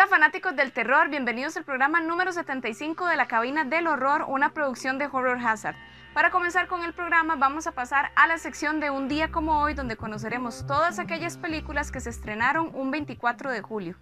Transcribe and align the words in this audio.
amigos 0.00 0.56
del 0.56 0.72
terror, 0.72 1.10
bienvenidos 1.10 1.54
al 1.58 1.64
programa 1.64 2.00
número 2.00 2.32
75 2.32 3.04
de 3.04 3.14
la 3.14 3.28
cabina 3.28 3.64
del 3.64 3.86
horror, 3.86 4.24
una 4.26 4.54
producción 4.54 4.96
de 4.96 5.04
Horror 5.04 5.38
Hazard. 5.38 5.76
Para 6.14 6.30
comenzar 6.30 6.66
con 6.66 6.82
el 6.82 6.94
programa 6.94 7.36
vamos 7.36 7.66
a 7.66 7.72
pasar 7.72 8.10
a 8.16 8.26
la 8.26 8.38
sección 8.38 8.80
de 8.80 8.88
un 8.88 9.06
día 9.06 9.30
como 9.30 9.60
hoy 9.60 9.74
donde 9.74 9.96
conoceremos 9.96 10.66
todas 10.66 10.98
aquellas 10.98 11.36
películas 11.36 11.92
que 11.92 12.00
se 12.00 12.08
estrenaron 12.08 12.74
un 12.74 12.90
24 12.90 13.50
de 13.50 13.60
julio. 13.60 13.96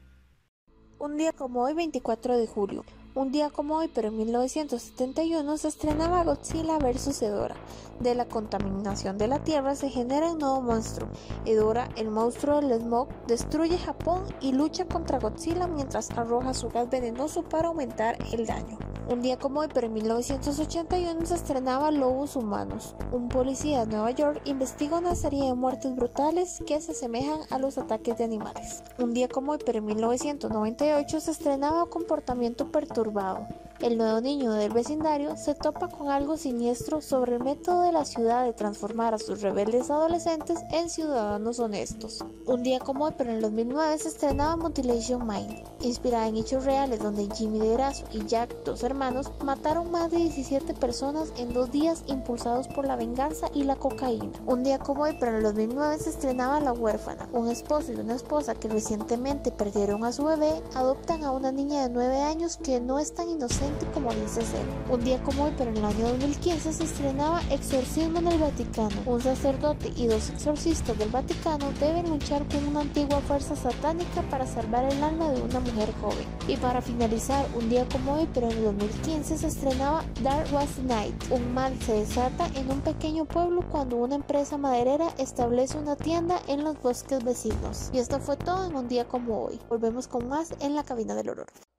Un 1.01 1.17
día 1.17 1.33
como 1.33 1.63
hoy 1.63 1.75
24 1.75 2.39
de 2.39 2.47
julio. 2.47 2.85
Un 3.13 3.33
día 3.33 3.51
como 3.51 3.75
hoy, 3.75 3.91
pero 3.93 4.07
en 4.07 4.17
1971, 4.19 5.57
se 5.57 5.67
estrenaba 5.67 6.23
Godzilla 6.23 6.79
vs. 6.79 7.23
Edora. 7.23 7.57
De 7.99 8.15
la 8.15 8.29
contaminación 8.29 9.19
de 9.19 9.27
la 9.27 9.43
Tierra 9.43 9.75
se 9.75 9.91
genera 9.91 10.31
un 10.31 10.39
nuevo 10.39 10.63
monstruo. 10.63 11.09
Edora, 11.45 11.89
el 11.97 12.09
monstruo 12.09 12.61
del 12.61 12.81
smog, 12.81 13.09
destruye 13.27 13.79
Japón 13.79 14.23
y 14.41 14.53
lucha 14.53 14.85
contra 14.85 15.19
Godzilla 15.19 15.67
mientras 15.67 16.11
arroja 16.13 16.55
su 16.55 16.69
gas 16.69 16.89
venenoso 16.89 17.43
para 17.43 17.69
aumentar 17.69 18.17
el 18.33 18.47
daño. 18.47 18.79
Un 19.11 19.23
día 19.23 19.37
como 19.37 19.59
hoy, 19.59 19.67
pero 19.75 19.89
en 19.89 19.95
1981 19.95 21.27
se 21.27 21.35
estrenaba 21.35 21.91
Lobos 21.91 22.37
Humanos. 22.37 22.95
Un 23.11 23.29
policía 23.29 23.81
de 23.81 23.87
Nueva 23.93 24.13
York 24.13 24.41
investiga 24.45 24.99
una 24.99 25.17
serie 25.17 25.47
de 25.47 25.55
muertes 25.55 25.97
brutales 25.97 26.63
que 26.65 26.81
se 26.81 26.93
asemejan 26.93 27.41
a 27.51 27.59
los 27.59 27.77
ataques 27.77 28.17
de 28.19 28.25
animales. 28.25 28.85
Un 28.99 29.13
día 29.13 29.27
como 29.27 29.51
hoy, 29.51 29.59
pero 29.67 29.79
en 29.79 29.87
1998 29.87 31.21
se 31.21 31.33
estrenaba 31.33 31.87
Comportamiento 31.87 32.71
Turbao. 33.01 33.49
El 33.81 33.97
nuevo 33.97 34.21
niño 34.21 34.53
del 34.53 34.75
vecindario 34.75 35.39
se 35.39 35.55
topa 35.55 35.89
con 35.89 36.11
algo 36.11 36.37
siniestro 36.37 37.01
sobre 37.01 37.37
el 37.37 37.43
método 37.43 37.81
de 37.81 37.93
la 37.93 38.05
ciudad 38.05 38.45
de 38.45 38.53
transformar 38.53 39.15
a 39.15 39.19
sus 39.19 39.41
rebeldes 39.41 39.91
adolescentes 39.91 40.59
en 40.71 40.91
ciudadanos 40.91 41.59
honestos. 41.61 42.23
Un 42.45 42.63
día 42.63 42.79
como 42.79 43.07
hoy, 43.07 43.15
pero 43.17 43.31
en 43.31 43.37
el 43.37 43.43
2009 43.43 43.97
se 43.97 44.09
estrenaba 44.09 44.57
Mutilation 44.57 45.27
Mind, 45.27 45.65
inspirada 45.81 46.29
en 46.29 46.37
hechos 46.37 46.67
reales 46.67 47.01
donde 47.01 47.27
Jimmy 47.35 47.59
DeGrasso 47.59 48.05
y 48.13 48.27
Jack, 48.27 48.55
dos 48.65 48.83
hermanos, 48.83 49.33
mataron 49.43 49.91
más 49.91 50.11
de 50.11 50.19
17 50.19 50.75
personas 50.75 51.33
en 51.39 51.55
dos 51.55 51.73
días 51.73 52.05
impulsados 52.07 52.69
por 52.69 52.87
la 52.87 52.97
venganza 52.97 53.47
y 53.55 53.65
la 53.65 53.77
cocaína. 53.77 54.31
Un 54.45 54.63
día 54.63 54.79
como 54.79 55.05
hoy, 55.05 55.17
pero 55.19 55.33
en 55.33 55.39
el 55.39 55.43
2009 55.45 55.99
se 56.01 56.11
estrenaba 56.11 56.61
La 56.61 56.75
huérfana. 56.75 57.31
Un 57.33 57.49
esposo 57.49 57.93
y 57.93 57.97
una 57.97 58.17
esposa 58.17 58.55
que 58.55 58.69
recientemente 58.69 59.51
perdieron 59.51 60.05
a 60.05 60.13
su 60.13 60.25
bebé 60.25 60.63
adoptan 60.75 61.25
a 61.25 61.31
una 61.31 61.51
niña 61.51 61.85
de 61.85 61.95
9 61.95 62.21
años 62.21 62.59
que 62.59 62.79
no 62.79 62.99
es 62.99 63.15
tan 63.15 63.31
inocente 63.31 63.70
como 63.93 64.13
dice 64.13 64.43
ser. 64.43 64.65
Un 64.91 65.05
día 65.05 65.23
como 65.23 65.45
hoy, 65.45 65.53
pero 65.57 65.71
en 65.71 65.77
el 65.79 65.85
año 65.85 66.09
2015 66.09 66.73
se 66.73 66.85
estrenaba 66.85 67.41
Exorcismo 67.51 68.19
en 68.19 68.29
el 68.29 68.39
Vaticano. 68.39 68.97
Un 69.07 69.21
sacerdote 69.21 69.93
y 69.97 70.07
dos 70.07 70.31
exorcistas 70.31 70.99
del 70.99 71.11
Vaticano 71.11 71.73
deben 71.81 72.09
luchar 72.09 72.47
con 72.49 72.67
una 72.69 72.81
antigua 72.81 73.21
fuerza 73.21 73.57
satánica 73.57 74.23
para 74.31 74.47
salvar 74.47 74.85
el 74.85 75.03
alma 75.03 75.31
de 75.31 75.43
una 75.43 75.61
mujer 75.61 75.93
joven. 76.01 76.27
Y 76.49 76.57
para 76.57 76.83
finalizar, 76.83 77.47
un 77.57 77.69
día 77.69 77.87
como 77.89 78.15
hoy, 78.15 78.29
pero 78.33 78.51
en 78.51 78.59
el 78.59 78.65
2015 78.65 79.39
se 79.39 79.47
estrenaba 79.47 80.05
Dark 80.23 80.53
Was 80.53 80.79
Night. 80.85 81.15
Un 81.31 81.55
mal 81.55 81.73
se 81.83 81.93
desata 81.95 82.49
en 82.55 82.71
un 82.71 82.81
pequeño 82.81 83.25
pueblo 83.25 83.63
cuando 83.71 83.97
una 83.97 84.17
empresa 84.17 84.59
maderera 84.59 85.09
establece 85.19 85.79
una 85.79 85.97
tienda 85.97 86.41
en 86.49 86.65
los 86.65 86.81
bosques 86.81 87.23
vecinos. 87.25 87.91
Y 87.93 87.99
esto 87.99 88.19
fue 88.21 88.37
todo 88.37 88.67
en 88.67 88.77
un 88.77 88.89
día 88.89 89.07
como 89.07 89.45
hoy. 89.45 89.59
Volvemos 89.69 90.09
con 90.09 90.29
más 90.29 90.55
en 90.61 90.75
la 90.75 90.85
cabina 90.85 91.15
del 91.15 91.31
horror. 91.31 91.70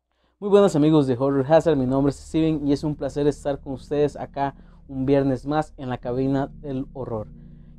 Muy 0.42 0.50
buenos 0.50 0.76
amigos 0.76 1.06
de 1.06 1.16
Horror 1.20 1.46
Hazard, 1.48 1.78
mi 1.78 1.86
nombre 1.86 2.10
es 2.10 2.16
Steven 2.16 2.68
y 2.68 2.74
es 2.74 2.84
un 2.84 2.96
placer 2.96 3.28
estar 3.28 3.60
con 3.60 3.74
ustedes 3.74 4.16
acá 4.16 4.56
un 4.88 5.06
viernes 5.06 5.46
más 5.46 5.72
en 5.78 5.88
la 5.88 6.00
cabina 6.00 6.48
del 6.64 6.88
horror. 6.94 7.28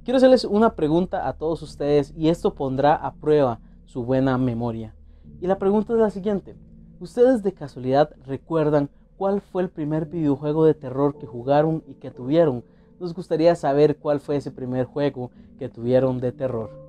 Quiero 0.05 0.19
hacerles 0.19 0.45
una 0.45 0.77
pregunta 0.77 1.27
a 1.27 1.33
todos 1.33 1.61
ustedes 1.63 2.15
y 2.17 2.29
esto 2.29 2.55
pondrá 2.55 2.95
a 2.95 3.15
prueba 3.15 3.59
su 3.85 4.05
buena 4.05 4.39
memoria. 4.39 4.95
Y 5.41 5.49
la 5.49 5.59
pregunta 5.59 5.93
es 5.93 5.99
la 5.99 6.11
siguiente. 6.11 6.55
¿Ustedes 7.01 7.43
de 7.43 7.53
casualidad 7.53 8.15
recuerdan 8.25 8.91
cuál 9.17 9.41
fue 9.41 9.63
el 9.65 9.69
primer 9.69 10.07
videojuego 10.07 10.65
de 10.65 10.75
terror 10.75 11.19
que 11.19 11.27
jugaron 11.27 11.83
y 11.89 11.95
que 11.95 12.13
tuvieron? 12.13 12.63
Nos 13.01 13.13
gustaría 13.13 13.57
saber 13.57 13.97
cuál 13.97 14.21
fue 14.21 14.37
ese 14.37 14.53
primer 14.53 14.85
juego 14.85 15.33
que 15.59 15.69
tuvieron 15.69 16.21
de 16.21 16.31
terror. 16.31 16.82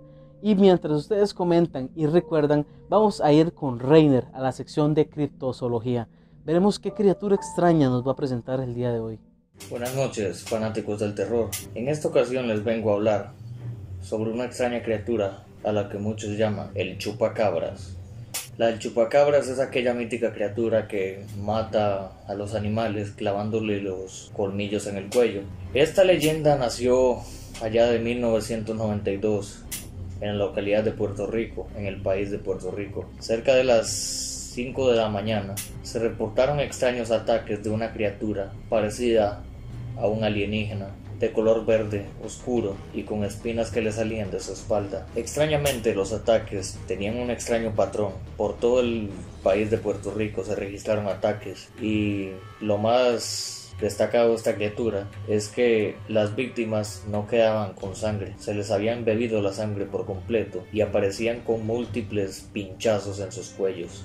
Y 0.46 0.56
mientras 0.56 0.92
ustedes 0.92 1.34
comentan 1.34 1.90
y 1.96 2.06
recuerdan, 2.06 2.66
vamos 2.90 3.22
a 3.22 3.32
ir 3.32 3.54
con 3.54 3.80
Reiner 3.80 4.26
a 4.34 4.42
la 4.42 4.52
sección 4.52 4.94
de 4.94 5.08
criptozoología. 5.08 6.10
Veremos 6.44 6.80
qué 6.80 6.92
criatura 6.92 7.34
extraña 7.34 7.88
nos 7.88 8.06
va 8.06 8.12
a 8.12 8.18
presentar 8.18 8.60
el 8.60 8.76
día 8.76 8.92
de 8.92 9.00
hoy. 9.00 9.20
Buenas 9.70 9.96
noches, 9.96 10.44
fanáticos 10.44 11.00
del 11.00 11.16
terror. 11.16 11.50
En 11.76 11.88
esta 11.88 12.10
ocasión 12.10 12.50
les 12.50 12.62
vengo 12.62 12.92
a 12.92 12.96
hablar 12.96 13.32
sobre 14.02 14.32
una 14.32 14.44
extraña 14.44 14.84
criatura 14.84 15.46
a 15.64 15.72
la 15.72 15.88
que 15.88 15.98
muchos 15.98 16.38
llaman 16.38 16.72
el 16.76 16.98
chupacabras. 16.98 17.96
La 18.58 18.68
del 18.68 18.80
chupacabras 18.80 19.48
es 19.48 19.62
aquella 19.62 19.94
mítica 19.94 20.34
criatura 20.34 20.90
que 20.90 21.26
mata 21.40 22.12
a 22.28 22.34
los 22.34 22.54
animales 22.54 23.12
clavándole 23.12 23.80
los 23.80 24.30
colmillos 24.36 24.88
en 24.88 24.98
el 24.98 25.10
cuello. 25.10 25.44
Esta 25.74 26.04
leyenda 26.04 26.58
nació 26.58 27.20
allá 27.62 27.86
de 27.86 28.00
1992 28.00 29.64
en 30.22 30.38
la 30.38 30.46
localidad 30.46 30.84
de 30.84 30.92
Puerto 30.92 31.28
Rico, 31.28 31.68
en 31.78 31.86
el 31.86 32.02
país 32.02 32.32
de 32.32 32.40
Puerto 32.40 32.72
Rico. 32.72 33.10
Cerca 33.20 33.56
de 33.56 33.64
las 33.64 33.90
5 34.54 34.92
de 34.92 34.98
la 34.98 35.10
mañana 35.10 35.56
se 35.82 36.00
reportaron 36.00 36.60
extraños 36.60 37.12
ataques 37.12 37.64
de 37.64 37.70
una 37.70 37.92
criatura 37.92 38.54
parecida 38.70 39.44
a 39.98 40.08
un 40.08 40.24
alienígena 40.24 40.90
de 41.20 41.32
color 41.32 41.66
verde 41.66 42.06
oscuro 42.24 42.76
y 42.94 43.04
con 43.04 43.24
espinas 43.24 43.72
que 43.72 43.82
le 43.82 43.92
salían 43.92 44.30
de 44.30 44.40
su 44.40 44.54
espalda. 44.54 45.08
Extrañamente 45.16 45.96
los 45.96 46.12
ataques 46.12 46.78
tenían 46.88 47.18
un 47.18 47.32
extraño 47.32 47.72
patrón. 47.72 48.12
Por 48.36 48.58
todo 48.58 48.82
el 48.82 49.10
país 49.42 49.72
de 49.72 49.78
Puerto 49.78 50.12
Rico 50.12 50.44
se 50.44 50.56
registraron 50.56 51.08
ataques 51.08 51.70
y 51.82 52.32
lo 52.60 52.78
más 52.78 53.63
destacado 53.80 54.36
esta 54.36 54.56
criatura 54.56 55.08
es 55.28 55.50
que 55.50 55.96
las 56.08 56.36
víctimas 56.36 57.04
no 57.08 57.28
quedaban 57.28 57.74
con 57.74 57.96
sangre, 57.96 58.34
se 58.38 58.54
les 58.54 58.72
habían 58.72 59.06
bebido 59.06 59.42
la 59.42 59.54
sangre 59.54 59.86
por 59.86 60.06
completo 60.06 60.64
y 60.72 60.82
aparecían 60.82 61.42
con 61.42 61.66
múltiples 61.66 62.48
pinchazos 62.54 63.20
en 63.20 63.32
sus 63.32 63.50
cuellos. 63.50 64.04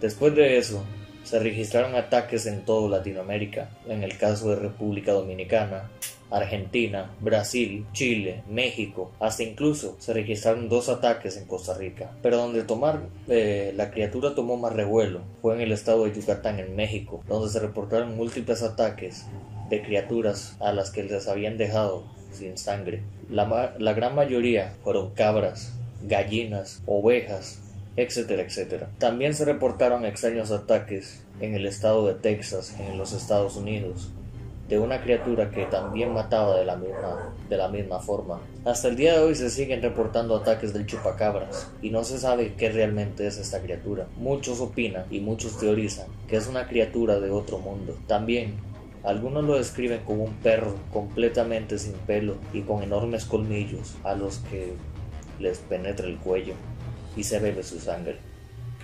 Después 0.00 0.34
de 0.34 0.58
eso, 0.58 0.84
se 1.24 1.38
registraron 1.38 1.94
ataques 1.94 2.46
en 2.46 2.64
toda 2.64 2.98
Latinoamérica, 2.98 3.70
en 3.88 4.02
el 4.04 4.16
caso 4.16 4.50
de 4.50 4.56
República 4.56 5.12
Dominicana, 5.12 5.90
Argentina, 6.30 7.10
Brasil, 7.20 7.86
Chile, 7.92 8.42
México, 8.48 9.12
hasta 9.20 9.42
incluso 9.42 9.96
se 9.98 10.12
registraron 10.12 10.68
dos 10.68 10.88
ataques 10.88 11.36
en 11.36 11.46
Costa 11.46 11.74
Rica. 11.74 12.10
Pero 12.22 12.38
donde 12.38 12.64
tomar 12.64 13.00
eh, 13.28 13.72
la 13.76 13.90
criatura 13.90 14.34
tomó 14.34 14.56
más 14.56 14.72
revuelo 14.72 15.20
fue 15.42 15.54
en 15.54 15.60
el 15.60 15.72
estado 15.72 16.04
de 16.04 16.14
Yucatán, 16.14 16.58
en 16.58 16.74
México, 16.76 17.22
donde 17.28 17.50
se 17.50 17.60
reportaron 17.60 18.16
múltiples 18.16 18.62
ataques 18.62 19.26
de 19.70 19.82
criaturas 19.82 20.56
a 20.60 20.72
las 20.72 20.90
que 20.90 21.02
les 21.02 21.28
habían 21.28 21.58
dejado 21.58 22.04
sin 22.32 22.58
sangre. 22.58 23.02
La, 23.30 23.74
la 23.78 23.92
gran 23.94 24.14
mayoría 24.14 24.74
fueron 24.84 25.10
cabras, 25.10 25.72
gallinas, 26.02 26.82
ovejas, 26.86 27.60
etcétera, 27.96 28.42
etcétera. 28.42 28.90
También 28.98 29.34
se 29.34 29.44
reportaron 29.44 30.04
extraños 30.04 30.50
ataques 30.50 31.24
en 31.40 31.54
el 31.54 31.66
estado 31.66 32.06
de 32.06 32.14
Texas, 32.14 32.76
en 32.78 32.98
los 32.98 33.12
Estados 33.12 33.56
Unidos, 33.56 34.10
de 34.68 34.78
una 34.78 35.00
criatura 35.00 35.50
que 35.50 35.66
también 35.66 36.12
mataba 36.12 36.56
de 36.56 36.64
la 36.64 36.76
misma, 36.76 37.34
de 37.48 37.56
la 37.56 37.68
misma 37.68 38.00
forma. 38.00 38.40
Hasta 38.64 38.88
el 38.88 38.96
día 38.96 39.14
de 39.14 39.24
hoy 39.24 39.34
se 39.34 39.50
siguen 39.50 39.80
reportando 39.80 40.36
ataques 40.36 40.72
del 40.72 40.86
chupacabras 40.86 41.70
y 41.82 41.90
no 41.90 42.02
se 42.02 42.18
sabe 42.18 42.54
qué 42.54 42.70
realmente 42.70 43.26
es 43.26 43.38
esta 43.38 43.60
criatura. 43.60 44.06
Muchos 44.16 44.60
opinan 44.60 45.04
y 45.10 45.20
muchos 45.20 45.58
teorizan 45.58 46.06
que 46.26 46.36
es 46.36 46.48
una 46.48 46.66
criatura 46.66 47.20
de 47.20 47.30
otro 47.30 47.58
mundo. 47.58 47.96
También 48.08 48.56
algunos 49.04 49.44
lo 49.44 49.56
describen 49.56 50.00
como 50.04 50.24
un 50.24 50.34
perro 50.34 50.74
completamente 50.92 51.78
sin 51.78 51.92
pelo 51.92 52.36
y 52.52 52.62
con 52.62 52.82
enormes 52.82 53.24
colmillos 53.24 53.94
a 54.02 54.14
los 54.16 54.38
que 54.38 54.72
les 55.38 55.58
penetra 55.58 56.08
el 56.08 56.16
cuello 56.16 56.54
y 57.16 57.22
se 57.22 57.38
bebe 57.38 57.62
su 57.62 57.78
sangre. 57.78 58.16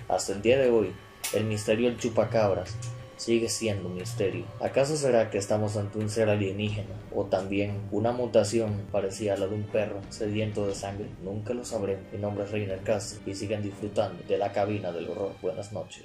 Hasta 0.07 0.31
el 0.31 0.41
día 0.41 0.57
de 0.57 0.69
hoy, 0.69 0.93
el 1.33 1.43
misterio 1.43 1.89
del 1.89 1.97
chupacabras 1.97 2.77
sigue 3.23 3.47
siendo 3.47 3.87
un 3.87 3.95
misterio. 3.95 4.43
¿Acaso 4.59 4.97
será 4.97 5.29
que 5.29 5.37
estamos 5.37 5.77
ante 5.77 5.97
un 5.97 6.09
ser 6.09 6.29
alienígena 6.29 6.93
o 7.15 7.23
también 7.23 7.79
una 7.91 8.11
mutación 8.11 8.85
parecida 8.91 9.35
a 9.35 9.37
la 9.37 9.47
de 9.47 9.55
un 9.55 9.63
perro 9.63 10.01
sediento 10.09 10.67
de 10.67 10.75
sangre? 10.75 11.07
Nunca 11.23 11.53
lo 11.53 11.63
sabremos. 11.63 12.03
Mi 12.11 12.19
nombre 12.19 12.43
es 12.43 12.51
Reiner 12.51 12.81
Castro 12.81 13.21
y 13.25 13.33
siguen 13.33 13.63
disfrutando 13.63 14.21
de 14.27 14.37
la 14.37 14.51
cabina 14.51 14.91
del 14.91 15.09
horror. 15.09 15.31
Buenas 15.41 15.71
noches. 15.71 16.03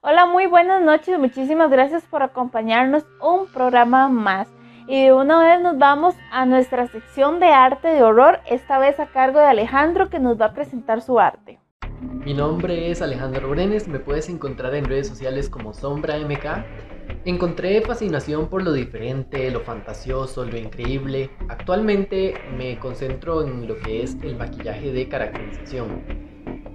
Hola, 0.00 0.24
muy 0.24 0.46
buenas 0.46 0.82
noches. 0.82 1.18
Muchísimas 1.18 1.70
gracias 1.70 2.02
por 2.04 2.22
acompañarnos 2.22 3.04
un 3.20 3.46
programa 3.46 4.08
más. 4.08 4.48
Y 4.88 5.04
de 5.04 5.12
una 5.12 5.42
vez 5.42 5.60
nos 5.60 5.76
vamos 5.76 6.14
a 6.32 6.46
nuestra 6.46 6.86
sección 6.86 7.40
de 7.40 7.48
arte 7.48 7.88
de 7.88 8.02
horror, 8.02 8.40
esta 8.46 8.78
vez 8.78 8.98
a 9.00 9.06
cargo 9.06 9.40
de 9.40 9.46
Alejandro 9.46 10.08
que 10.08 10.18
nos 10.18 10.40
va 10.40 10.46
a 10.46 10.54
presentar 10.54 11.02
su 11.02 11.20
arte. 11.20 11.58
Mi 12.00 12.34
nombre 12.34 12.90
es 12.90 13.00
Alejandro 13.00 13.48
Brenes, 13.48 13.88
me 13.88 13.98
puedes 13.98 14.28
encontrar 14.28 14.74
en 14.74 14.84
redes 14.84 15.08
sociales 15.08 15.48
como 15.48 15.72
Sombra 15.72 16.18
MK. 16.18 17.24
Encontré 17.24 17.80
fascinación 17.80 18.48
por 18.48 18.62
lo 18.62 18.72
diferente, 18.72 19.50
lo 19.50 19.60
fantasioso, 19.60 20.44
lo 20.44 20.56
increíble. 20.56 21.30
Actualmente 21.48 22.34
me 22.56 22.78
concentro 22.78 23.42
en 23.46 23.66
lo 23.66 23.78
que 23.78 24.02
es 24.02 24.16
el 24.22 24.36
maquillaje 24.36 24.92
de 24.92 25.08
caracterización. 25.08 26.02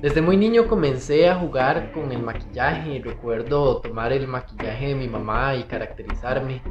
Desde 0.02 0.22
muy 0.22 0.38
niño 0.38 0.68
comencé 0.68 1.30
a 1.30 1.36
jugar 1.36 1.92
con 1.92 2.12
el 2.12 2.24
maquillaje. 2.24 3.02
Recuerdo 3.04 3.82
tomar 3.82 4.12
el 4.14 4.28
maquillaje 4.28 4.88
de 4.88 4.96
mi 4.96 5.08
mamá 5.08 5.56
y 5.56 5.64
caracterizarme. 5.64 6.62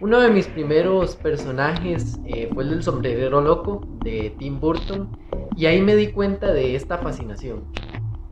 Uno 0.00 0.20
de 0.20 0.30
mis 0.30 0.46
primeros 0.46 1.16
personajes 1.16 2.20
eh, 2.24 2.48
fue 2.54 2.62
el 2.62 2.70
del 2.70 2.82
sombrerero 2.84 3.40
loco 3.40 3.80
de 4.04 4.32
Tim 4.38 4.60
Burton 4.60 5.10
y 5.56 5.66
ahí 5.66 5.82
me 5.82 5.96
di 5.96 6.12
cuenta 6.12 6.52
de 6.52 6.76
esta 6.76 6.98
fascinación. 6.98 7.64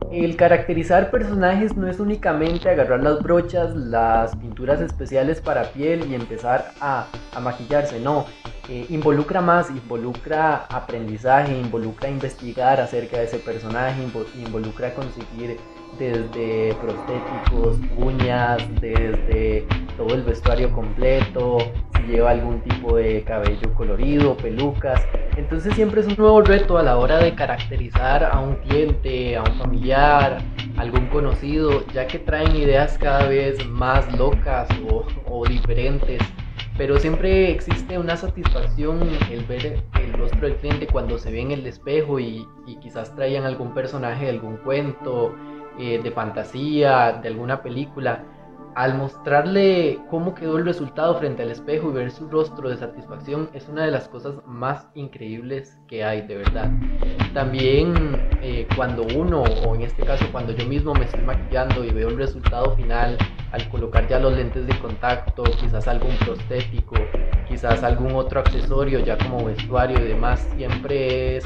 El 0.09 0.37
caracterizar 0.37 1.11
personajes 1.11 1.75
no 1.75 1.89
es 1.89 1.99
únicamente 1.99 2.69
agarrar 2.69 3.03
las 3.03 3.21
brochas, 3.21 3.75
las 3.75 4.33
pinturas 4.37 4.79
especiales 4.79 5.41
para 5.41 5.63
piel 5.73 6.09
y 6.09 6.15
empezar 6.15 6.71
a, 6.79 7.07
maquillarse, 7.41 7.99
no. 7.99 8.25
Eh, 8.69 8.85
involucra 8.87 9.41
más, 9.41 9.69
involucra 9.69 10.67
aprendizaje, 10.69 11.59
involucra 11.59 12.09
investigar 12.09 12.79
acerca 12.79 13.17
de 13.17 13.25
ese 13.25 13.39
personaje, 13.39 14.01
involucra 14.37 14.93
conseguir 14.93 15.57
desde 15.99 16.73
prostéticos, 16.75 17.77
uñas, 17.97 18.57
desde 18.79 19.67
todo 19.97 20.13
el 20.13 20.23
vestuario 20.23 20.71
completo, 20.71 21.57
si 21.95 22.13
lleva 22.13 22.29
algún 22.29 22.61
tipo 22.61 22.95
de 22.95 23.23
cabello 23.23 23.73
colorido, 23.73 24.37
pelucas. 24.37 25.05
Entonces 25.35 25.73
siempre 25.73 26.01
es 26.01 26.07
un 26.07 26.15
nuevo 26.17 26.41
reto 26.41 26.77
a 26.77 26.83
la 26.83 26.97
hora 26.97 27.17
de 27.17 27.33
caracterizar 27.35 28.23
a 28.23 28.39
un 28.39 28.55
cliente, 28.55 29.35
a 29.35 29.41
un 29.41 29.57
familiar, 29.57 30.37
algún 30.77 31.07
conocido, 31.07 31.85
ya 31.87 32.07
que 32.07 32.19
traen 32.19 32.55
ideas 32.55 32.97
cada 32.97 33.27
vez 33.27 33.65
más 33.67 34.11
locas 34.17 34.69
o, 35.25 35.45
diferentes. 35.47 36.21
Pero 36.77 36.99
siempre 36.99 37.51
existe 37.51 37.97
una 37.97 38.15
satisfacción 38.15 39.01
el 39.31 39.43
ver 39.45 39.83
el 39.99 40.13
rostro 40.13 40.41
del 40.47 40.57
cliente 40.57 40.85
cuando 40.85 41.17
se 41.17 41.31
ve 41.31 41.41
en 41.41 41.51
el 41.51 41.65
espejo 41.65 42.19
y, 42.19 42.47
quizás 42.81 43.15
traigan 43.15 43.45
algún 43.45 43.73
personaje 43.73 44.25
de 44.25 44.31
algún 44.31 44.57
cuento, 44.57 45.33
eh, 45.79 45.99
de 46.01 46.11
fantasía, 46.11 47.13
de 47.13 47.29
alguna 47.29 47.63
película, 47.63 48.23
al 48.77 48.93
mostrarle 48.93 49.97
cómo 50.07 50.35
quedó 50.35 50.59
el 50.59 50.65
resultado 50.65 51.17
frente 51.17 51.41
al 51.41 51.49
espejo 51.49 51.89
y 51.89 51.93
ver 51.93 52.11
su 52.11 52.29
rostro 52.29 52.69
de 52.69 52.77
satisfacción 52.77 53.49
es 53.55 53.67
una 53.67 53.83
de 53.83 53.89
las 53.89 54.07
cosas 54.07 54.35
más 54.45 54.85
increíbles 54.93 55.79
que 55.87 56.03
hay, 56.03 56.21
de 56.27 56.37
verdad. 56.37 56.69
También 57.33 58.15
eh, 58.43 58.67
cuando 58.75 59.01
uno, 59.15 59.41
o 59.41 59.73
en 59.73 59.81
este 59.81 60.03
caso 60.03 60.27
cuando 60.31 60.53
yo 60.53 60.67
mismo 60.67 60.93
me 60.93 61.05
estoy 61.05 61.23
maquillando 61.23 61.83
y 61.83 61.89
veo 61.89 62.09
el 62.09 62.17
resultado 62.17 62.75
final, 62.75 63.17
al 63.51 63.67
colocar 63.69 64.07
ya 64.07 64.19
los 64.19 64.33
lentes 64.33 64.67
de 64.67 64.77
contacto, 64.77 65.41
quizás 65.59 65.87
algún 65.87 66.15
prostético, 66.17 66.97
quizás 67.47 67.81
algún 67.83 68.13
otro 68.13 68.41
accesorio 68.41 68.99
ya 68.99 69.17
como 69.17 69.43
vestuario 69.43 69.97
y 70.05 70.07
demás, 70.07 70.47
siempre 70.55 71.37
es 71.37 71.43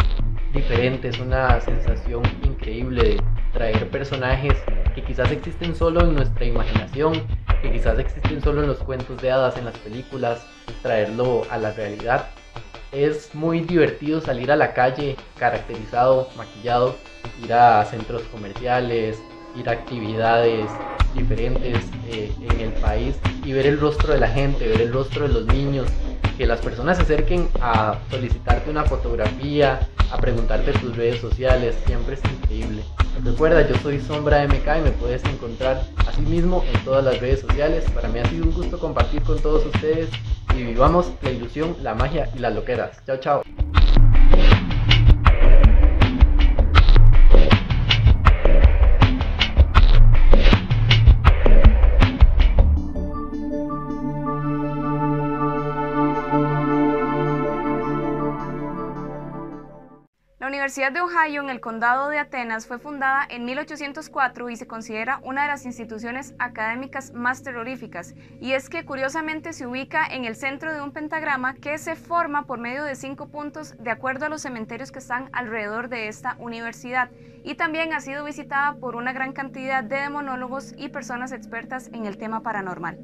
diferente, 0.54 1.08
es 1.08 1.20
una 1.22 1.62
sensación 1.62 2.24
increíble 2.44 3.04
de 3.04 3.24
traer 3.54 3.90
personajes 3.90 4.62
que 4.94 5.04
quizás 5.04 5.32
existen 5.32 5.76
solo 5.76 6.02
en 6.02 6.16
nuestra 6.16 6.46
imaginación, 6.46 7.14
que 7.62 7.72
quizás 7.72 8.00
existen 8.00 8.42
solo 8.42 8.62
en 8.62 8.68
los 8.68 8.78
cuentos 8.80 9.22
de 9.22 9.32
hadas, 9.32 9.58
en 9.58 9.66
las 9.66 9.78
películas, 9.78 10.46
traerlo 10.82 11.44
a 11.50 11.58
la 11.58 11.72
realidad. 11.72 12.28
Es 12.92 13.34
muy 13.34 13.62
divertido 13.62 14.20
salir 14.20 14.52
a 14.52 14.56
la 14.56 14.74
calle 14.74 15.16
caracterizado, 15.38 16.28
maquillado, 16.36 16.96
ir 17.44 17.54
a 17.54 17.86
centros 17.86 18.24
comerciales, 18.24 19.22
ir 19.56 19.70
a 19.70 19.74
actividades 19.74 20.72
diferentes 21.14 21.86
eh, 22.08 22.34
en 22.50 22.60
el 22.60 22.72
país 22.74 23.18
y 23.44 23.54
ver 23.54 23.68
el 23.68 23.80
rostro 23.80 24.14
de 24.14 24.20
la 24.20 24.28
gente, 24.28 24.68
ver 24.68 24.82
el 24.82 24.94
rostro 24.94 25.28
de 25.28 25.34
los 25.34 25.46
niños, 25.46 25.88
que 26.38 26.46
las 26.46 26.60
personas 26.60 26.98
se 26.98 27.04
acerquen 27.04 27.50
a 27.62 27.98
solicitarte 28.10 28.70
una 28.70 28.84
fotografía, 28.84 29.80
a 30.12 30.18
preguntarte 30.18 30.74
tus 30.74 30.96
redes 30.96 31.20
sociales, 31.20 31.76
siempre 31.86 32.16
es 32.16 32.22
increíble. 32.26 32.84
Recuerda, 33.24 33.68
yo 33.68 33.76
soy 33.84 34.00
Sombra 34.00 34.46
MK 34.48 34.80
y 34.80 34.82
me 34.82 34.92
puedes 34.92 35.24
encontrar 35.26 35.84
así 36.08 36.22
mismo 36.22 36.64
en 36.74 36.84
todas 36.84 37.04
las 37.04 37.20
redes 37.20 37.42
sociales. 37.42 37.86
Para 37.94 38.08
mí 38.08 38.20
ha 38.20 38.26
sido 38.26 38.46
un 38.46 38.54
gusto 38.54 38.80
compartir 38.80 39.22
con 39.24 39.40
todos 39.40 39.66
ustedes 39.66 40.10
y 40.56 40.64
vivamos 40.64 41.12
la 41.22 41.32
ilusión, 41.32 41.76
la 41.82 41.96
magia 41.96 42.30
y 42.36 42.40
las 42.40 42.54
loqueras. 42.54 43.02
Chao, 43.06 43.18
chao. 43.18 43.44
Universidad 60.72 60.94
de 60.94 61.02
Ohio 61.02 61.42
en 61.42 61.50
el 61.50 61.60
condado 61.60 62.08
de 62.08 62.18
Atenas 62.18 62.66
fue 62.66 62.80
fundada 62.80 63.28
en 63.30 63.44
1804 63.44 64.50
y 64.50 64.56
se 64.56 64.68
considera 64.68 65.20
una 65.22 65.42
de 65.42 65.50
las 65.50 65.66
instituciones 65.66 66.34
académicas 66.40 67.12
más 67.12 67.44
terroríficas. 67.44 68.16
Y 68.40 68.54
es 68.54 68.70
que 68.70 68.86
curiosamente 68.86 69.52
se 69.52 69.68
ubica 69.68 70.06
en 70.06 70.24
el 70.24 70.38
centro 70.38 70.74
de 70.74 70.82
un 70.82 70.94
pentagrama 70.94 71.56
que 71.56 71.78
se 71.78 71.98
forma 71.98 72.46
por 72.46 72.58
medio 72.58 72.86
de 72.86 72.96
cinco 72.96 73.28
puntos 73.28 73.76
de 73.80 73.92
acuerdo 73.92 74.28
a 74.28 74.30
los 74.30 74.44
cementerios 74.44 74.94
que 74.94 75.00
están 75.00 75.28
alrededor 75.34 75.90
de 75.90 76.08
esta 76.08 76.38
universidad. 76.40 77.12
Y 77.44 77.56
también 77.56 77.92
ha 77.92 78.00
sido 78.00 78.24
visitada 78.24 78.76
por 78.76 78.96
una 78.96 79.12
gran 79.12 79.34
cantidad 79.34 79.84
de 79.84 79.98
demonólogos 79.98 80.74
y 80.78 80.88
personas 80.88 81.34
expertas 81.34 81.90
en 81.92 82.06
el 82.06 82.18
tema 82.18 82.44
paranormal. 82.44 82.98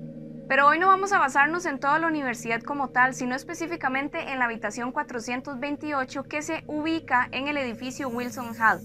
Pero 0.47 0.65
hoy 0.65 0.79
no 0.79 0.87
vamos 0.87 1.11
a 1.11 1.19
basarnos 1.19 1.65
en 1.65 1.77
toda 1.77 1.99
la 1.99 2.07
universidad 2.07 2.61
como 2.61 2.87
tal, 2.87 3.13
sino 3.13 3.35
específicamente 3.35 4.31
en 4.31 4.39
la 4.39 4.45
habitación 4.45 4.93
428 4.93 6.23
que 6.23 6.41
se 6.41 6.63
ubica 6.67 7.27
en 7.31 7.49
el 7.49 7.57
edificio 7.57 8.07
Wilson 8.07 8.55
Hall. 8.57 8.79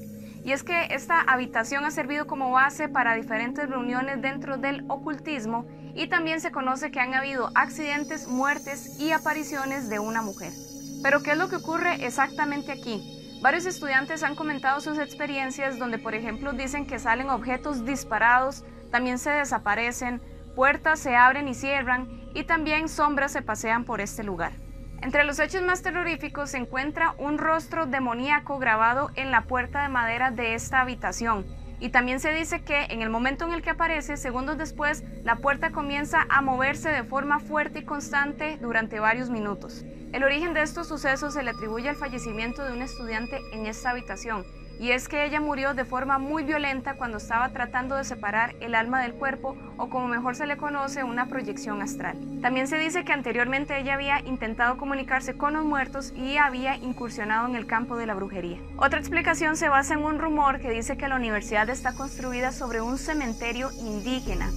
Y 0.44 0.50
es 0.50 0.64
que 0.64 0.86
esta 0.90 1.20
habitación 1.20 1.84
ha 1.84 1.92
servido 1.92 2.26
como 2.26 2.50
base 2.50 2.88
para 2.88 3.14
diferentes 3.14 3.68
reuniones 3.68 4.20
dentro 4.20 4.56
del 4.56 4.84
ocultismo 4.88 5.64
y 5.94 6.08
también 6.08 6.40
se 6.40 6.50
conoce 6.50 6.90
que 6.90 6.98
han 6.98 7.14
habido 7.14 7.50
accidentes, 7.54 8.26
muertes 8.26 8.98
y 8.98 9.12
apariciones 9.12 9.88
de 9.88 10.00
una 10.00 10.20
mujer. 10.20 10.52
Pero 11.00 11.22
¿qué 11.22 11.32
es 11.32 11.38
lo 11.38 11.48
que 11.48 11.56
ocurre 11.56 12.04
exactamente 12.04 12.72
aquí? 12.72 13.38
Varios 13.40 13.66
estudiantes 13.66 14.24
han 14.24 14.34
comentado 14.34 14.80
sus 14.80 14.98
experiencias 14.98 15.78
donde 15.78 15.98
por 15.98 16.16
ejemplo 16.16 16.52
dicen 16.54 16.86
que 16.86 16.98
salen 16.98 17.30
objetos 17.30 17.84
disparados, 17.84 18.64
también 18.90 19.18
se 19.18 19.30
desaparecen, 19.30 20.20
puertas 20.54 21.00
se 21.00 21.16
abren 21.16 21.48
y 21.48 21.54
cierran 21.54 22.08
y 22.34 22.44
también 22.44 22.88
sombras 22.88 23.32
se 23.32 23.42
pasean 23.42 23.84
por 23.84 24.00
este 24.00 24.22
lugar. 24.22 24.52
Entre 25.02 25.24
los 25.24 25.40
hechos 25.40 25.62
más 25.62 25.82
terroríficos 25.82 26.50
se 26.50 26.58
encuentra 26.58 27.14
un 27.18 27.38
rostro 27.38 27.86
demoníaco 27.86 28.58
grabado 28.58 29.10
en 29.16 29.32
la 29.32 29.42
puerta 29.42 29.82
de 29.82 29.88
madera 29.88 30.30
de 30.30 30.54
esta 30.54 30.80
habitación. 30.80 31.44
Y 31.80 31.88
también 31.88 32.20
se 32.20 32.32
dice 32.32 32.62
que 32.62 32.84
en 32.84 33.02
el 33.02 33.10
momento 33.10 33.44
en 33.44 33.52
el 33.52 33.62
que 33.62 33.70
aparece, 33.70 34.16
segundos 34.16 34.56
después, 34.56 35.02
la 35.24 35.36
puerta 35.36 35.72
comienza 35.72 36.24
a 36.28 36.40
moverse 36.40 36.90
de 36.90 37.02
forma 37.02 37.40
fuerte 37.40 37.80
y 37.80 37.84
constante 37.84 38.56
durante 38.60 39.00
varios 39.00 39.30
minutos. 39.30 39.84
El 40.12 40.22
origen 40.22 40.54
de 40.54 40.62
estos 40.62 40.86
sucesos 40.86 41.34
se 41.34 41.42
le 41.42 41.50
atribuye 41.50 41.88
al 41.88 41.96
fallecimiento 41.96 42.62
de 42.62 42.72
un 42.72 42.82
estudiante 42.82 43.40
en 43.52 43.66
esta 43.66 43.90
habitación, 43.90 44.44
y 44.80 44.90
es 44.90 45.08
que 45.08 45.24
ella 45.24 45.40
murió 45.40 45.74
de 45.74 45.84
forma 45.84 46.18
muy 46.18 46.44
violenta 46.44 46.94
cuando 46.94 47.18
estaba 47.18 47.50
tratando 47.50 47.96
de 47.96 48.04
separar 48.04 48.54
el 48.60 48.74
alma 48.74 49.02
del 49.02 49.14
cuerpo 49.14 49.56
o 49.76 49.88
como 49.88 50.08
mejor 50.08 50.36
se 50.36 50.46
le 50.46 50.56
conoce 50.56 51.04
una 51.04 51.26
proyección 51.26 51.82
astral. 51.82 52.16
También 52.40 52.68
se 52.68 52.78
dice 52.78 53.04
que 53.04 53.12
anteriormente 53.12 53.78
ella 53.78 53.94
había 53.94 54.20
intentado 54.20 54.76
comunicarse 54.76 55.36
con 55.36 55.54
los 55.54 55.64
muertos 55.64 56.12
y 56.16 56.36
había 56.36 56.76
incursionado 56.76 57.48
en 57.48 57.56
el 57.56 57.66
campo 57.66 57.96
de 57.96 58.06
la 58.06 58.14
brujería. 58.14 58.58
Otra 58.76 58.98
explicación 58.98 59.56
se 59.56 59.68
basa 59.68 59.94
en 59.94 60.04
un 60.04 60.18
rumor 60.18 60.60
que 60.60 60.70
dice 60.70 60.96
que 60.96 61.08
la 61.08 61.16
universidad 61.16 61.68
está 61.70 61.92
construida 61.94 62.52
sobre 62.52 62.80
un 62.80 62.98
cementerio 62.98 63.70
indígena 63.80 64.50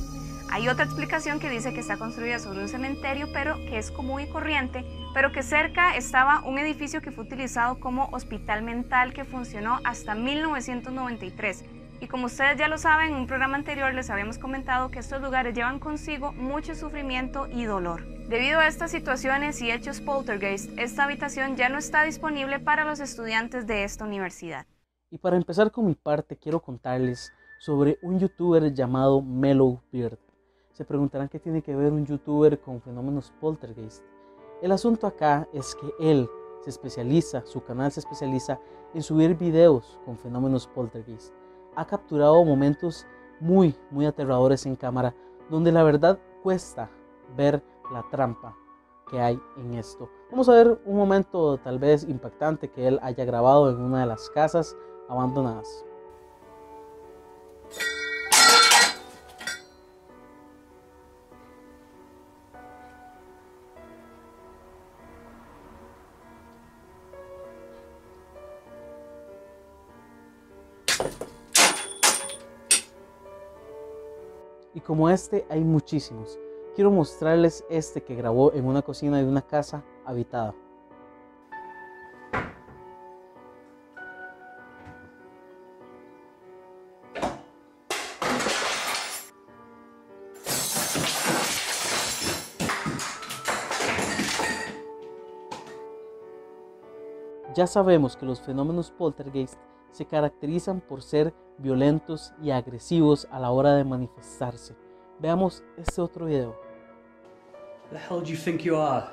hay 0.52 0.68
otra 0.70 0.86
explicación 0.86 1.40
que 1.40 1.50
dice 1.50 1.74
que 1.74 1.80
está 1.80 1.98
construida 1.98 2.40
sobre 2.40 2.62
un 2.62 2.70
cementerio, 2.70 3.28
pero 3.34 3.56
que 3.58 3.78
es 3.78 3.92
común 3.92 4.22
y 4.22 4.28
corriente, 4.28 4.86
pero 5.14 5.32
que 5.32 5.44
cerca 5.44 5.96
estaba 5.96 6.42
un 6.46 6.58
edificio 6.58 7.02
que 7.02 7.12
fue 7.12 7.26
utilizado 7.26 7.80
como 7.80 8.10
hospital 8.12 8.64
mental 8.64 9.14
que 9.14 9.26
funcionó 9.26 9.80
hasta 9.84 10.16
1993. 10.16 11.66
Y 12.02 12.08
como 12.08 12.26
ustedes 12.26 12.58
ya 12.58 12.68
lo 12.68 12.78
saben, 12.78 13.14
en 13.14 13.16
un 13.16 13.28
programa 13.28 13.56
anterior 13.56 13.94
les 13.94 14.10
habíamos 14.10 14.38
comentado 14.38 14.92
que 14.92 15.00
estos 15.00 15.22
lugares 15.22 15.56
llevan 15.56 15.80
consigo 15.80 16.34
mucho 16.34 16.76
sufrimiento 16.76 17.48
y 17.48 17.64
dolor. 17.64 18.06
Debido 18.28 18.60
a 18.60 18.68
estas 18.68 18.92
situaciones 18.92 19.62
y 19.62 19.72
hechos 19.72 20.02
poltergeist, 20.02 20.70
esta 20.78 21.06
habitación 21.06 21.56
ya 21.56 21.70
no 21.70 21.78
está 21.78 22.04
disponible 22.04 22.60
para 22.60 22.86
los 22.86 23.00
estudiantes 23.00 23.66
de 23.66 23.84
esta 23.84 24.04
universidad. 24.04 24.66
Y 25.10 25.18
para 25.18 25.38
empezar 25.38 25.72
con 25.72 25.86
mi 25.86 25.96
parte, 25.96 26.36
quiero 26.36 26.60
contarles 26.60 27.32
sobre 27.60 27.98
un 28.02 28.20
youtuber 28.20 28.74
llamado 28.74 29.22
Mellow 29.22 29.82
Beard. 29.92 30.25
Se 30.76 30.84
preguntarán 30.84 31.30
qué 31.30 31.40
tiene 31.40 31.62
que 31.62 31.74
ver 31.74 31.94
un 31.94 32.06
youtuber 32.06 32.60
con 32.60 32.82
fenómenos 32.82 33.32
poltergeist. 33.40 34.04
El 34.62 34.74
asunto 34.74 35.08
acá 35.08 35.48
es 35.54 35.74
que 35.74 35.90
él 36.02 36.30
se 36.60 36.70
especializa, 36.70 37.46
su 37.46 37.64
canal 37.64 37.94
se 37.94 38.02
especializa 38.02 38.60
en 38.94 39.02
subir 39.02 39.38
videos 39.38 39.98
con 40.04 40.18
fenómenos 40.18 40.68
poltergeist. 40.68 41.34
Ha 41.78 41.88
capturado 41.88 42.44
momentos 42.44 43.08
muy, 43.40 43.74
muy 43.90 44.06
aterradores 44.06 44.66
en 44.66 44.76
cámara, 44.76 45.16
donde 45.50 45.72
la 45.72 45.82
verdad 45.82 46.20
cuesta 46.44 46.92
ver 47.38 47.64
la 47.94 48.04
trampa 48.12 48.58
que 49.10 49.22
hay 49.22 49.40
en 49.56 49.76
esto. 49.76 50.10
Vamos 50.30 50.50
a 50.50 50.56
ver 50.56 50.82
un 50.84 50.98
momento 50.98 51.58
tal 51.60 51.80
vez 51.80 52.04
impactante 52.04 52.70
que 52.70 52.86
él 52.86 53.00
haya 53.02 53.24
grabado 53.24 53.70
en 53.70 53.80
una 53.80 54.02
de 54.02 54.08
las 54.08 54.30
casas 54.30 54.76
abandonadas. 55.08 55.86
Como 74.82 75.10
este 75.10 75.46
hay 75.50 75.64
muchísimos. 75.64 76.40
Quiero 76.76 76.92
mostrarles 76.92 77.64
este 77.70 78.04
que 78.04 78.16
grabó 78.16 78.52
en 78.54 78.66
una 78.66 78.82
cocina 78.82 79.18
de 79.18 79.26
una 79.26 79.42
casa 79.42 79.84
habitada. 80.06 80.54
Ya 97.56 97.68
sabemos 97.68 98.18
que 98.18 98.26
los 98.26 98.42
fenómenos 98.42 98.92
poltergeist 98.92 99.58
se 99.96 100.06
caracterizan 100.06 100.82
por 100.82 101.02
ser 101.02 101.34
violentos 101.58 102.34
y 102.42 102.52
agresivos 102.52 103.28
a 103.32 103.40
la 103.40 103.52
hora 103.52 103.76
de 103.76 103.86
manifestarse. 103.86 104.76
Veamos 105.20 105.64
este 105.78 106.02
otro 106.02 106.26
video. 106.26 106.54
The 107.92 107.98
hell 107.98 108.20
do 108.20 108.30
you 108.30 108.36
think 108.36 108.64
you 108.64 108.76
are? 108.76 109.08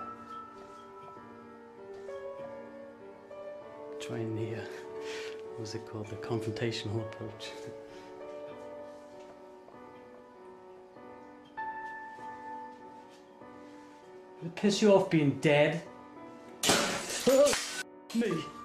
Trying 4.01 4.35
the, 4.35 4.57
uh, 4.57 4.65
what 5.51 5.61
was 5.61 5.75
it 5.77 5.87
called? 5.87 6.09
The 6.09 6.17
confrontational 6.17 7.01
approach. 7.03 7.53
Would 14.41 14.49
it 14.49 14.57
piss 14.57 14.83
you 14.83 14.93
off 14.93 15.09
being 15.09 15.39
dead? 15.41 15.81
Me. 18.17 18.62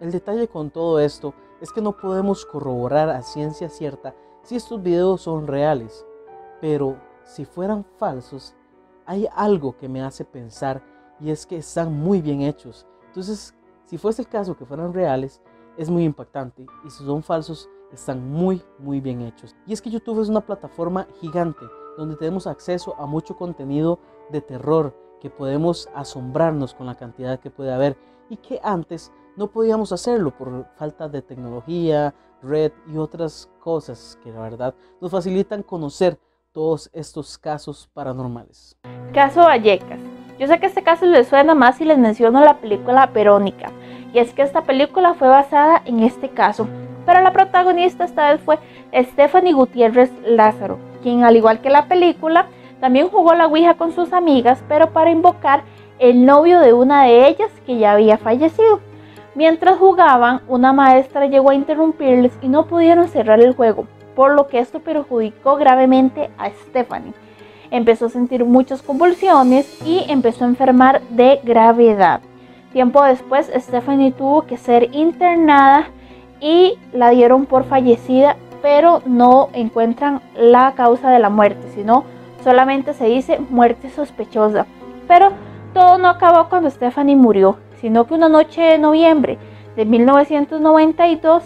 El 0.00 0.12
detalle 0.12 0.48
con 0.48 0.70
todo 0.70 0.98
esto 0.98 1.34
es 1.60 1.72
que 1.72 1.82
no 1.82 1.96
podemos 1.96 2.46
corroborar 2.46 3.10
a 3.10 3.20
ciencia 3.22 3.68
cierta 3.68 4.14
si 4.42 4.56
estos 4.56 4.82
videos 4.82 5.20
son 5.20 5.46
reales, 5.46 6.06
pero 6.58 6.96
si 7.24 7.44
fueran 7.44 7.84
falsos, 7.98 8.54
hay 9.04 9.28
algo 9.34 9.76
que 9.76 9.90
me 9.90 10.02
hace 10.02 10.24
pensar 10.24 10.82
y 11.20 11.30
es 11.30 11.44
que 11.44 11.58
están 11.58 11.92
muy 11.92 12.22
bien 12.22 12.40
hechos. 12.40 12.86
Entonces, 13.08 13.54
si 13.84 13.98
fuese 13.98 14.22
el 14.22 14.28
caso 14.28 14.56
que 14.56 14.64
fueran 14.64 14.94
reales, 14.94 15.42
es 15.76 15.90
muy 15.90 16.04
impactante 16.04 16.64
y 16.84 16.90
si 16.90 17.04
son 17.04 17.22
falsos, 17.22 17.68
están 17.92 18.26
muy, 18.30 18.62
muy 18.78 19.00
bien 19.00 19.20
hechos. 19.20 19.54
Y 19.66 19.74
es 19.74 19.82
que 19.82 19.90
YouTube 19.90 20.22
es 20.22 20.30
una 20.30 20.46
plataforma 20.46 21.06
gigante 21.20 21.66
donde 21.98 22.16
tenemos 22.16 22.46
acceso 22.46 22.94
a 22.98 23.04
mucho 23.04 23.36
contenido 23.36 23.98
de 24.30 24.40
terror 24.40 24.96
que 25.20 25.28
podemos 25.28 25.90
asombrarnos 25.94 26.72
con 26.72 26.86
la 26.86 26.94
cantidad 26.94 27.38
que 27.38 27.50
puede 27.50 27.74
haber 27.74 27.98
y 28.30 28.38
que 28.38 28.60
antes 28.62 29.12
no 29.36 29.48
podíamos 29.48 29.92
hacerlo 29.92 30.30
por 30.30 30.66
falta 30.76 31.08
de 31.08 31.22
tecnología, 31.22 32.14
red 32.42 32.72
y 32.92 32.96
otras 32.96 33.50
cosas 33.60 34.18
que 34.22 34.30
la 34.30 34.40
verdad 34.40 34.74
nos 35.00 35.10
facilitan 35.10 35.62
conocer 35.62 36.18
todos 36.52 36.90
estos 36.92 37.38
casos 37.38 37.88
paranormales. 37.92 38.76
Caso 39.12 39.40
Vallecas. 39.40 40.00
Yo 40.38 40.46
sé 40.46 40.58
que 40.58 40.66
este 40.66 40.82
caso 40.82 41.06
les 41.06 41.28
suena 41.28 41.54
más 41.54 41.76
si 41.76 41.84
les 41.84 41.98
menciono 41.98 42.40
la 42.40 42.58
película 42.58 43.06
Verónica. 43.06 43.70
Y 44.12 44.18
es 44.18 44.32
que 44.32 44.42
esta 44.42 44.62
película 44.62 45.14
fue 45.14 45.28
basada 45.28 45.82
en 45.84 46.00
este 46.00 46.30
caso. 46.30 46.66
Pero 47.06 47.20
la 47.20 47.32
protagonista 47.32 48.04
esta 48.04 48.32
vez 48.32 48.40
fue 48.40 48.58
Stephanie 48.92 49.52
Gutiérrez 49.52 50.10
Lázaro, 50.24 50.78
quien 51.02 51.24
al 51.24 51.36
igual 51.36 51.60
que 51.60 51.70
la 51.70 51.86
película, 51.86 52.46
también 52.80 53.08
jugó 53.08 53.34
la 53.34 53.46
Ouija 53.46 53.74
con 53.74 53.92
sus 53.92 54.12
amigas, 54.12 54.62
pero 54.68 54.92
para 54.92 55.10
invocar 55.10 55.62
el 55.98 56.24
novio 56.24 56.60
de 56.60 56.72
una 56.72 57.04
de 57.04 57.28
ellas 57.28 57.50
que 57.66 57.78
ya 57.78 57.92
había 57.92 58.16
fallecido. 58.16 58.80
Mientras 59.40 59.78
jugaban, 59.78 60.42
una 60.48 60.74
maestra 60.74 61.24
llegó 61.24 61.48
a 61.48 61.54
interrumpirles 61.54 62.30
y 62.42 62.48
no 62.48 62.66
pudieron 62.66 63.08
cerrar 63.08 63.40
el 63.40 63.54
juego, 63.54 63.86
por 64.14 64.32
lo 64.32 64.48
que 64.48 64.58
esto 64.58 64.80
perjudicó 64.80 65.56
gravemente 65.56 66.28
a 66.36 66.50
Stephanie. 66.50 67.14
Empezó 67.70 68.04
a 68.04 68.10
sentir 68.10 68.44
muchas 68.44 68.82
convulsiones 68.82 69.80
y 69.82 70.04
empezó 70.10 70.44
a 70.44 70.48
enfermar 70.48 71.00
de 71.08 71.40
gravedad. 71.42 72.20
Tiempo 72.74 73.02
después, 73.02 73.50
Stephanie 73.56 74.12
tuvo 74.12 74.42
que 74.42 74.58
ser 74.58 74.94
internada 74.94 75.86
y 76.38 76.74
la 76.92 77.08
dieron 77.08 77.46
por 77.46 77.64
fallecida, 77.64 78.36
pero 78.60 79.00
no 79.06 79.48
encuentran 79.54 80.20
la 80.36 80.74
causa 80.74 81.10
de 81.10 81.18
la 81.18 81.30
muerte, 81.30 81.66
sino 81.74 82.04
solamente 82.44 82.92
se 82.92 83.06
dice 83.06 83.40
muerte 83.48 83.88
sospechosa. 83.88 84.66
Pero 85.08 85.30
todo 85.72 85.96
no 85.96 86.08
acabó 86.10 86.50
cuando 86.50 86.68
Stephanie 86.68 87.16
murió, 87.16 87.56
sino 87.80 88.06
que 88.06 88.14
una 88.14 88.28
noche 88.28 88.62
de 88.62 88.78
noviembre 88.78 89.38
de 89.76 89.84
1992 89.84 91.42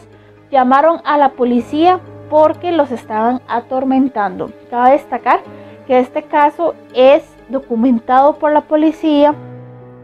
llamaron 0.51 1.01
a 1.05 1.19
la 1.19 1.31
policía 1.31 2.01
porque 2.31 2.73
los 2.73 2.91
estaban 2.91 3.41
atormentando. 3.49 4.51
Cabe 4.71 4.93
destacar 4.93 5.41
que 5.87 5.99
este 5.99 6.23
caso 6.23 6.75
es 6.95 7.23
documentado 7.49 8.37
por 8.37 8.53
la 8.53 8.63
policía 8.63 9.35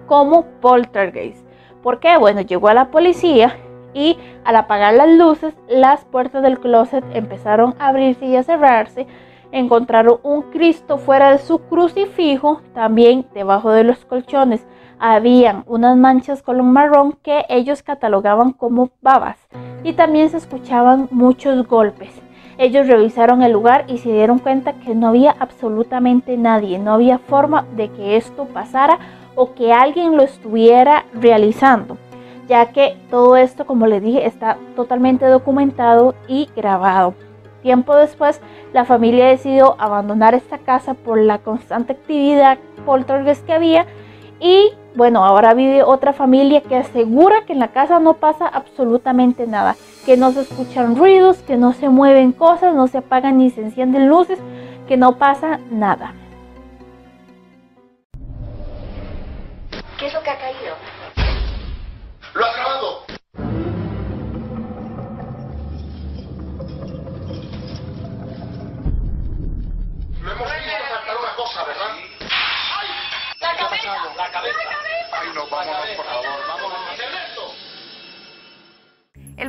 como 0.06 0.44
poltergeist. 0.60 1.44
¿Por 1.82 1.98
qué? 1.98 2.16
Bueno, 2.18 2.42
llegó 2.42 2.68
a 2.68 2.74
la 2.74 2.90
policía 2.90 3.56
y 3.94 4.18
al 4.44 4.56
apagar 4.56 4.94
las 4.94 5.08
luces, 5.08 5.54
las 5.68 6.04
puertas 6.04 6.42
del 6.42 6.60
closet 6.60 7.04
empezaron 7.14 7.74
a 7.78 7.88
abrirse 7.88 8.26
y 8.26 8.36
a 8.36 8.42
cerrarse. 8.42 9.06
Encontraron 9.52 10.20
un 10.22 10.42
Cristo 10.42 10.98
fuera 10.98 11.32
de 11.32 11.38
su 11.38 11.58
crucifijo, 11.58 12.60
también 12.74 13.26
debajo 13.34 13.72
de 13.72 13.84
los 13.84 14.04
colchones 14.04 14.64
habían 15.00 15.64
unas 15.66 15.96
manchas 15.96 16.42
color 16.42 16.62
marrón 16.62 17.16
que 17.22 17.46
ellos 17.48 17.82
catalogaban 17.82 18.52
como 18.52 18.90
babas 19.00 19.38
y 19.82 19.94
también 19.94 20.28
se 20.28 20.36
escuchaban 20.36 21.08
muchos 21.10 21.66
golpes. 21.66 22.10
Ellos 22.58 22.86
revisaron 22.86 23.42
el 23.42 23.52
lugar 23.52 23.86
y 23.88 23.96
se 23.96 24.12
dieron 24.12 24.38
cuenta 24.38 24.74
que 24.74 24.94
no 24.94 25.08
había 25.08 25.34
absolutamente 25.40 26.36
nadie, 26.36 26.78
no 26.78 26.92
había 26.92 27.18
forma 27.18 27.64
de 27.74 27.88
que 27.88 28.18
esto 28.18 28.44
pasara 28.44 28.98
o 29.34 29.54
que 29.54 29.72
alguien 29.72 30.18
lo 30.18 30.22
estuviera 30.22 31.06
realizando, 31.14 31.96
ya 32.46 32.66
que 32.66 32.98
todo 33.08 33.38
esto, 33.38 33.64
como 33.64 33.86
les 33.86 34.02
dije, 34.02 34.26
está 34.26 34.58
totalmente 34.76 35.24
documentado 35.24 36.14
y 36.28 36.50
grabado. 36.54 37.14
Tiempo 37.62 37.96
después, 37.96 38.42
la 38.74 38.84
familia 38.84 39.28
decidió 39.28 39.76
abandonar 39.78 40.34
esta 40.34 40.58
casa 40.58 40.92
por 40.92 41.18
la 41.18 41.38
constante 41.38 41.94
actividad 41.94 42.58
poltergeist 42.84 43.46
que 43.46 43.54
había 43.54 43.86
y 44.40 44.72
bueno, 44.94 45.24
ahora 45.24 45.54
vive 45.54 45.82
otra 45.82 46.12
familia 46.12 46.62
que 46.62 46.76
asegura 46.76 47.44
que 47.46 47.52
en 47.52 47.58
la 47.58 47.68
casa 47.68 48.00
no 48.00 48.14
pasa 48.14 48.48
absolutamente 48.48 49.46
nada, 49.46 49.76
que 50.04 50.16
no 50.16 50.32
se 50.32 50.40
escuchan 50.40 50.96
ruidos, 50.96 51.38
que 51.38 51.56
no 51.56 51.72
se 51.72 51.88
mueven 51.88 52.32
cosas, 52.32 52.74
no 52.74 52.88
se 52.88 52.98
apagan 52.98 53.38
ni 53.38 53.50
se 53.50 53.60
encienden 53.60 54.08
luces, 54.08 54.38
que 54.88 54.96
no 54.96 55.16
pasa 55.16 55.60
nada. 55.70 56.14
¿Qué 59.98 60.06
es 60.06 60.14
lo 60.14 60.22
que 60.22 60.30
ha 60.30 60.38
caído? 60.38 60.74
¡Lo 62.34 62.44
ha 62.44 62.52
grabado! 62.54 63.19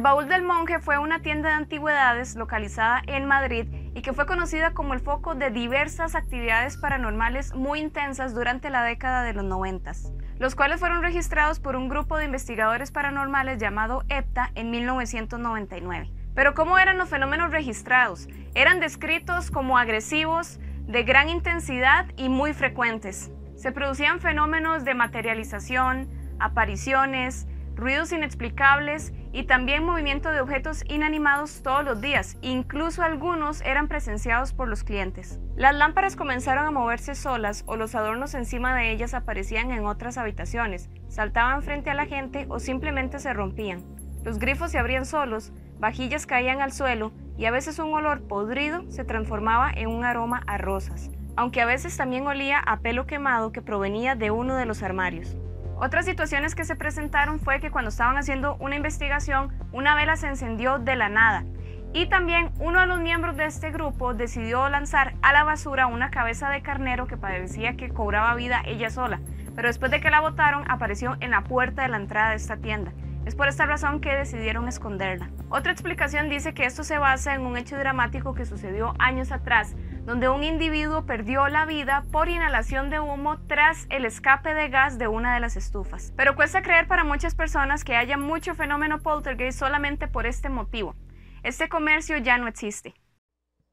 El 0.01 0.05
Baúl 0.05 0.27
del 0.27 0.41
Monje 0.41 0.79
fue 0.79 0.97
una 0.97 1.21
tienda 1.21 1.49
de 1.49 1.55
antigüedades 1.57 2.35
localizada 2.35 3.03
en 3.05 3.27
Madrid 3.27 3.67
y 3.93 4.01
que 4.01 4.13
fue 4.13 4.25
conocida 4.25 4.73
como 4.73 4.95
el 4.95 4.99
foco 4.99 5.35
de 5.35 5.51
diversas 5.51 6.15
actividades 6.15 6.75
paranormales 6.75 7.53
muy 7.53 7.81
intensas 7.81 8.33
durante 8.33 8.71
la 8.71 8.81
década 8.81 9.21
de 9.21 9.33
los 9.33 9.43
90, 9.43 9.91
los 10.39 10.55
cuales 10.55 10.79
fueron 10.79 11.03
registrados 11.03 11.59
por 11.59 11.75
un 11.75 11.87
grupo 11.87 12.17
de 12.17 12.25
investigadores 12.25 12.89
paranormales 12.89 13.59
llamado 13.59 14.01
EPTA 14.09 14.49
en 14.55 14.71
1999. 14.71 16.09
Pero 16.33 16.55
¿cómo 16.55 16.79
eran 16.79 16.97
los 16.97 17.07
fenómenos 17.07 17.51
registrados? 17.51 18.27
Eran 18.55 18.79
descritos 18.79 19.51
como 19.51 19.77
agresivos, 19.77 20.59
de 20.87 21.03
gran 21.03 21.29
intensidad 21.29 22.07
y 22.17 22.27
muy 22.27 22.53
frecuentes. 22.53 23.29
Se 23.55 23.71
producían 23.71 24.19
fenómenos 24.19 24.83
de 24.83 24.95
materialización, 24.95 26.09
apariciones, 26.39 27.45
ruidos 27.75 28.11
inexplicables 28.11 29.13
y 29.33 29.43
también 29.43 29.85
movimiento 29.85 30.29
de 30.29 30.41
objetos 30.41 30.83
inanimados 30.87 31.63
todos 31.63 31.83
los 31.83 32.01
días, 32.01 32.37
incluso 32.41 33.03
algunos 33.03 33.61
eran 33.61 33.87
presenciados 33.87 34.53
por 34.53 34.67
los 34.67 34.83
clientes. 34.83 35.39
Las 35.55 35.75
lámparas 35.75 36.15
comenzaron 36.15 36.65
a 36.65 36.71
moverse 36.71 37.15
solas 37.15 37.63
o 37.65 37.75
los 37.75 37.95
adornos 37.95 38.33
encima 38.33 38.75
de 38.75 38.91
ellas 38.91 39.13
aparecían 39.13 39.71
en 39.71 39.85
otras 39.85 40.17
habitaciones, 40.17 40.89
saltaban 41.07 41.63
frente 41.63 41.89
a 41.89 41.95
la 41.95 42.05
gente 42.05 42.45
o 42.49 42.59
simplemente 42.59 43.19
se 43.19 43.33
rompían. 43.33 43.83
Los 44.23 44.37
grifos 44.37 44.71
se 44.71 44.79
abrían 44.79 45.05
solos, 45.05 45.51
vajillas 45.79 46.25
caían 46.25 46.61
al 46.61 46.71
suelo 46.71 47.11
y 47.37 47.45
a 47.45 47.51
veces 47.51 47.79
un 47.79 47.93
olor 47.93 48.27
podrido 48.27 48.83
se 48.91 49.03
transformaba 49.03 49.71
en 49.71 49.89
un 49.89 50.05
aroma 50.05 50.43
a 50.45 50.57
rosas, 50.57 51.09
aunque 51.35 51.61
a 51.61 51.65
veces 51.65 51.97
también 51.97 52.27
olía 52.27 52.59
a 52.59 52.81
pelo 52.81 53.07
quemado 53.07 53.51
que 53.51 53.61
provenía 53.61 54.15
de 54.15 54.29
uno 54.29 54.55
de 54.55 54.65
los 54.65 54.83
armarios. 54.83 55.35
Otras 55.83 56.05
situaciones 56.05 56.53
que 56.53 56.63
se 56.63 56.75
presentaron 56.75 57.39
fue 57.39 57.59
que 57.59 57.71
cuando 57.71 57.89
estaban 57.89 58.15
haciendo 58.15 58.55
una 58.57 58.75
investigación, 58.75 59.51
una 59.71 59.95
vela 59.95 60.15
se 60.15 60.27
encendió 60.27 60.77
de 60.77 60.95
la 60.95 61.09
nada 61.09 61.43
Y 61.91 62.05
también 62.05 62.51
uno 62.59 62.81
de 62.81 62.85
los 62.85 62.99
miembros 62.99 63.35
de 63.35 63.45
este 63.45 63.71
grupo 63.71 64.13
decidió 64.13 64.69
lanzar 64.69 65.15
a 65.23 65.33
la 65.33 65.43
basura 65.43 65.87
una 65.87 66.11
cabeza 66.11 66.51
de 66.51 66.61
carnero 66.61 67.07
que 67.07 67.17
parecía 67.17 67.77
que 67.77 67.89
cobraba 67.89 68.35
vida 68.35 68.61
ella 68.63 68.91
sola, 68.91 69.21
pero 69.55 69.69
después 69.69 69.89
de 69.89 70.01
que 70.01 70.11
la 70.11 70.19
botaron 70.19 70.69
apareció 70.69 71.17
en 71.19 71.31
la 71.31 71.41
puerta 71.45 71.81
de 71.81 71.87
la 71.87 71.97
entrada 71.97 72.29
de 72.29 72.35
esta 72.35 72.57
tienda. 72.57 72.91
Es 73.25 73.33
por 73.33 73.47
esta 73.47 73.65
razón 73.65 74.01
que 74.01 74.15
decidieron 74.15 74.67
esconderla. 74.67 75.31
Otra 75.49 75.71
explicación 75.71 76.29
dice 76.29 76.53
que 76.53 76.65
esto 76.65 76.83
se 76.83 76.99
basa 76.99 77.33
en 77.33 77.41
un 77.41 77.57
hecho 77.57 77.75
dramático 77.75 78.35
que 78.35 78.45
sucedió 78.45 78.93
años 78.99 79.31
atrás, 79.31 79.73
donde 80.05 80.29
un 80.29 80.43
individuo 80.43 81.05
perdió 81.05 81.47
la 81.47 81.65
vida 81.65 82.05
por 82.11 82.27
inhalación 82.27 82.89
de 82.89 82.99
humo 82.99 83.39
tras 83.47 83.85
el 83.89 84.05
escape 84.05 84.53
de 84.53 84.69
gas 84.69 84.97
de 84.97 85.07
una 85.07 85.33
de 85.33 85.39
las 85.39 85.55
estufas. 85.55 86.13
Pero 86.15 86.35
cuesta 86.35 86.61
creer 86.61 86.87
para 86.87 87.03
muchas 87.03 87.35
personas 87.35 87.83
que 87.83 87.95
haya 87.95 88.17
mucho 88.17 88.55
fenómeno 88.55 88.99
poltergeist 88.99 89.59
solamente 89.59 90.07
por 90.07 90.25
este 90.25 90.49
motivo. 90.49 90.95
Este 91.43 91.69
comercio 91.69 92.17
ya 92.17 92.37
no 92.37 92.47
existe. 92.47 92.93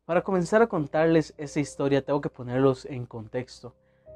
Para 0.04 0.22
comenzar 0.22 0.62
a 0.62 0.68
contarles 0.68 1.34
esa 1.38 1.60
historia 1.60 2.04
tengo 2.04 2.20
que 2.20 2.30
ponerlos 2.30 2.86
en 2.86 3.06
contexto. 3.06 3.74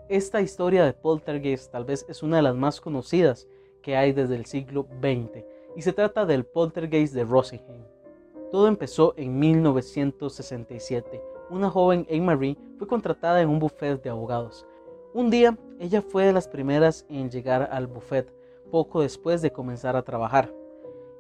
Esta 0.08 0.40
historia 0.40 0.84
de 0.84 0.92
poltergeist 0.92 1.70
tal 1.72 1.84
vez 1.84 2.04
es 2.08 2.22
una 2.22 2.36
de 2.36 2.42
las 2.42 2.54
más 2.54 2.80
conocidas 2.80 3.46
que 3.82 3.96
hay 3.96 4.12
desde 4.12 4.36
el 4.36 4.46
siglo 4.46 4.86
XX 5.00 5.44
y 5.76 5.82
se 5.82 5.92
trata 5.92 6.26
del 6.26 6.44
poltergeist 6.44 7.14
de 7.14 7.24
Rosenheim. 7.24 7.82
Todo 8.50 8.68
empezó 8.68 9.14
en 9.16 9.38
1967. 9.38 11.31
Una 11.52 11.68
joven 11.68 12.06
Anne-Marie 12.10 12.56
fue 12.78 12.86
contratada 12.86 13.42
en 13.42 13.50
un 13.50 13.58
buffet 13.58 14.02
de 14.02 14.08
abogados. 14.08 14.66
Un 15.12 15.28
día, 15.28 15.58
ella 15.78 16.00
fue 16.00 16.24
de 16.24 16.32
las 16.32 16.48
primeras 16.48 17.04
en 17.10 17.30
llegar 17.30 17.68
al 17.70 17.86
buffet, 17.86 18.32
poco 18.70 19.02
después 19.02 19.42
de 19.42 19.52
comenzar 19.52 19.94
a 19.94 20.02
trabajar. 20.02 20.50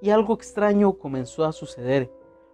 Y 0.00 0.08
algo 0.08 0.32
extraño 0.32 0.94
comenzó 0.94 1.44
a 1.44 1.52
suceder. 1.52 2.10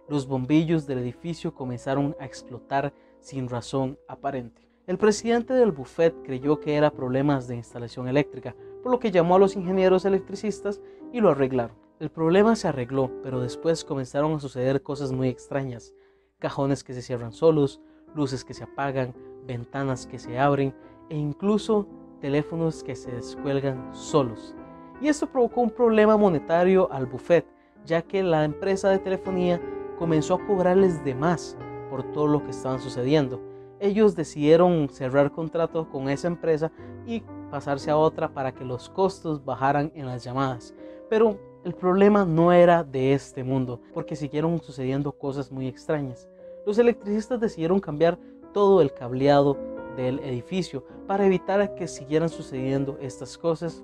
Los 0.09 0.27
bombillos 0.27 0.87
del 0.87 0.97
edificio 0.97 1.55
comenzaron 1.55 2.17
a 2.19 2.25
explotar 2.25 2.91
sin 3.21 3.47
razón 3.47 3.97
aparente. 4.09 4.67
El 4.85 4.97
presidente 4.97 5.53
del 5.53 5.71
buffet 5.71 6.13
creyó 6.25 6.59
que 6.59 6.75
era 6.75 6.91
problemas 6.91 7.47
de 7.47 7.55
instalación 7.55 8.09
eléctrica, 8.09 8.57
por 8.83 8.91
lo 8.91 8.99
que 8.99 9.11
llamó 9.11 9.37
a 9.37 9.39
los 9.39 9.55
ingenieros 9.55 10.03
electricistas 10.03 10.81
y 11.13 11.21
lo 11.21 11.29
arreglaron. 11.29 11.77
El 12.01 12.09
problema 12.09 12.57
se 12.57 12.67
arregló, 12.67 13.09
pero 13.23 13.39
después 13.39 13.85
comenzaron 13.85 14.33
a 14.33 14.39
suceder 14.41 14.81
cosas 14.83 15.13
muy 15.13 15.29
extrañas. 15.29 15.93
Cajones 16.39 16.83
que 16.83 16.93
se 16.93 17.01
cierran 17.01 17.33
solos, 17.33 17.81
luces 18.15 18.45
que 18.45 18.53
se 18.53 18.63
apagan, 18.63 19.13
ventanas 19.45 20.07
que 20.07 20.19
se 20.19 20.39
abren 20.39 20.73
e 21.09 21.17
incluso 21.17 21.87
teléfonos 22.21 22.83
que 22.83 22.95
se 22.95 23.11
descuelgan 23.11 23.93
solos. 23.93 24.55
Y 25.01 25.07
esto 25.07 25.27
provocó 25.27 25.61
un 25.61 25.69
problema 25.69 26.17
monetario 26.17 26.91
al 26.91 27.05
buffet, 27.05 27.45
ya 27.85 28.01
que 28.01 28.23
la 28.23 28.43
empresa 28.43 28.89
de 28.89 28.99
telefonía 28.99 29.61
comenzó 29.97 30.35
a 30.35 30.45
cobrarles 30.45 31.03
de 31.03 31.15
más 31.15 31.57
por 31.89 32.03
todo 32.11 32.27
lo 32.27 32.43
que 32.43 32.51
estaban 32.51 32.79
sucediendo. 32.79 33.41
Ellos 33.79 34.15
decidieron 34.15 34.89
cerrar 34.89 35.31
contrato 35.31 35.89
con 35.89 36.09
esa 36.09 36.27
empresa 36.27 36.71
y 37.05 37.21
pasarse 37.49 37.91
a 37.91 37.97
otra 37.97 38.33
para 38.33 38.53
que 38.53 38.65
los 38.65 38.89
costos 38.89 39.43
bajaran 39.43 39.91
en 39.95 40.05
las 40.05 40.23
llamadas. 40.23 40.75
Pero 41.09 41.37
el 41.63 41.73
problema 41.73 42.25
no 42.25 42.51
era 42.53 42.83
de 42.83 43.13
este 43.13 43.43
mundo, 43.43 43.81
porque 43.93 44.15
siguieron 44.15 44.61
sucediendo 44.61 45.11
cosas 45.11 45.51
muy 45.51 45.67
extrañas. 45.67 46.27
Los 46.65 46.77
electricistas 46.77 47.39
decidieron 47.39 47.79
cambiar 47.79 48.17
todo 48.53 48.81
el 48.81 48.93
cableado 48.93 49.57
del 49.97 50.19
edificio 50.19 50.85
para 51.07 51.25
evitar 51.25 51.75
que 51.75 51.87
siguieran 51.87 52.29
sucediendo 52.29 52.97
estas 53.01 53.37
cosas, 53.37 53.83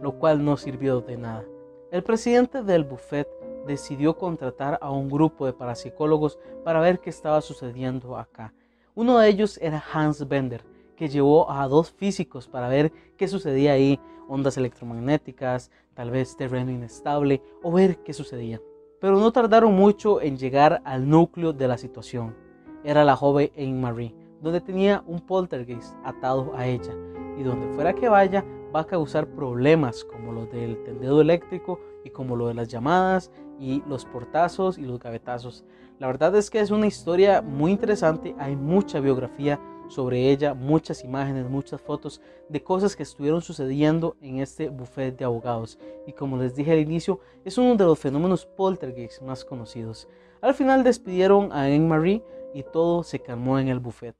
lo 0.00 0.18
cual 0.18 0.44
no 0.44 0.56
sirvió 0.56 1.00
de 1.00 1.16
nada. 1.16 1.44
El 1.90 2.02
presidente 2.02 2.62
del 2.62 2.84
buffet 2.84 3.28
decidió 3.66 4.16
contratar 4.16 4.78
a 4.82 4.90
un 4.90 5.08
grupo 5.08 5.46
de 5.46 5.52
parapsicólogos 5.52 6.38
para 6.64 6.80
ver 6.80 7.00
qué 7.00 7.10
estaba 7.10 7.40
sucediendo 7.40 8.16
acá. 8.16 8.52
Uno 8.94 9.18
de 9.18 9.28
ellos 9.28 9.58
era 9.62 9.82
Hans 9.92 10.26
Bender, 10.28 10.62
que 10.96 11.08
llevó 11.08 11.50
a 11.50 11.68
dos 11.68 11.92
físicos 11.92 12.48
para 12.48 12.68
ver 12.68 12.92
qué 13.16 13.28
sucedía 13.28 13.72
ahí, 13.72 14.00
ondas 14.28 14.56
electromagnéticas, 14.56 15.70
tal 15.94 16.10
vez 16.10 16.36
terreno 16.36 16.72
inestable, 16.72 17.42
o 17.62 17.70
ver 17.70 17.98
qué 17.98 18.12
sucedía. 18.12 18.60
Pero 19.00 19.18
no 19.18 19.30
tardaron 19.30 19.74
mucho 19.74 20.20
en 20.20 20.36
llegar 20.36 20.82
al 20.84 21.08
núcleo 21.08 21.52
de 21.52 21.68
la 21.68 21.78
situación. 21.78 22.34
Era 22.82 23.04
la 23.04 23.14
joven 23.14 23.50
Anne 23.56 23.80
Marie, 23.80 24.14
donde 24.40 24.60
tenía 24.60 25.04
un 25.06 25.20
poltergeist 25.20 25.94
atado 26.04 26.52
a 26.56 26.66
ella, 26.66 26.94
y 27.38 27.42
donde 27.42 27.68
fuera 27.74 27.94
que 27.94 28.08
vaya 28.08 28.44
va 28.74 28.80
a 28.80 28.86
causar 28.86 29.26
problemas 29.28 30.04
como 30.04 30.32
los 30.32 30.50
del 30.50 30.82
tendido 30.82 31.20
eléctrico 31.20 31.80
y 32.04 32.10
como 32.10 32.36
lo 32.36 32.48
de 32.48 32.54
las 32.54 32.68
llamadas 32.68 33.30
y 33.58 33.82
los 33.86 34.04
portazos 34.04 34.78
y 34.78 34.82
los 34.82 34.98
gavetazos. 34.98 35.64
La 35.98 36.06
verdad 36.06 36.34
es 36.36 36.50
que 36.50 36.60
es 36.60 36.70
una 36.70 36.86
historia 36.86 37.42
muy 37.42 37.72
interesante, 37.72 38.34
hay 38.38 38.54
mucha 38.54 39.00
biografía 39.00 39.58
sobre 39.88 40.30
ella, 40.30 40.54
muchas 40.54 41.04
imágenes, 41.04 41.48
muchas 41.48 41.80
fotos 41.80 42.20
de 42.48 42.62
cosas 42.62 42.96
que 42.96 43.02
estuvieron 43.02 43.42
sucediendo 43.42 44.16
en 44.20 44.40
este 44.40 44.68
buffet 44.68 45.16
de 45.16 45.24
abogados. 45.24 45.78
Y 46.06 46.12
como 46.12 46.36
les 46.36 46.54
dije 46.54 46.72
al 46.72 46.78
inicio, 46.78 47.20
es 47.44 47.58
uno 47.58 47.74
de 47.76 47.84
los 47.84 47.98
fenómenos 47.98 48.46
poltergeist 48.46 49.22
más 49.22 49.44
conocidos. 49.44 50.08
Al 50.40 50.54
final 50.54 50.84
despidieron 50.84 51.52
a 51.52 51.62
Anne-Marie 51.62 52.22
y 52.54 52.62
todo 52.62 53.02
se 53.02 53.20
calmó 53.20 53.58
en 53.58 53.68
el 53.68 53.80
buffet. 53.80 54.16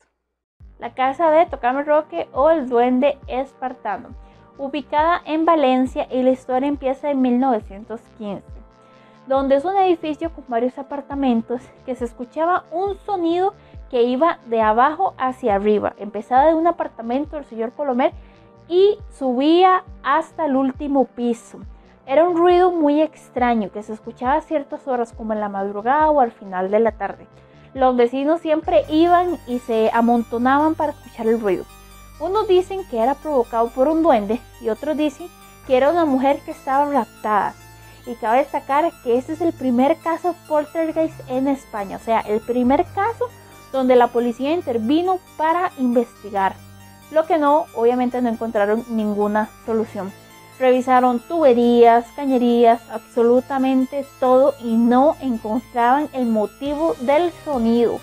La 0.79 0.95
casa 0.95 1.31
de 1.31 1.47
Tocame 1.47 1.83
Roque 1.85 2.29
o 2.33 2.51
el 2.51 2.69
Duende 2.69 3.19
Espartano, 3.27 4.11
ubicada 4.59 5.23
en 5.25 5.45
Valencia 5.45 6.07
y 6.11 6.23
la 6.23 6.31
historia 6.31 6.69
empieza 6.69 7.11
en 7.11 7.23
1915 7.23 8.57
donde 9.27 9.57
es 9.57 9.65
un 9.65 9.77
edificio 9.77 10.33
con 10.33 10.45
varios 10.49 10.79
apartamentos 10.79 11.61
que 11.85 11.95
se 11.95 12.05
escuchaba 12.05 12.65
un 12.71 12.97
sonido 12.99 13.55
que 13.91 14.03
iba 14.03 14.39
de 14.47 14.61
abajo 14.61 15.15
hacia 15.19 15.55
arriba. 15.55 15.95
Empezaba 15.99 16.47
de 16.47 16.55
un 16.55 16.67
apartamento 16.67 17.37
del 17.37 17.45
señor 17.45 17.73
Colomer 17.73 18.13
y 18.69 18.99
subía 19.17 19.85
hasta 20.03 20.47
el 20.47 20.57
último 20.57 21.05
piso. 21.05 21.59
Era 22.07 22.25
un 22.25 22.37
ruido 22.37 22.71
muy 22.71 23.01
extraño 23.01 23.71
que 23.71 23.83
se 23.83 23.93
escuchaba 23.93 24.35
a 24.35 24.41
ciertas 24.41 24.87
horas 24.87 25.13
como 25.13 25.33
en 25.33 25.41
la 25.41 25.49
madrugada 25.49 26.11
o 26.11 26.21
al 26.21 26.31
final 26.31 26.71
de 26.71 26.81
la 26.81 26.93
tarde. 26.93 27.27
Los 27.75 27.97
vecinos 27.97 28.41
siempre 28.41 28.85
iban 28.89 29.39
y 29.47 29.59
se 29.59 29.91
amontonaban 29.93 30.75
para 30.75 30.93
escuchar 30.93 31.27
el 31.27 31.41
ruido. 31.41 31.65
Unos 32.21 32.49
dicen 32.49 32.81
que 32.89 32.99
era 32.99 33.15
provocado 33.15 33.69
por 33.69 33.89
un 33.89 34.03
duende 34.03 34.41
y 34.63 34.69
otros 34.69 34.97
dicen 34.97 35.29
que 35.67 35.77
era 35.77 35.91
una 35.91 36.05
mujer 36.05 36.41
que 36.45 36.53
estaba 36.53 36.91
raptada. 36.91 37.55
Y 38.07 38.15
cabe 38.15 38.39
destacar 38.39 38.91
que 39.03 39.19
este 39.19 39.33
es 39.33 39.41
el 39.41 39.53
primer 39.53 39.99
caso 39.99 40.35
poltergeist 40.49 41.19
en 41.29 41.49
España, 41.49 41.97
o 41.97 42.01
sea, 42.01 42.21
el 42.21 42.41
primer 42.41 42.85
caso 42.95 43.27
donde 43.77 43.95
la 43.97 44.09
policía 44.09 44.53
intervino 44.53 45.19
para 45.37 45.73
investigar. 45.79 46.57
Lo 47.11 47.27
que 47.27 47.39
no, 47.39 47.67
obviamente 47.75 48.21
no 48.21 48.29
encontraron 48.29 48.85
ninguna 48.89 49.49
solución. 49.65 50.13
Revisaron 50.59 51.21
tuberías, 51.21 52.07
cañerías, 52.17 52.81
absolutamente 52.91 54.07
todo 54.19 54.55
y 54.63 54.77
no 54.77 55.17
encontraban 55.21 56.09
el 56.13 56.27
motivo 56.27 56.97
del 57.01 57.31
sonido. 57.45 58.01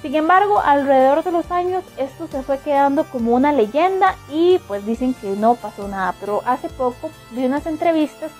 Sin 0.00 0.14
embargo, 0.14 0.60
alrededor 0.60 1.22
de 1.24 1.32
los 1.32 1.50
años 1.50 1.84
esto 1.96 2.26
se 2.26 2.42
fue 2.42 2.58
quedando 2.58 3.04
como 3.04 3.34
una 3.34 3.52
leyenda 3.52 4.16
y 4.30 4.58
pues 4.66 4.84
dicen 4.84 5.14
que 5.14 5.28
no 5.36 5.54
pasó 5.54 5.88
nada. 5.88 6.14
Pero 6.20 6.42
hace 6.44 6.68
poco 6.68 7.10
vi 7.30 7.46
unas 7.46 7.66
entrevistas 7.66 8.30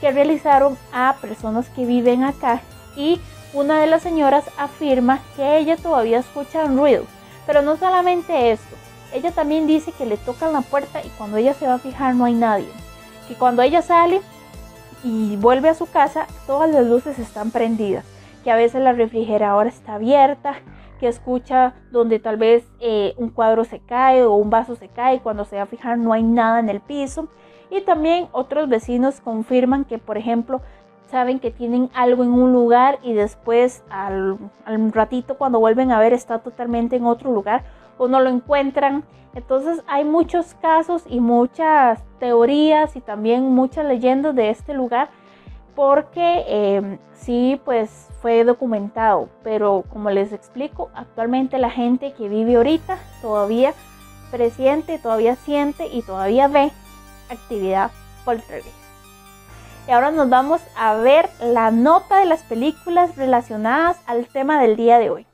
que 0.00 0.10
realizaron 0.10 0.76
a 0.92 1.16
personas 1.20 1.68
que 1.70 1.86
viven 1.86 2.24
acá 2.24 2.60
y 2.96 3.20
una 3.54 3.80
de 3.80 3.86
las 3.86 4.02
señoras 4.02 4.44
afirma 4.58 5.20
que 5.36 5.58
ella 5.58 5.76
todavía 5.76 6.18
escucha 6.18 6.64
un 6.64 6.76
ruido, 6.76 7.04
pero 7.46 7.62
no 7.62 7.76
solamente 7.76 8.50
esto, 8.50 8.76
ella 9.12 9.30
también 9.30 9.66
dice 9.66 9.92
que 9.92 10.06
le 10.06 10.16
tocan 10.16 10.52
la 10.52 10.60
puerta 10.60 11.00
y 11.04 11.08
cuando 11.10 11.36
ella 11.36 11.54
se 11.54 11.66
va 11.66 11.74
a 11.74 11.78
fijar 11.78 12.14
no 12.14 12.24
hay 12.24 12.34
nadie, 12.34 12.68
que 13.28 13.34
cuando 13.34 13.62
ella 13.62 13.80
sale 13.80 14.20
y 15.04 15.36
vuelve 15.36 15.68
a 15.68 15.74
su 15.74 15.86
casa 15.86 16.26
todas 16.46 16.68
las 16.70 16.84
luces 16.84 17.18
están 17.18 17.50
prendidas, 17.50 18.04
que 18.42 18.50
a 18.50 18.56
veces 18.56 18.82
la 18.82 18.92
refrigeradora 18.92 19.68
está 19.68 19.94
abierta, 19.94 20.56
que 20.98 21.08
escucha 21.08 21.74
donde 21.90 22.18
tal 22.18 22.36
vez 22.36 22.64
eh, 22.80 23.14
un 23.16 23.30
cuadro 23.30 23.64
se 23.64 23.78
cae 23.80 24.24
o 24.24 24.34
un 24.34 24.50
vaso 24.50 24.74
se 24.74 24.88
cae 24.88 25.20
cuando 25.20 25.44
se 25.44 25.56
va 25.56 25.62
a 25.62 25.66
fijar 25.66 25.98
no 25.98 26.12
hay 26.12 26.22
nada 26.22 26.60
en 26.60 26.68
el 26.68 26.80
piso. 26.80 27.28
Y 27.70 27.80
también 27.80 28.28
otros 28.32 28.68
vecinos 28.68 29.20
confirman 29.20 29.84
que, 29.84 29.98
por 29.98 30.16
ejemplo, 30.18 30.60
saben 31.10 31.38
que 31.38 31.50
tienen 31.50 31.90
algo 31.94 32.24
en 32.24 32.32
un 32.32 32.52
lugar 32.52 32.98
y 33.02 33.12
después 33.12 33.82
al, 33.90 34.38
ratito 34.92 35.36
cuando 35.36 35.60
vuelven 35.60 35.92
a 35.92 36.00
ver 36.00 36.12
está 36.12 36.38
totalmente 36.40 36.96
en 36.96 37.06
otro 37.06 37.32
lugar 37.32 37.64
o 37.98 38.08
no 38.08 38.20
lo 38.20 38.30
encuentran. 38.30 39.04
Entonces 39.34 39.82
hay 39.86 40.04
muchos 40.04 40.54
casos 40.54 41.04
y 41.08 41.20
muchas 41.20 42.02
teorías 42.18 42.96
y 42.96 43.00
también 43.00 43.54
muchas 43.54 43.86
leyendas 43.86 44.34
de 44.34 44.50
este 44.50 44.74
lugar 44.74 45.10
porque 45.74 46.44
eh, 46.46 46.98
sí 47.12 47.60
pues 47.64 48.08
fue 48.22 48.44
documentado, 48.44 49.28
pero 49.42 49.84
como 49.92 50.10
les 50.10 50.32
explico, 50.32 50.90
actualmente 50.94 51.58
la 51.58 51.70
gente 51.70 52.12
que 52.12 52.28
vive 52.28 52.56
ahorita 52.56 52.96
todavía 53.22 53.74
presiente, 54.30 54.98
todavía 54.98 55.36
siente 55.36 55.88
y 55.88 56.02
todavía 56.02 56.48
ve 56.48 56.70
actividad 57.28 57.90
poltergeist. 58.24 58.83
Y 59.86 59.90
ahora 59.90 60.10
nos 60.10 60.30
vamos 60.30 60.62
a 60.76 60.94
ver 60.96 61.28
la 61.42 61.70
nota 61.70 62.18
de 62.18 62.26
las 62.26 62.42
películas 62.42 63.16
relacionadas 63.16 63.98
al 64.06 64.26
tema 64.26 64.60
del 64.60 64.76
día 64.76 64.98
de 64.98 65.10
hoy. 65.10 65.26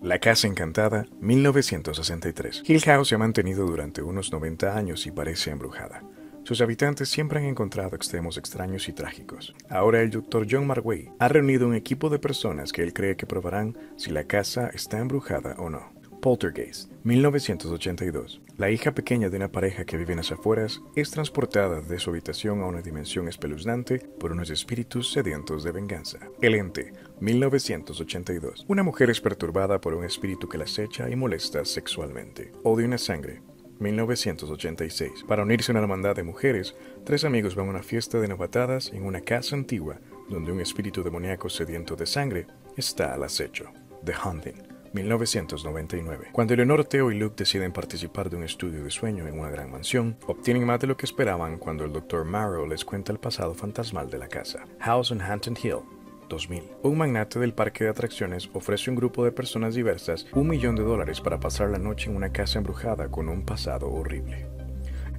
La 0.00 0.18
Casa 0.18 0.46
Encantada, 0.48 1.06
1963. 1.20 2.62
Hill 2.66 2.80
House 2.80 3.08
se 3.08 3.14
ha 3.14 3.18
mantenido 3.18 3.66
durante 3.66 4.02
unos 4.02 4.32
90 4.32 4.76
años 4.76 5.06
y 5.06 5.10
parece 5.10 5.50
embrujada. 5.50 6.02
Sus 6.44 6.60
habitantes 6.60 7.08
siempre 7.08 7.38
han 7.38 7.44
encontrado 7.44 7.94
extremos 7.94 8.36
extraños 8.36 8.88
y 8.88 8.92
trágicos. 8.92 9.54
Ahora 9.68 10.00
el 10.00 10.10
Dr. 10.10 10.46
John 10.50 10.66
Marway 10.66 11.10
ha 11.20 11.28
reunido 11.28 11.68
un 11.68 11.74
equipo 11.74 12.08
de 12.08 12.18
personas 12.18 12.72
que 12.72 12.82
él 12.82 12.92
cree 12.92 13.16
que 13.16 13.26
probarán 13.26 13.76
si 13.96 14.10
la 14.10 14.24
casa 14.24 14.68
está 14.68 14.98
embrujada 14.98 15.54
o 15.58 15.70
no. 15.70 15.92
Poltergeist, 16.20 16.90
1982. 17.04 18.40
La 18.62 18.70
hija 18.70 18.94
pequeña 18.94 19.28
de 19.28 19.38
una 19.38 19.50
pareja 19.50 19.84
que 19.84 19.96
vive 19.96 20.12
en 20.12 20.18
las 20.18 20.30
afueras 20.30 20.82
es 20.94 21.10
transportada 21.10 21.80
de 21.80 21.98
su 21.98 22.10
habitación 22.10 22.60
a 22.60 22.66
una 22.66 22.80
dimensión 22.80 23.26
espeluznante 23.26 23.98
por 23.98 24.30
unos 24.30 24.50
espíritus 24.50 25.10
sedientos 25.10 25.64
de 25.64 25.72
venganza. 25.72 26.20
El 26.40 26.54
ente, 26.54 26.92
1982. 27.18 28.64
Una 28.68 28.84
mujer 28.84 29.10
es 29.10 29.20
perturbada 29.20 29.80
por 29.80 29.94
un 29.94 30.04
espíritu 30.04 30.48
que 30.48 30.58
la 30.58 30.64
acecha 30.64 31.10
y 31.10 31.16
molesta 31.16 31.64
sexualmente. 31.64 32.52
Odio 32.62 32.86
una 32.86 32.98
sangre, 32.98 33.42
1986. 33.80 35.24
Para 35.26 35.42
unirse 35.42 35.72
a 35.72 35.74
una 35.74 35.80
hermandad 35.80 36.14
de 36.14 36.22
mujeres, 36.22 36.76
tres 37.04 37.24
amigos 37.24 37.56
van 37.56 37.66
a 37.66 37.70
una 37.70 37.82
fiesta 37.82 38.20
de 38.20 38.28
novatadas 38.28 38.92
en 38.92 39.06
una 39.06 39.22
casa 39.22 39.56
antigua 39.56 39.98
donde 40.28 40.52
un 40.52 40.60
espíritu 40.60 41.02
demoníaco 41.02 41.48
sediento 41.48 41.96
de 41.96 42.06
sangre 42.06 42.46
está 42.76 43.12
al 43.12 43.24
acecho. 43.24 43.72
The 44.04 44.14
Hunting, 44.24 44.71
1999. 44.92 46.28
Cuando 46.32 46.54
Eleanor, 46.54 46.84
Theo 46.84 47.10
y 47.10 47.18
Luke 47.18 47.36
deciden 47.36 47.72
participar 47.72 48.30
de 48.30 48.36
un 48.36 48.44
estudio 48.44 48.84
de 48.84 48.90
sueño 48.90 49.26
en 49.26 49.38
una 49.38 49.50
gran 49.50 49.70
mansión, 49.70 50.16
obtienen 50.26 50.64
más 50.64 50.80
de 50.80 50.86
lo 50.86 50.96
que 50.96 51.06
esperaban 51.06 51.58
cuando 51.58 51.84
el 51.84 51.92
Dr. 51.92 52.24
Marrow 52.24 52.66
les 52.66 52.84
cuenta 52.84 53.12
el 53.12 53.18
pasado 53.18 53.54
fantasmal 53.54 54.10
de 54.10 54.18
la 54.18 54.28
casa. 54.28 54.64
House 54.80 55.10
on 55.10 55.20
Hampton 55.20 55.56
Hill, 55.62 55.80
2000. 56.28 56.62
Un 56.82 56.98
magnate 56.98 57.38
del 57.38 57.54
parque 57.54 57.84
de 57.84 57.90
atracciones 57.90 58.50
ofrece 58.52 58.90
a 58.90 58.92
un 58.92 58.96
grupo 58.96 59.24
de 59.24 59.32
personas 59.32 59.74
diversas 59.74 60.26
un 60.32 60.48
millón 60.48 60.76
de 60.76 60.82
dólares 60.82 61.20
para 61.20 61.40
pasar 61.40 61.70
la 61.70 61.78
noche 61.78 62.10
en 62.10 62.16
una 62.16 62.32
casa 62.32 62.58
embrujada 62.58 63.08
con 63.08 63.28
un 63.28 63.44
pasado 63.44 63.90
horrible. 63.90 64.51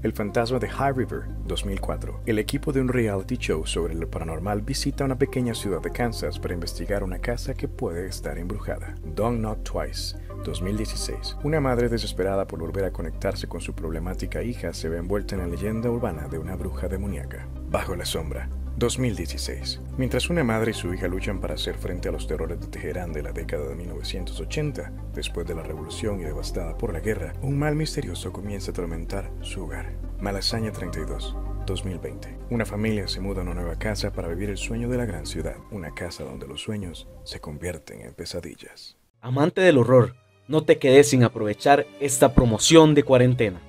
El 0.04 0.12
fantasma 0.12 0.60
de 0.60 0.68
High 0.68 0.92
River, 0.98 1.22
2004. 1.46 2.24
El 2.26 2.38
equipo 2.38 2.74
de 2.74 2.82
un 2.82 2.90
reality 2.90 3.38
show 3.38 3.66
sobre 3.66 3.96
lo 3.96 4.12
paranormal 4.12 4.62
visita 4.62 5.06
una 5.06 5.18
pequeña 5.18 5.54
ciudad 5.54 5.82
de 5.82 5.92
Kansas 5.92 6.40
para 6.40 6.54
investigar 6.54 7.06
una 7.06 7.20
casa 7.20 7.54
que 7.54 7.70
puede 7.70 8.08
estar 8.08 8.38
embrujada. 8.38 8.96
Don't 9.16 9.40
Knock 9.40 9.64
Twice, 9.64 10.18
2016. 10.44 11.38
Una 11.44 11.62
madre 11.62 11.88
desesperada 11.88 12.46
por 12.46 12.60
volver 12.60 12.84
a 12.84 12.92
conectarse 12.92 13.48
con 13.48 13.62
su 13.62 13.74
problemática 13.76 14.44
hija 14.44 14.74
se 14.74 14.90
ve 14.90 14.98
envuelta 14.98 15.36
en 15.36 15.42
la 15.42 15.48
leyenda 15.48 15.90
urbana 15.90 16.28
de 16.28 16.38
una 16.38 16.58
bruja 16.58 16.90
demoníaca. 16.90 17.48
Bajo 17.70 17.96
la 17.96 18.04
sombra, 18.04 18.50
2016. 18.78 19.82
Mientras 19.98 20.30
una 20.30 20.44
madre 20.44 20.72
y 20.72 20.74
su 20.74 20.94
hija 20.94 21.08
luchan 21.08 21.40
para 21.40 21.54
hacer 21.54 21.76
frente 21.76 22.10
a 22.10 22.12
los 22.12 22.28
terrores 22.28 22.60
de 22.60 22.68
Teherán 22.68 23.14
de 23.14 23.24
la 23.24 23.32
década 23.32 23.68
de 23.68 23.76
1980, 23.76 24.92
después 25.14 25.48
de 25.48 25.56
la 25.56 25.64
revolución 25.64 26.20
y 26.20 26.24
devastada 26.24 26.78
por 26.78 26.94
la 26.94 27.00
guerra, 27.00 27.34
un 27.42 27.58
mal 27.58 27.76
misterioso 27.76 28.32
comienza 28.32 28.72
a 28.72 28.74
atormentar 28.74 29.32
su 29.42 29.64
hogar. 29.64 29.94
Malasaña 30.20 30.72
32. 30.72 31.36
2020. 31.66 32.38
Una 32.50 32.66
familia 32.66 33.08
se 33.08 33.22
muda 33.22 33.40
a 33.40 33.44
una 33.44 33.54
nueva 33.54 33.78
casa 33.78 34.12
para 34.12 34.28
vivir 34.28 34.50
el 34.50 34.58
sueño 34.58 34.90
de 34.90 34.98
la 34.98 35.06
gran 35.06 35.26
ciudad, 35.26 35.56
una 35.72 35.94
casa 35.94 36.24
donde 36.24 36.48
los 36.48 36.62
sueños 36.62 37.08
se 37.24 37.40
convierten 37.40 38.02
en 38.02 38.14
pesadillas. 38.14 38.98
Amante 39.22 39.62
del 39.62 39.78
horror, 39.78 40.16
no 40.48 40.64
te 40.64 40.78
quedes 40.78 41.10
sin 41.10 41.24
aprovechar 41.24 41.86
esta 42.00 42.34
promoción 42.34 42.94
de 42.94 43.04
cuarentena. 43.04 43.62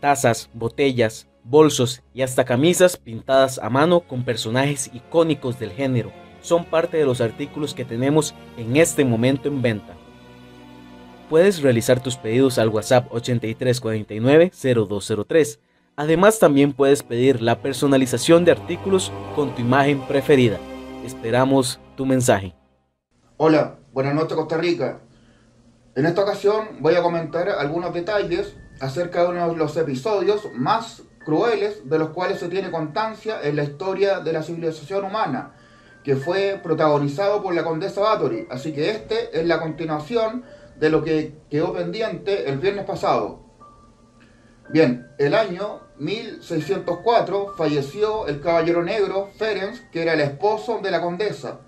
Tazas, 0.00 0.48
botellas, 0.54 1.28
bolsos 1.44 2.02
y 2.14 2.22
hasta 2.22 2.44
camisas 2.44 2.96
pintadas 2.96 3.58
a 3.58 3.70
mano 3.70 4.00
con 4.00 4.24
personajes 4.24 4.90
icónicos 4.92 5.58
del 5.58 5.72
género 5.72 6.12
son 6.42 6.64
parte 6.64 6.96
de 6.96 7.06
los 7.06 7.20
artículos 7.20 7.74
que 7.74 7.84
tenemos 7.84 8.34
en 8.56 8.76
este 8.76 9.04
momento 9.04 9.48
en 9.48 9.62
venta. 9.62 9.94
Puedes 11.28 11.62
realizar 11.62 12.02
tus 12.02 12.16
pedidos 12.16 12.58
al 12.58 12.68
WhatsApp 12.68 13.08
8349-0203. 13.10 15.60
Además 15.96 16.38
también 16.38 16.72
puedes 16.72 17.02
pedir 17.02 17.40
la 17.40 17.62
personalización 17.62 18.44
de 18.44 18.52
artículos 18.52 19.10
con 19.34 19.52
tu 19.54 19.62
imagen 19.62 20.06
preferida. 20.06 20.58
Esperamos 21.04 21.80
tu 21.96 22.04
mensaje. 22.04 22.54
Hola, 23.36 23.78
buenas 23.92 24.14
noches 24.14 24.36
Costa 24.36 24.58
Rica. 24.58 25.00
En 25.94 26.06
esta 26.06 26.22
ocasión 26.22 26.78
voy 26.80 26.94
a 26.94 27.02
comentar 27.02 27.48
algunos 27.48 27.94
detalles 27.94 28.56
acerca 28.80 29.22
de 29.22 29.28
uno 29.30 29.50
de 29.50 29.56
los 29.56 29.76
episodios 29.76 30.48
más 30.54 31.02
crueles 31.24 31.88
de 31.88 31.98
los 31.98 32.10
cuales 32.10 32.38
se 32.38 32.48
tiene 32.48 32.70
constancia 32.70 33.40
en 33.42 33.56
la 33.56 33.64
historia 33.64 34.20
de 34.20 34.32
la 34.32 34.42
civilización 34.42 35.04
humana, 35.04 35.54
que 36.02 36.16
fue 36.16 36.60
protagonizado 36.62 37.42
por 37.42 37.54
la 37.54 37.64
condesa 37.64 38.00
Bathory. 38.00 38.46
Así 38.50 38.72
que 38.72 38.90
este 38.90 39.38
es 39.38 39.46
la 39.46 39.60
continuación 39.60 40.44
de 40.78 40.90
lo 40.90 41.04
que 41.04 41.34
quedó 41.50 41.72
pendiente 41.72 42.48
el 42.50 42.58
viernes 42.58 42.84
pasado. 42.84 43.42
Bien, 44.68 45.08
el 45.18 45.34
año 45.34 45.80
1604 45.98 47.54
falleció 47.56 48.26
el 48.26 48.40
caballero 48.40 48.82
negro 48.82 49.30
Ferenc, 49.36 49.90
que 49.90 50.02
era 50.02 50.14
el 50.14 50.20
esposo 50.20 50.80
de 50.82 50.90
la 50.90 51.00
condesa. 51.00 51.60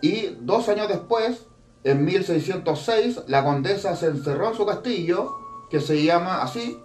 Y 0.00 0.36
dos 0.40 0.68
años 0.68 0.88
después, 0.88 1.46
en 1.84 2.04
1606, 2.04 3.22
la 3.26 3.44
condesa 3.44 3.96
se 3.96 4.06
encerró 4.06 4.50
en 4.50 4.54
su 4.54 4.64
castillo, 4.64 5.36
que 5.70 5.80
se 5.80 6.02
llama 6.02 6.42
así, 6.42 6.78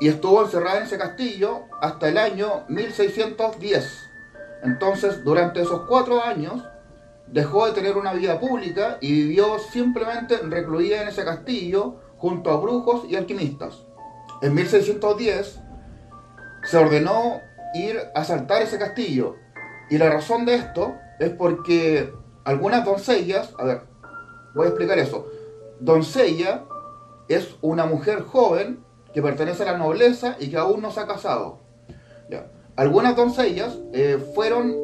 y 0.00 0.08
estuvo 0.08 0.42
encerrada 0.42 0.78
en 0.78 0.84
ese 0.84 0.98
castillo 0.98 1.66
hasta 1.80 2.08
el 2.08 2.16
año 2.16 2.64
1610. 2.68 4.10
Entonces, 4.62 5.22
durante 5.22 5.60
esos 5.60 5.82
cuatro 5.86 6.22
años, 6.22 6.64
dejó 7.26 7.66
de 7.66 7.72
tener 7.72 7.96
una 7.96 8.14
vida 8.14 8.40
pública 8.40 8.96
y 9.00 9.12
vivió 9.12 9.58
simplemente 9.58 10.38
recluida 10.38 11.02
en 11.02 11.08
ese 11.08 11.24
castillo 11.24 12.00
junto 12.16 12.50
a 12.50 12.56
brujos 12.56 13.04
y 13.08 13.16
alquimistas. 13.16 13.84
En 14.42 14.54
1610 14.54 15.60
se 16.64 16.76
ordenó 16.76 17.40
ir 17.74 17.98
a 18.14 18.20
asaltar 18.20 18.62
ese 18.62 18.78
castillo 18.78 19.36
y 19.90 19.98
la 19.98 20.10
razón 20.10 20.46
de 20.46 20.54
esto 20.54 20.94
es 21.18 21.30
porque 21.30 22.12
algunas 22.44 22.84
doncellas, 22.84 23.54
a 23.58 23.64
ver, 23.64 23.82
voy 24.54 24.64
a 24.64 24.68
explicar 24.70 24.98
eso. 24.98 25.26
Doncella 25.78 26.64
es 27.28 27.56
una 27.60 27.86
mujer 27.86 28.22
joven 28.22 28.84
que 29.12 29.22
pertenece 29.22 29.62
a 29.62 29.72
la 29.72 29.78
nobleza 29.78 30.36
y 30.38 30.48
que 30.50 30.56
aún 30.56 30.82
no 30.82 30.90
se 30.90 31.00
ha 31.00 31.06
casado. 31.06 31.58
Algunas 32.76 33.14
doncellas 33.14 33.76
eh, 33.92 34.18
fueron 34.34 34.74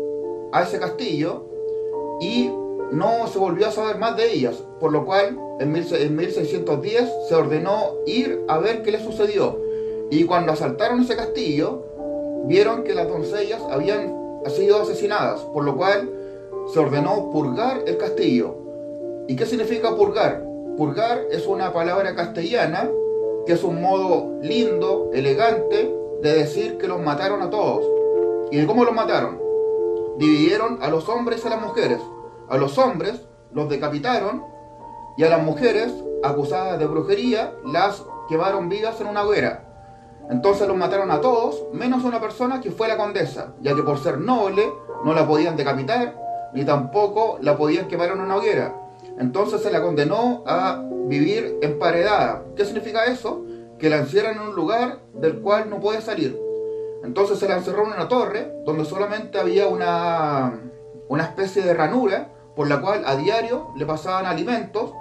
a 0.52 0.64
ese 0.64 0.78
castillo 0.78 1.46
y 2.20 2.50
no 2.92 3.26
se 3.26 3.38
volvió 3.38 3.68
a 3.68 3.70
saber 3.70 3.96
más 3.96 4.16
de 4.16 4.32
ellas, 4.32 4.56
por 4.80 4.92
lo 4.92 5.06
cual 5.06 5.38
en, 5.60 5.72
1610 5.72 7.10
se 7.28 7.34
ordenó 7.34 7.94
ir 8.04 8.44
a 8.48 8.58
ver 8.58 8.82
qué 8.82 8.92
le 8.92 9.02
sucedió. 9.02 9.58
Y 10.10 10.24
cuando 10.24 10.52
asaltaron 10.52 11.00
ese 11.00 11.16
castillo, 11.16 11.84
vieron 12.44 12.84
que 12.84 12.94
las 12.94 13.08
doncellas 13.08 13.62
habían 13.70 14.14
sido 14.48 14.82
asesinadas, 14.82 15.40
por 15.40 15.64
lo 15.64 15.76
cual 15.76 16.10
se 16.72 16.78
ordenó 16.78 17.30
purgar 17.30 17.82
el 17.86 17.96
castillo. 17.96 18.56
¿Y 19.26 19.36
qué 19.36 19.46
significa 19.46 19.96
purgar? 19.96 20.44
Purgar 20.76 21.22
es 21.30 21.46
una 21.46 21.72
palabra 21.72 22.14
castellana 22.14 22.90
que 23.46 23.52
es 23.52 23.62
un 23.62 23.80
modo 23.80 24.38
lindo, 24.42 25.10
elegante, 25.14 25.94
de 26.22 26.34
decir 26.34 26.78
que 26.78 26.88
los 26.88 27.00
mataron 27.00 27.42
a 27.42 27.50
todos. 27.50 27.84
¿Y 28.50 28.58
de 28.58 28.66
cómo 28.66 28.84
los 28.84 28.94
mataron? 28.94 29.40
Dividieron 30.18 30.78
a 30.82 30.88
los 30.88 31.08
hombres 31.08 31.42
y 31.44 31.46
a 31.46 31.50
las 31.50 31.62
mujeres. 31.62 32.00
A 32.48 32.56
los 32.56 32.76
hombres 32.78 33.22
los 33.52 33.68
decapitaron 33.68 34.44
y 35.16 35.24
a 35.24 35.30
las 35.30 35.42
mujeres 35.42 35.92
acusadas 36.22 36.78
de 36.78 36.86
brujería 36.86 37.54
las 37.64 38.04
quemaron 38.28 38.68
vivas 38.68 39.00
en 39.00 39.06
una 39.06 39.24
hoguera. 39.24 39.62
Entonces 40.28 40.66
los 40.66 40.76
mataron 40.76 41.10
a 41.10 41.20
todos, 41.20 41.64
menos 41.72 42.04
a 42.04 42.08
una 42.08 42.20
persona 42.20 42.60
que 42.60 42.72
fue 42.72 42.88
la 42.88 42.96
condesa, 42.96 43.54
ya 43.60 43.74
que 43.74 43.82
por 43.82 43.98
ser 43.98 44.18
noble 44.18 44.68
no 45.04 45.14
la 45.14 45.26
podían 45.26 45.56
decapitar, 45.56 46.16
ni 46.52 46.64
tampoco 46.64 47.38
la 47.40 47.56
podían 47.56 47.86
quemar 47.86 48.10
en 48.10 48.20
una 48.20 48.36
hoguera. 48.36 48.74
Entonces 49.18 49.62
se 49.62 49.70
la 49.70 49.80
condenó 49.80 50.42
a 50.46 50.82
vivir 51.06 51.58
emparedada. 51.62 52.44
¿Qué 52.56 52.64
significa 52.64 53.04
eso? 53.04 53.44
Que 53.78 53.90
la 53.90 53.98
encierran 53.98 54.36
en 54.36 54.48
un 54.48 54.54
lugar 54.54 55.00
del 55.14 55.40
cual 55.40 55.70
no 55.70 55.80
puede 55.80 56.00
salir. 56.00 56.38
Entonces 57.04 57.38
se 57.38 57.48
la 57.48 57.56
encerró 57.56 57.86
en 57.86 57.92
una 57.92 58.08
torre 58.08 58.52
donde 58.64 58.84
solamente 58.84 59.38
había 59.38 59.68
una, 59.68 60.60
una 61.08 61.24
especie 61.24 61.62
de 61.62 61.74
ranura 61.74 62.32
por 62.54 62.68
la 62.68 62.80
cual 62.80 63.04
a 63.06 63.16
diario 63.16 63.68
le 63.76 63.86
pasaban 63.86 64.26
alimentos 64.26 64.92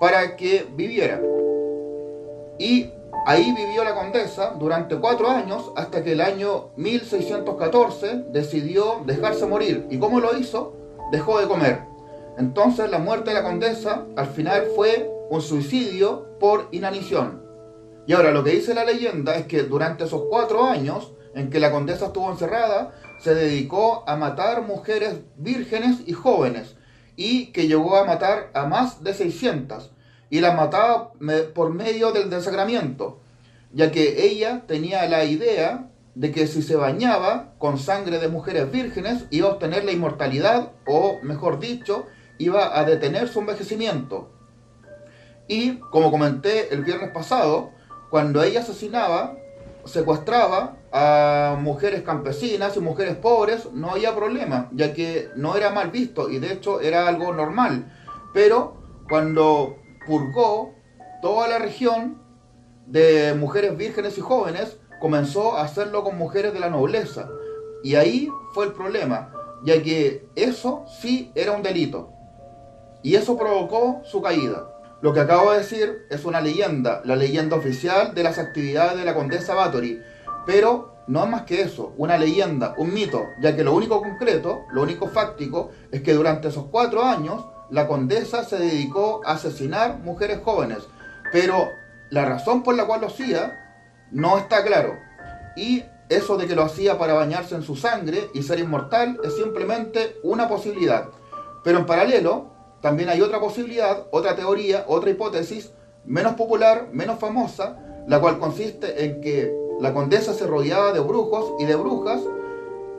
para 0.00 0.36
que 0.36 0.66
viviera. 0.74 1.20
Y 2.58 2.90
ahí 3.26 3.52
vivió 3.52 3.84
la 3.84 3.94
condesa 3.94 4.54
durante 4.58 4.96
cuatro 4.96 5.28
años 5.28 5.70
hasta 5.76 6.02
que 6.02 6.12
el 6.12 6.20
año 6.20 6.70
1614 6.76 8.24
decidió 8.30 9.02
dejarse 9.04 9.46
morir. 9.46 9.86
¿Y 9.90 9.98
cómo 9.98 10.18
lo 10.18 10.36
hizo? 10.36 10.74
Dejó 11.12 11.38
de 11.38 11.46
comer. 11.46 11.82
Entonces 12.38 12.90
la 12.90 12.98
muerte 12.98 13.30
de 13.30 13.34
la 13.34 13.42
condesa 13.42 14.04
al 14.16 14.26
final 14.26 14.68
fue 14.74 15.10
un 15.30 15.42
suicidio 15.42 16.38
por 16.38 16.68
inanición. 16.72 17.42
Y 18.06 18.12
ahora 18.14 18.30
lo 18.30 18.42
que 18.42 18.50
dice 18.50 18.74
la 18.74 18.84
leyenda 18.84 19.36
es 19.36 19.46
que 19.46 19.64
durante 19.64 20.04
esos 20.04 20.22
cuatro 20.30 20.64
años 20.64 21.12
en 21.34 21.50
que 21.50 21.60
la 21.60 21.70
condesa 21.70 22.06
estuvo 22.06 22.30
encerrada, 22.30 22.94
se 23.18 23.34
dedicó 23.34 24.04
a 24.08 24.16
matar 24.16 24.62
mujeres 24.62 25.20
vírgenes 25.36 25.98
y 26.06 26.12
jóvenes 26.12 26.76
y 27.16 27.46
que 27.52 27.68
llegó 27.68 27.96
a 27.96 28.04
matar 28.04 28.50
a 28.54 28.66
más 28.66 29.02
de 29.02 29.14
600 29.14 29.92
y 30.30 30.40
las 30.40 30.56
mataba 30.56 31.12
por 31.54 31.72
medio 31.72 32.12
del 32.12 32.30
desagramiento, 32.30 33.20
ya 33.72 33.90
que 33.90 34.24
ella 34.26 34.64
tenía 34.66 35.08
la 35.08 35.24
idea 35.24 35.90
de 36.14 36.32
que 36.32 36.46
si 36.46 36.62
se 36.62 36.76
bañaba 36.76 37.54
con 37.58 37.78
sangre 37.78 38.18
de 38.18 38.28
mujeres 38.28 38.70
vírgenes 38.70 39.26
iba 39.30 39.48
a 39.48 39.52
obtener 39.52 39.84
la 39.84 39.92
inmortalidad 39.92 40.72
o, 40.86 41.18
mejor 41.22 41.60
dicho, 41.60 42.06
iba 42.38 42.78
a 42.78 42.84
detener 42.84 43.28
su 43.28 43.40
envejecimiento. 43.40 44.30
Y, 45.48 45.78
como 45.90 46.10
comenté 46.10 46.72
el 46.72 46.84
viernes 46.84 47.10
pasado, 47.10 47.70
cuando 48.10 48.42
ella 48.42 48.60
asesinaba, 48.60 49.36
secuestraba 49.84 50.76
a 50.92 51.56
mujeres 51.60 52.02
campesinas 52.02 52.76
y 52.76 52.80
mujeres 52.80 53.16
pobres, 53.16 53.72
no 53.72 53.90
había 53.90 54.14
problema, 54.14 54.68
ya 54.72 54.92
que 54.92 55.30
no 55.34 55.56
era 55.56 55.70
mal 55.70 55.90
visto 55.90 56.30
y 56.30 56.38
de 56.38 56.52
hecho 56.52 56.80
era 56.80 57.08
algo 57.08 57.32
normal. 57.32 57.90
Pero 58.32 58.76
cuando 59.08 59.76
purgó 60.06 60.74
toda 61.22 61.48
la 61.48 61.58
región 61.58 62.18
de 62.86 63.34
mujeres 63.34 63.76
vírgenes 63.76 64.16
y 64.18 64.20
jóvenes, 64.20 64.78
comenzó 65.00 65.56
a 65.56 65.62
hacerlo 65.62 66.04
con 66.04 66.18
mujeres 66.18 66.52
de 66.52 66.60
la 66.60 66.70
nobleza. 66.70 67.28
Y 67.82 67.94
ahí 67.94 68.28
fue 68.52 68.66
el 68.66 68.72
problema, 68.72 69.32
ya 69.64 69.82
que 69.82 70.26
eso 70.34 70.84
sí 71.00 71.30
era 71.34 71.52
un 71.52 71.62
delito. 71.62 72.10
Y 73.02 73.14
eso 73.14 73.36
provocó 73.36 74.00
su 74.04 74.20
caída. 74.20 74.77
Lo 75.00 75.12
que 75.12 75.20
acabo 75.20 75.52
de 75.52 75.58
decir 75.58 76.06
es 76.10 76.24
una 76.24 76.40
leyenda, 76.40 77.02
la 77.04 77.14
leyenda 77.14 77.56
oficial 77.56 78.14
de 78.14 78.24
las 78.24 78.38
actividades 78.38 78.96
de 78.98 79.04
la 79.04 79.14
condesa 79.14 79.54
Bathory. 79.54 80.02
Pero 80.44 80.96
no 81.06 81.22
es 81.22 81.30
más 81.30 81.42
que 81.42 81.62
eso, 81.62 81.94
una 81.96 82.18
leyenda, 82.18 82.74
un 82.78 82.92
mito, 82.92 83.22
ya 83.40 83.54
que 83.54 83.62
lo 83.62 83.74
único 83.74 84.02
concreto, 84.02 84.64
lo 84.72 84.82
único 84.82 85.06
fáctico, 85.06 85.70
es 85.92 86.02
que 86.02 86.14
durante 86.14 86.48
esos 86.48 86.66
cuatro 86.66 87.04
años 87.04 87.44
la 87.70 87.86
condesa 87.86 88.42
se 88.42 88.58
dedicó 88.58 89.20
a 89.24 89.32
asesinar 89.32 89.98
mujeres 89.98 90.40
jóvenes. 90.44 90.78
Pero 91.30 91.68
la 92.10 92.24
razón 92.24 92.64
por 92.64 92.74
la 92.74 92.86
cual 92.86 93.02
lo 93.02 93.06
hacía 93.06 93.56
no 94.10 94.36
está 94.36 94.64
claro. 94.64 94.98
Y 95.56 95.84
eso 96.08 96.36
de 96.36 96.48
que 96.48 96.56
lo 96.56 96.64
hacía 96.64 96.98
para 96.98 97.14
bañarse 97.14 97.54
en 97.54 97.62
su 97.62 97.76
sangre 97.76 98.30
y 98.34 98.42
ser 98.42 98.58
inmortal 98.58 99.20
es 99.22 99.36
simplemente 99.36 100.16
una 100.24 100.48
posibilidad. 100.48 101.08
Pero 101.62 101.78
en 101.78 101.86
paralelo, 101.86 102.57
también 102.80 103.08
hay 103.08 103.20
otra 103.20 103.40
posibilidad, 103.40 104.04
otra 104.10 104.36
teoría, 104.36 104.84
otra 104.86 105.10
hipótesis, 105.10 105.70
menos 106.04 106.34
popular, 106.34 106.88
menos 106.92 107.18
famosa, 107.18 107.76
la 108.06 108.20
cual 108.20 108.38
consiste 108.38 109.04
en 109.04 109.20
que 109.20 109.52
la 109.80 109.92
condesa 109.92 110.32
se 110.32 110.46
rodeaba 110.46 110.92
de 110.92 111.00
brujos 111.00 111.52
y 111.58 111.64
de 111.64 111.76
brujas 111.76 112.20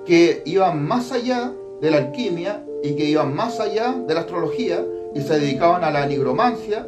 que 0.05 0.41
iban 0.45 0.85
más 0.85 1.11
allá 1.11 1.53
de 1.81 1.91
la 1.91 1.97
alquimia 1.97 2.63
y 2.83 2.95
que 2.95 3.05
iban 3.05 3.33
más 3.33 3.59
allá 3.59 3.93
de 4.07 4.13
la 4.13 4.21
astrología 4.21 4.85
y 5.13 5.21
se 5.21 5.39
dedicaban 5.39 5.83
a 5.83 5.91
la 5.91 6.05
nigromancia 6.05 6.87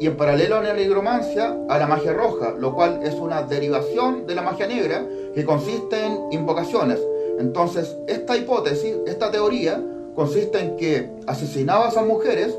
y 0.00 0.06
en 0.06 0.16
paralelo 0.16 0.56
a 0.56 0.62
la 0.62 0.74
nigromancia 0.74 1.56
a 1.68 1.78
la 1.78 1.86
magia 1.86 2.12
roja, 2.12 2.54
lo 2.58 2.74
cual 2.74 3.00
es 3.02 3.14
una 3.14 3.42
derivación 3.42 4.26
de 4.26 4.34
la 4.34 4.42
magia 4.42 4.66
negra 4.66 5.06
que 5.34 5.44
consiste 5.44 6.04
en 6.04 6.32
invocaciones. 6.32 7.00
Entonces, 7.38 7.96
esta 8.08 8.36
hipótesis, 8.36 8.96
esta 9.06 9.30
teoría, 9.30 9.80
consiste 10.14 10.60
en 10.60 10.76
que 10.76 11.12
asesinaba 11.26 11.86
a 11.86 11.88
esas 11.88 12.06
mujeres 12.06 12.58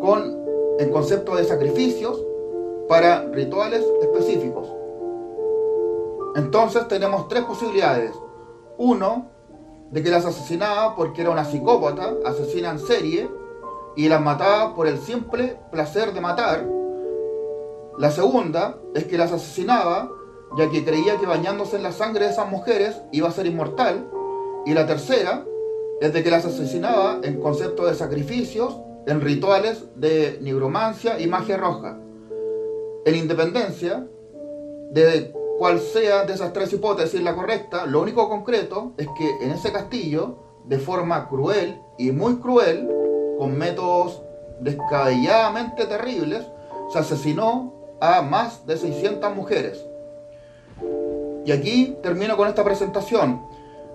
con 0.00 0.40
el 0.78 0.90
concepto 0.90 1.36
de 1.36 1.44
sacrificios 1.44 2.24
para 2.88 3.22
rituales 3.26 3.84
específicos. 4.02 4.68
Entonces 6.36 6.88
tenemos 6.88 7.28
tres 7.28 7.44
posibilidades. 7.44 8.12
Uno, 8.78 9.26
de 9.90 10.02
que 10.02 10.10
las 10.10 10.24
asesinaba 10.24 10.94
porque 10.94 11.22
era 11.22 11.30
una 11.30 11.44
psicópata, 11.44 12.14
asesina 12.24 12.70
en 12.70 12.78
serie, 12.78 13.28
y 13.96 14.08
las 14.08 14.20
mataba 14.20 14.74
por 14.74 14.86
el 14.86 14.98
simple 14.98 15.58
placer 15.70 16.12
de 16.12 16.20
matar. 16.20 16.66
La 17.98 18.10
segunda 18.10 18.78
es 18.94 19.04
que 19.04 19.18
las 19.18 19.32
asesinaba 19.32 20.08
ya 20.56 20.68
que 20.70 20.84
creía 20.84 21.16
que 21.18 21.26
bañándose 21.26 21.76
en 21.76 21.82
la 21.82 21.92
sangre 21.92 22.24
de 22.24 22.32
esas 22.32 22.50
mujeres 22.50 23.00
iba 23.12 23.28
a 23.28 23.32
ser 23.32 23.46
inmortal. 23.46 24.08
Y 24.66 24.74
la 24.74 24.86
tercera 24.86 25.44
es 26.00 26.12
de 26.14 26.22
que 26.22 26.30
las 26.30 26.46
asesinaba 26.46 27.20
en 27.22 27.40
concepto 27.40 27.86
de 27.86 27.94
sacrificios, 27.94 28.78
en 29.06 29.20
rituales 29.20 29.84
de 29.96 30.38
nigromancia 30.40 31.20
y 31.20 31.26
magia 31.26 31.58
roja. 31.58 31.98
En 33.04 33.16
independencia 33.16 34.06
de 34.90 35.32
cuál 35.58 35.78
sea 35.78 36.24
de 36.24 36.32
esas 36.32 36.54
tres 36.54 36.72
hipótesis 36.72 37.22
la 37.22 37.34
correcta, 37.34 37.84
lo 37.84 38.00
único 38.00 38.28
concreto 38.30 38.94
es 38.96 39.06
que 39.18 39.44
en 39.44 39.50
ese 39.50 39.72
castillo, 39.72 40.38
de 40.64 40.78
forma 40.78 41.28
cruel 41.28 41.78
y 41.98 42.12
muy 42.12 42.36
cruel, 42.36 42.88
con 43.38 43.56
métodos 43.58 44.22
descabelladamente 44.60 45.84
terribles, 45.84 46.46
se 46.92 46.98
asesinó 46.98 47.74
a 48.00 48.22
más 48.22 48.66
de 48.66 48.78
600 48.78 49.34
mujeres. 49.34 49.84
Y 51.44 51.52
aquí 51.52 51.96
termino 52.02 52.36
con 52.36 52.48
esta 52.48 52.64
presentación 52.64 53.49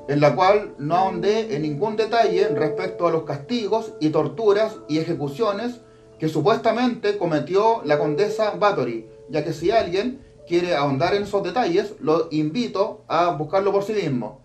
en 0.08 0.20
la 0.20 0.36
cual 0.36 0.76
no 0.78 0.96
ahondé 0.96 1.56
en 1.56 1.64
ningún 1.64 1.96
detalle 1.96 2.48
respecto 2.50 3.08
a 3.08 3.12
los 3.12 3.24
castigos 3.24 3.94
y 4.00 4.10
torturas 4.10 4.78
y 4.88 5.00
ejecuciones 5.00 5.82
que 6.20 6.30
supuestamente 6.30 7.18
cometió 7.18 7.82
la 7.84 7.98
condesa 7.98 8.52
Bathory, 8.52 9.10
ya 9.30 9.44
que 9.44 9.54
si 9.54 9.72
alguien 9.72 10.24
quiere 10.48 10.76
ahondar 10.76 11.16
en 11.16 11.24
esos 11.24 11.44
detalles, 11.44 11.96
lo 12.00 12.28
invito 12.32 13.04
a 13.08 13.32
buscarlo 13.32 13.72
por 13.72 13.84
sí 13.84 13.94
mismo. 13.94 14.42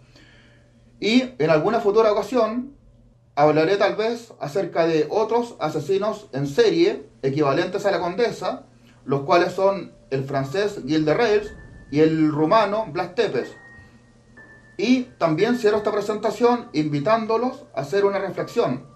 Y 0.99 1.35
en 1.39 1.51
alguna 1.51 1.81
futura 1.81 2.13
ocasión 2.13 2.75
hablaré 3.35 3.77
tal 3.77 3.97
vez 3.97 4.33
acerca 4.41 4.87
de 4.87 5.07
otros 5.11 5.57
asesinos 5.61 6.29
en 6.33 6.47
serie 6.47 7.07
equivalentes 7.23 7.87
a 7.87 7.91
la 7.91 8.01
condesa, 8.01 8.65
los 9.05 9.23
cuales 9.23 9.53
son 9.53 9.93
el 10.11 10.25
francés 10.25 10.81
Gilles 10.87 11.05
de 11.05 11.43
y 11.91 12.01
el 12.01 12.31
rumano 12.31 12.87
Blas 12.91 13.15
Tepes 13.15 13.60
y 14.81 15.03
también 15.19 15.59
cierro 15.59 15.77
esta 15.77 15.93
presentación 15.93 16.69
invitándolos 16.73 17.67
a 17.75 17.83
hacer 17.83 18.07
una 18.07 18.19
reflexión 18.19 18.87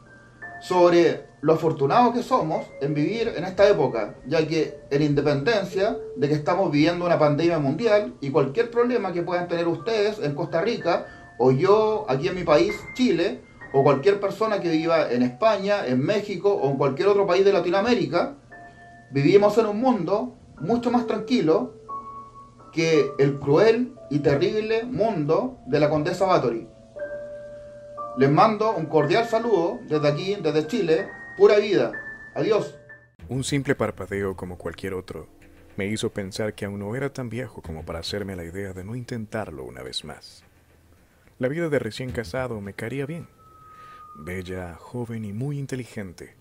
sobre 0.63 1.27
lo 1.43 1.53
afortunados 1.53 2.15
que 2.15 2.23
somos 2.23 2.65
en 2.81 2.95
vivir 2.95 3.35
en 3.37 3.45
esta 3.45 3.69
época, 3.69 4.15
ya 4.27 4.47
que 4.47 4.79
en 4.91 5.03
independencia 5.03 5.99
de 6.17 6.29
que 6.29 6.35
estamos 6.35 6.71
viviendo 6.71 7.05
una 7.05 7.19
pandemia 7.19 7.59
mundial 7.59 8.15
y 8.23 8.31
cualquier 8.31 8.71
problema 8.71 9.13
que 9.13 9.23
puedan 9.23 9.47
tener 9.47 9.69
ustedes 9.69 10.19
en 10.21 10.35
Costa 10.35 10.63
Rica 10.63 11.07
o 11.39 11.51
yo 11.51 12.07
aquí 12.09 12.29
en 12.29 12.37
mi 12.37 12.45
país, 12.45 12.75
Chile, 12.95 13.43
o 13.75 13.83
cualquier 13.83 14.21
persona 14.21 14.61
que 14.61 14.71
viva 14.71 15.13
en 15.13 15.23
España, 15.23 15.87
en 15.87 16.01
México 16.01 16.51
o 16.51 16.71
en 16.71 16.79
cualquier 16.79 17.09
otro 17.09 17.27
país 17.27 17.45
de 17.45 17.53
Latinoamérica, 17.53 18.37
vivimos 19.11 19.59
en 19.59 19.67
un 19.67 19.81
mundo 19.81 20.35
mucho 20.61 20.91
más 20.91 21.07
tranquilo 21.07 21.75
que 22.75 23.13
el 23.19 23.39
cruel 23.39 23.95
y 24.11 24.19
terrible 24.19 24.85
mundo 24.85 25.61
de 25.67 25.79
la 25.79 25.89
condesa 25.89 26.27
Bathory. 26.27 26.69
Les 28.19 28.31
mando 28.31 28.75
un 28.75 28.87
cordial 28.87 29.27
saludo 29.27 29.81
desde 29.89 30.09
aquí, 30.09 30.37
desde 30.41 30.67
Chile. 30.67 31.09
Pura 31.37 31.59
vida. 31.59 31.93
Adiós. 32.35 32.77
Un 33.29 33.43
simple 33.45 33.75
parpadeo 33.75 34.37
como 34.37 34.59
cualquier 34.59 34.95
otro 34.95 35.29
me 35.77 35.87
hizo 35.87 36.11
pensar 36.11 36.55
que 36.55 36.65
aún 36.65 36.81
no 36.81 36.95
era 36.95 37.13
tan 37.13 37.29
viejo 37.29 37.63
como 37.63 37.85
para 37.85 38.01
hacerme 38.01 38.37
la 38.37 38.45
idea 38.45 38.73
de 38.73 38.85
no 38.85 38.95
intentarlo 38.95 39.65
una 39.65 39.83
vez 39.83 40.05
más. 40.05 40.45
La 41.39 41.49
vida 41.49 41.69
de 41.69 41.79
recién 41.79 42.13
casado 42.13 42.61
me 42.61 42.75
caería 42.75 43.07
bien. 43.07 43.27
Bella, 44.17 44.77
joven 44.79 45.25
y 45.25 45.33
muy 45.33 45.59
inteligente. 45.59 46.37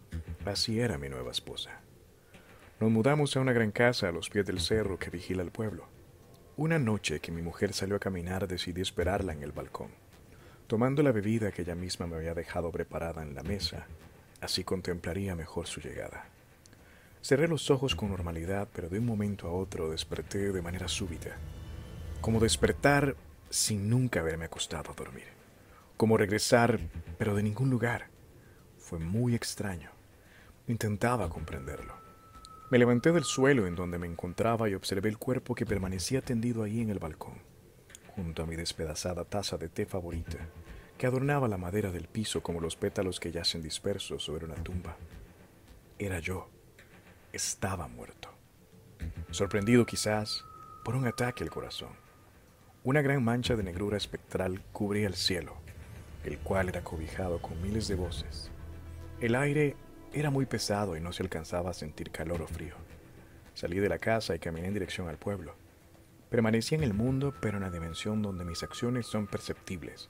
Así 0.46 0.80
era 0.80 1.00
mi 1.00 1.10
nueva 1.10 1.32
esposa. 1.32 1.82
Nos 2.80 2.92
mudamos 2.92 3.36
a 3.36 3.40
una 3.40 3.54
gran 3.54 3.72
casa 3.72 4.10
a 4.10 4.12
los 4.12 4.30
pies 4.30 4.46
del 4.46 4.60
cerro 4.60 5.00
que 5.00 5.10
vigila 5.10 5.42
el 5.42 5.52
pueblo. 5.52 5.93
Una 6.56 6.78
noche 6.78 7.20
que 7.20 7.32
mi 7.32 7.42
mujer 7.42 7.74
salió 7.74 7.96
a 7.96 8.00
caminar 8.00 8.48
decidí 8.48 8.80
esperarla 8.80 9.34
en 9.34 9.42
el 9.42 9.52
balcón, 9.52 9.90
tomando 10.68 11.02
la 11.02 11.12
bebida 11.12 11.52
que 11.52 11.64
ella 11.64 11.74
misma 11.74 12.06
me 12.06 12.16
había 12.16 12.36
dejado 12.36 12.72
preparada 12.72 13.24
en 13.24 13.34
la 13.34 13.42
mesa, 13.42 13.88
así 14.40 14.64
contemplaría 14.64 15.36
mejor 15.36 15.66
su 15.66 15.82
llegada. 15.82 16.28
Cerré 17.24 17.48
los 17.48 17.72
ojos 17.72 17.96
con 17.96 18.10
normalidad, 18.10 18.68
pero 18.72 18.88
de 18.88 19.00
un 19.00 19.06
momento 19.08 19.48
a 19.48 19.52
otro 19.52 19.90
desperté 19.90 20.52
de 20.52 20.62
manera 20.62 20.88
súbita, 20.88 21.38
como 22.22 22.40
despertar 22.40 23.16
sin 23.50 23.90
nunca 23.90 24.20
haberme 24.20 24.46
acostado 24.46 24.92
a 24.92 24.96
dormir, 24.96 25.26
como 25.98 26.18
regresar, 26.18 26.80
pero 27.18 27.34
de 27.34 27.42
ningún 27.42 27.72
lugar. 27.72 28.10
Fue 28.78 29.00
muy 29.00 29.34
extraño. 29.34 29.90
Intentaba 30.68 31.30
comprenderlo. 31.30 32.03
Me 32.74 32.80
levanté 32.80 33.12
del 33.12 33.24
suelo 33.24 33.68
en 33.68 33.76
donde 33.76 34.00
me 34.00 34.08
encontraba 34.08 34.68
y 34.68 34.74
observé 34.74 35.08
el 35.08 35.20
cuerpo 35.20 35.54
que 35.54 35.64
permanecía 35.64 36.22
tendido 36.22 36.64
ahí 36.64 36.82
en 36.82 36.90
el 36.90 36.98
balcón, 36.98 37.36
junto 38.16 38.42
a 38.42 38.48
mi 38.48 38.56
despedazada 38.56 39.26
taza 39.26 39.58
de 39.58 39.70
té 39.70 39.86
favorita, 39.86 40.40
que 40.98 41.06
adornaba 41.06 41.48
la 41.48 41.60
madera 41.60 41.92
del 41.92 42.08
piso 42.08 42.42
como 42.42 42.60
los 42.60 42.76
pétalos 42.76 43.20
que 43.20 43.32
yacen 43.32 43.62
dispersos 43.62 44.24
sobre 44.24 44.46
una 44.46 44.56
tumba. 44.56 44.98
Era 46.00 46.18
yo. 46.18 46.50
Estaba 47.32 47.88
muerto. 47.88 48.30
Sorprendido 49.30 49.86
quizás, 49.86 50.44
por 50.84 50.96
un 50.96 51.06
ataque 51.06 51.44
al 51.44 51.52
corazón. 51.52 51.92
Una 52.84 53.04
gran 53.04 53.24
mancha 53.24 53.56
de 53.56 53.62
negrura 53.62 53.98
espectral 53.98 54.64
cubría 54.72 55.06
el 55.06 55.14
cielo, 55.14 55.58
el 56.24 56.40
cual 56.40 56.70
era 56.70 56.84
cobijado 56.84 57.40
con 57.40 57.62
miles 57.62 57.88
de 57.88 57.94
voces. 57.94 58.50
El 59.22 59.36
aire 59.36 59.76
era 60.14 60.30
muy 60.30 60.46
pesado 60.46 60.96
y 60.96 61.02
no 61.02 61.12
se 61.12 61.24
alcanzaba 61.24 61.72
a 61.72 61.74
sentir 61.74 62.12
calor 62.12 62.42
o 62.42 62.48
frío. 62.48 62.76
Salí 63.56 63.80
de 63.80 63.90
la 63.90 63.98
casa 63.98 64.36
y 64.36 64.40
caminé 64.40 64.68
en 64.68 64.74
dirección 64.74 65.08
al 65.10 65.18
pueblo. 65.18 65.56
Permanecí 66.30 66.76
en 66.76 66.84
el 66.84 66.94
mundo, 66.94 67.34
pero 67.42 67.58
en 67.58 67.64
la 67.64 67.70
dimensión 67.70 68.22
donde 68.22 68.46
mis 68.46 68.64
acciones 68.64 69.08
son 69.08 69.28
perceptibles, 69.28 70.10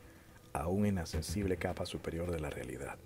aún 0.52 0.86
en 0.86 0.96
la 0.96 1.06
sensible 1.06 1.58
capa 1.58 1.86
superior 1.86 2.32
de 2.32 2.40
la 2.40 2.50
realidad. 2.50 2.98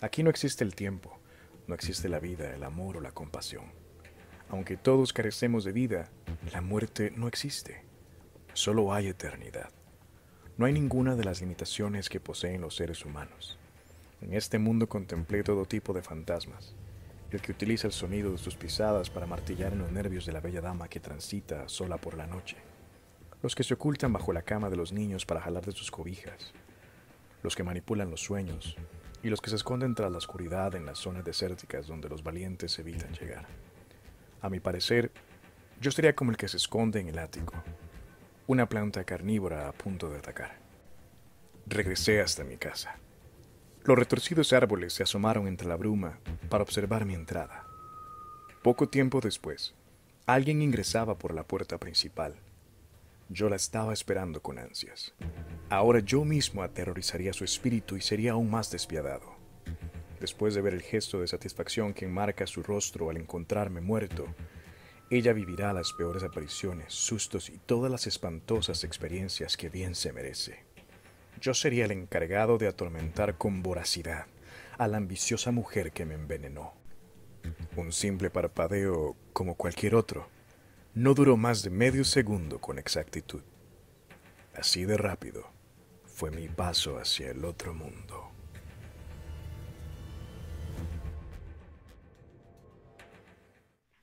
Aquí 0.00 0.22
no 0.22 0.30
existe 0.30 0.64
el 0.64 0.74
tiempo, 0.74 1.18
no 1.66 1.74
existe 1.74 2.08
la 2.08 2.20
vida, 2.20 2.54
el 2.54 2.62
amor 2.62 2.98
o 2.98 3.00
la 3.00 3.12
compasión. 3.12 3.64
Aunque 4.50 4.76
todos 4.76 5.12
carecemos 5.12 5.64
de 5.64 5.72
vida, 5.72 6.10
la 6.52 6.60
muerte 6.60 7.12
no 7.14 7.28
existe. 7.28 7.84
Solo 8.54 8.94
hay 8.94 9.08
eternidad. 9.08 9.70
No 10.56 10.66
hay 10.66 10.72
ninguna 10.72 11.14
de 11.14 11.24
las 11.24 11.40
limitaciones 11.40 12.08
que 12.08 12.20
poseen 12.20 12.62
los 12.62 12.74
seres 12.74 13.04
humanos. 13.04 13.58
En 14.20 14.34
este 14.34 14.58
mundo 14.58 14.88
contemplé 14.88 15.44
todo 15.44 15.64
tipo 15.64 15.92
de 15.92 16.02
fantasmas. 16.02 16.74
El 17.30 17.40
que 17.40 17.52
utiliza 17.52 17.86
el 17.86 17.92
sonido 17.92 18.32
de 18.32 18.38
sus 18.38 18.56
pisadas 18.56 19.10
para 19.10 19.26
martillar 19.26 19.72
en 19.72 19.78
los 19.78 19.92
nervios 19.92 20.26
de 20.26 20.32
la 20.32 20.40
bella 20.40 20.60
dama 20.60 20.88
que 20.88 20.98
transita 20.98 21.68
sola 21.68 21.98
por 21.98 22.16
la 22.16 22.26
noche. 22.26 22.56
Los 23.42 23.54
que 23.54 23.62
se 23.62 23.74
ocultan 23.74 24.12
bajo 24.12 24.32
la 24.32 24.42
cama 24.42 24.70
de 24.70 24.76
los 24.76 24.92
niños 24.92 25.24
para 25.24 25.40
jalar 25.40 25.64
de 25.64 25.72
sus 25.72 25.90
cobijas. 25.90 26.52
Los 27.44 27.54
que 27.54 27.62
manipulan 27.62 28.10
los 28.10 28.20
sueños. 28.20 28.76
Y 29.22 29.28
los 29.28 29.40
que 29.40 29.50
se 29.50 29.56
esconden 29.56 29.94
tras 29.94 30.10
la 30.10 30.18
oscuridad 30.18 30.74
en 30.74 30.86
las 30.86 30.98
zonas 30.98 31.24
desérticas 31.24 31.86
donde 31.86 32.08
los 32.08 32.24
valientes 32.24 32.76
evitan 32.78 33.12
llegar. 33.12 33.46
A 34.40 34.48
mi 34.48 34.58
parecer, 34.58 35.12
yo 35.80 35.92
sería 35.92 36.16
como 36.16 36.32
el 36.32 36.36
que 36.36 36.48
se 36.48 36.56
esconde 36.56 36.98
en 37.00 37.08
el 37.08 37.18
ático, 37.18 37.54
una 38.48 38.68
planta 38.68 39.04
carnívora 39.04 39.68
a 39.68 39.72
punto 39.72 40.08
de 40.08 40.18
atacar. 40.18 40.58
Regresé 41.66 42.20
hasta 42.20 42.42
mi 42.42 42.56
casa. 42.56 42.98
Los 43.84 43.98
retorcidos 43.98 44.52
árboles 44.52 44.92
se 44.92 45.02
asomaron 45.02 45.46
entre 45.46 45.68
la 45.68 45.76
bruma 45.76 46.18
para 46.48 46.62
observar 46.62 47.04
mi 47.04 47.14
entrada. 47.14 47.66
Poco 48.62 48.88
tiempo 48.88 49.20
después, 49.20 49.74
alguien 50.26 50.60
ingresaba 50.60 51.16
por 51.16 51.32
la 51.32 51.44
puerta 51.44 51.78
principal. 51.78 52.34
Yo 53.30 53.48
la 53.48 53.56
estaba 53.56 53.92
esperando 53.92 54.42
con 54.42 54.58
ansias. 54.58 55.14
Ahora 55.70 56.00
yo 56.00 56.24
mismo 56.24 56.62
aterrorizaría 56.62 57.32
su 57.32 57.44
espíritu 57.44 57.96
y 57.96 58.00
sería 58.00 58.32
aún 58.32 58.50
más 58.50 58.70
despiadado. 58.70 59.36
Después 60.20 60.54
de 60.54 60.60
ver 60.60 60.74
el 60.74 60.82
gesto 60.82 61.20
de 61.20 61.28
satisfacción 61.28 61.94
que 61.94 62.04
enmarca 62.04 62.46
su 62.46 62.62
rostro 62.62 63.08
al 63.08 63.16
encontrarme 63.16 63.80
muerto, 63.80 64.26
ella 65.10 65.32
vivirá 65.32 65.72
las 65.72 65.92
peores 65.92 66.22
apariciones, 66.22 66.92
sustos 66.92 67.48
y 67.48 67.58
todas 67.58 67.90
las 67.90 68.06
espantosas 68.06 68.84
experiencias 68.84 69.56
que 69.56 69.70
bien 69.70 69.94
se 69.94 70.12
merece. 70.12 70.67
Yo 71.40 71.54
sería 71.54 71.84
el 71.84 71.92
encargado 71.92 72.58
de 72.58 72.68
atormentar 72.68 73.38
con 73.38 73.62
voracidad 73.62 74.26
a 74.76 74.88
la 74.88 74.96
ambiciosa 74.96 75.50
mujer 75.52 75.92
que 75.92 76.04
me 76.04 76.14
envenenó. 76.14 76.74
Un 77.76 77.92
simple 77.92 78.30
parpadeo 78.30 79.16
como 79.32 79.54
cualquier 79.54 79.94
otro 79.94 80.28
no 80.94 81.14
duró 81.14 81.36
más 81.36 81.62
de 81.62 81.70
medio 81.70 82.04
segundo 82.04 82.60
con 82.60 82.78
exactitud. 82.78 83.42
Así 84.54 84.84
de 84.84 84.96
rápido 84.96 85.48
fue 86.06 86.30
mi 86.30 86.48
paso 86.48 86.98
hacia 86.98 87.30
el 87.30 87.44
otro 87.44 87.74
mundo. 87.74 88.32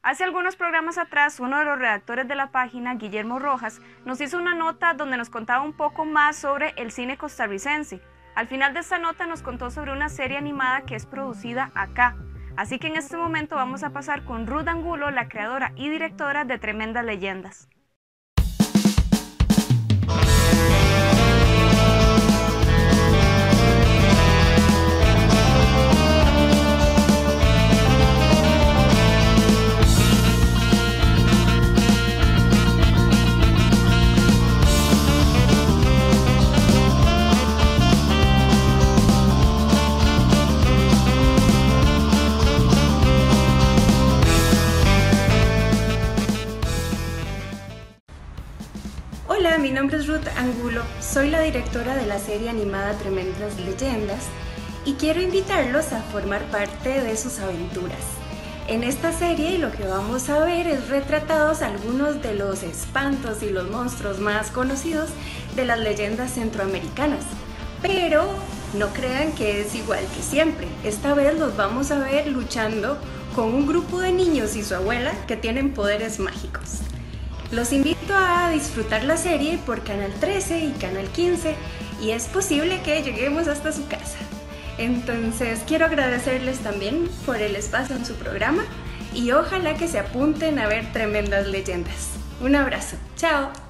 Hace 0.05 0.23
algunos 0.23 0.55
programas 0.55 0.99
atrás, 0.99 1.39
uno 1.39 1.57
de 1.57 1.65
los 1.65 1.79
redactores 1.79 2.27
de 2.27 2.35
la 2.35 2.51
página, 2.51 2.93
Guillermo 2.93 3.39
Rojas, 3.39 3.81
nos 4.05 4.21
hizo 4.21 4.37
una 4.37 4.53
nota 4.53 4.93
donde 4.93 5.17
nos 5.17 5.31
contaba 5.31 5.63
un 5.63 5.73
poco 5.73 6.05
más 6.05 6.35
sobre 6.35 6.75
el 6.77 6.91
cine 6.91 7.17
costarricense. 7.17 8.01
Al 8.35 8.45
final 8.45 8.75
de 8.75 8.81
esta 8.81 8.99
nota 8.99 9.25
nos 9.25 9.41
contó 9.41 9.71
sobre 9.71 9.93
una 9.93 10.09
serie 10.09 10.37
animada 10.37 10.81
que 10.81 10.93
es 10.93 11.07
producida 11.07 11.71
acá. 11.73 12.17
Así 12.55 12.77
que 12.77 12.85
en 12.85 12.97
este 12.97 13.17
momento 13.17 13.55
vamos 13.55 13.81
a 13.81 13.93
pasar 13.93 14.25
con 14.25 14.45
Ruth 14.45 14.67
Angulo, 14.67 15.09
la 15.09 15.27
creadora 15.27 15.71
y 15.75 15.89
directora 15.89 16.45
de 16.45 16.59
Tremendas 16.59 17.03
Leyendas. 17.03 17.67
Nombre 49.85 49.99
es 49.99 50.07
Ruth 50.07 50.27
Angulo, 50.35 50.81
soy 50.99 51.29
la 51.29 51.41
directora 51.41 51.95
de 51.95 52.07
la 52.07 52.17
serie 52.17 52.49
animada 52.49 52.97
Tremendas 52.97 53.59
Leyendas 53.59 54.23
y 54.83 54.93
quiero 54.93 55.21
invitarlos 55.21 55.93
a 55.93 56.01
formar 56.01 56.41
parte 56.45 57.03
de 57.03 57.15
sus 57.15 57.37
aventuras. 57.37 57.99
En 58.67 58.83
esta 58.83 59.13
serie 59.13 59.59
lo 59.59 59.71
que 59.71 59.85
vamos 59.85 60.27
a 60.29 60.43
ver 60.43 60.65
es 60.65 60.89
retratados 60.89 61.61
algunos 61.61 62.19
de 62.23 62.33
los 62.33 62.63
espantos 62.63 63.43
y 63.43 63.51
los 63.51 63.69
monstruos 63.69 64.17
más 64.17 64.49
conocidos 64.49 65.11
de 65.55 65.65
las 65.65 65.77
leyendas 65.77 66.31
centroamericanas. 66.33 67.23
Pero 67.83 68.25
no 68.73 68.87
crean 68.87 69.33
que 69.33 69.61
es 69.61 69.75
igual 69.75 70.03
que 70.15 70.23
siempre, 70.23 70.67
esta 70.83 71.13
vez 71.13 71.37
los 71.37 71.55
vamos 71.55 71.91
a 71.91 71.99
ver 71.99 72.25
luchando 72.25 72.97
con 73.35 73.53
un 73.53 73.67
grupo 73.67 73.99
de 73.99 74.13
niños 74.13 74.55
y 74.55 74.63
su 74.63 74.73
abuela 74.73 75.11
que 75.27 75.37
tienen 75.37 75.75
poderes 75.75 76.17
mágicos. 76.17 76.81
Los 77.55 77.71
invito 77.71 78.13
a 78.13 78.49
disfrutar 78.49 79.05
la 79.05 79.15
serie 79.15 79.57
por 79.65 79.81
Canal 79.85 80.11
13 80.19 80.59
y 80.59 80.71
Canal 80.73 81.07
15 81.07 81.55
y 82.01 82.11
es 82.11 82.25
posible 82.25 82.81
que 82.81 83.01
lleguemos 83.01 83.47
hasta 83.47 83.71
su 83.71 83.87
casa. 83.87 84.17
Entonces 84.77 85.61
quiero 85.65 85.85
agradecerles 85.85 86.59
también 86.59 87.07
por 87.25 87.37
el 87.37 87.55
espacio 87.55 87.95
en 87.95 88.05
su 88.05 88.15
programa 88.15 88.65
y 89.13 89.31
ojalá 89.31 89.75
que 89.75 89.87
se 89.87 89.99
apunten 89.99 90.59
a 90.59 90.67
ver 90.67 90.91
tremendas 90.91 91.47
leyendas. 91.47 92.09
Un 92.41 92.57
abrazo, 92.57 92.97
chao. 93.15 93.64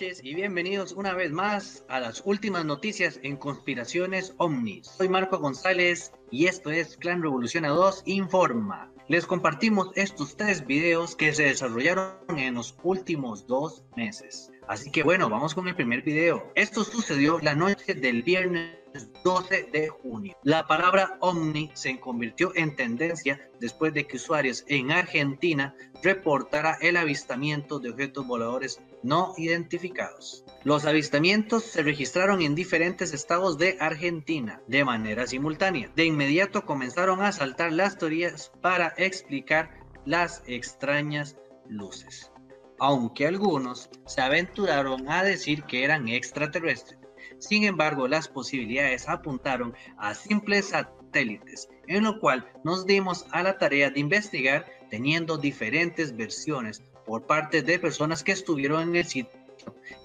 Y 0.00 0.34
bienvenidos 0.34 0.92
una 0.92 1.12
vez 1.12 1.32
más 1.32 1.84
a 1.86 2.00
las 2.00 2.22
últimas 2.24 2.64
noticias 2.64 3.20
en 3.22 3.36
Conspiraciones 3.36 4.34
Omnis. 4.38 4.86
Soy 4.86 5.10
Marco 5.10 5.38
González 5.38 6.12
y 6.30 6.46
esto 6.46 6.70
es 6.70 6.96
Clan 6.96 7.22
Revolución 7.22 7.64
2 7.64 8.04
Informa. 8.06 8.90
Les 9.08 9.26
compartimos 9.26 9.90
estos 9.94 10.34
tres 10.34 10.66
videos 10.66 11.14
que 11.14 11.34
se 11.34 11.42
desarrollaron 11.42 12.38
en 12.38 12.54
los 12.54 12.74
últimos 12.82 13.46
dos 13.46 13.84
meses. 13.94 14.50
Así 14.66 14.90
que 14.90 15.02
bueno, 15.02 15.28
vamos 15.28 15.54
con 15.54 15.68
el 15.68 15.76
primer 15.76 16.00
video. 16.00 16.50
Esto 16.54 16.84
sucedió 16.84 17.38
la 17.40 17.54
noche 17.54 17.94
del 17.94 18.22
viernes 18.22 18.82
12 19.24 19.68
de 19.72 19.88
junio. 19.88 20.36
La 20.42 20.66
palabra 20.66 21.18
Omni 21.20 21.70
se 21.74 22.00
convirtió 22.00 22.52
en 22.54 22.76
tendencia 22.76 23.50
después 23.60 23.92
de 23.92 24.06
que 24.06 24.16
usuarios 24.16 24.64
en 24.68 24.90
Argentina 24.90 25.74
reportara 26.02 26.78
el 26.80 26.96
avistamiento 26.96 27.78
de 27.78 27.90
objetos 27.90 28.26
voladores 28.26 28.80
no 29.02 29.34
identificados. 29.36 30.44
Los 30.64 30.84
avistamientos 30.84 31.64
se 31.64 31.82
registraron 31.82 32.40
en 32.42 32.54
diferentes 32.54 33.12
estados 33.12 33.58
de 33.58 33.76
Argentina 33.80 34.60
de 34.68 34.84
manera 34.84 35.26
simultánea. 35.26 35.90
De 35.96 36.04
inmediato 36.04 36.64
comenzaron 36.64 37.20
a 37.22 37.32
saltar 37.32 37.72
las 37.72 37.98
teorías 37.98 38.52
para 38.60 38.94
explicar 38.96 39.70
las 40.04 40.42
extrañas 40.46 41.36
luces. 41.68 42.30
Aunque 42.78 43.26
algunos 43.26 43.90
se 44.06 44.20
aventuraron 44.20 45.08
a 45.08 45.22
decir 45.22 45.64
que 45.64 45.84
eran 45.84 46.08
extraterrestres. 46.08 46.98
Sin 47.38 47.64
embargo, 47.64 48.08
las 48.08 48.28
posibilidades 48.28 49.08
apuntaron 49.08 49.74
a 49.96 50.14
simples 50.14 50.68
satélites, 50.68 51.68
en 51.86 52.04
lo 52.04 52.20
cual 52.20 52.48
nos 52.64 52.86
dimos 52.86 53.26
a 53.32 53.42
la 53.42 53.58
tarea 53.58 53.90
de 53.90 54.00
investigar 54.00 54.66
teniendo 54.90 55.38
diferentes 55.38 56.16
versiones 56.16 56.82
por 57.06 57.26
parte 57.26 57.62
de 57.62 57.78
personas 57.78 58.22
que 58.22 58.32
estuvieron 58.32 58.82
en 58.82 58.96
el 58.96 59.04
sitio, 59.04 59.32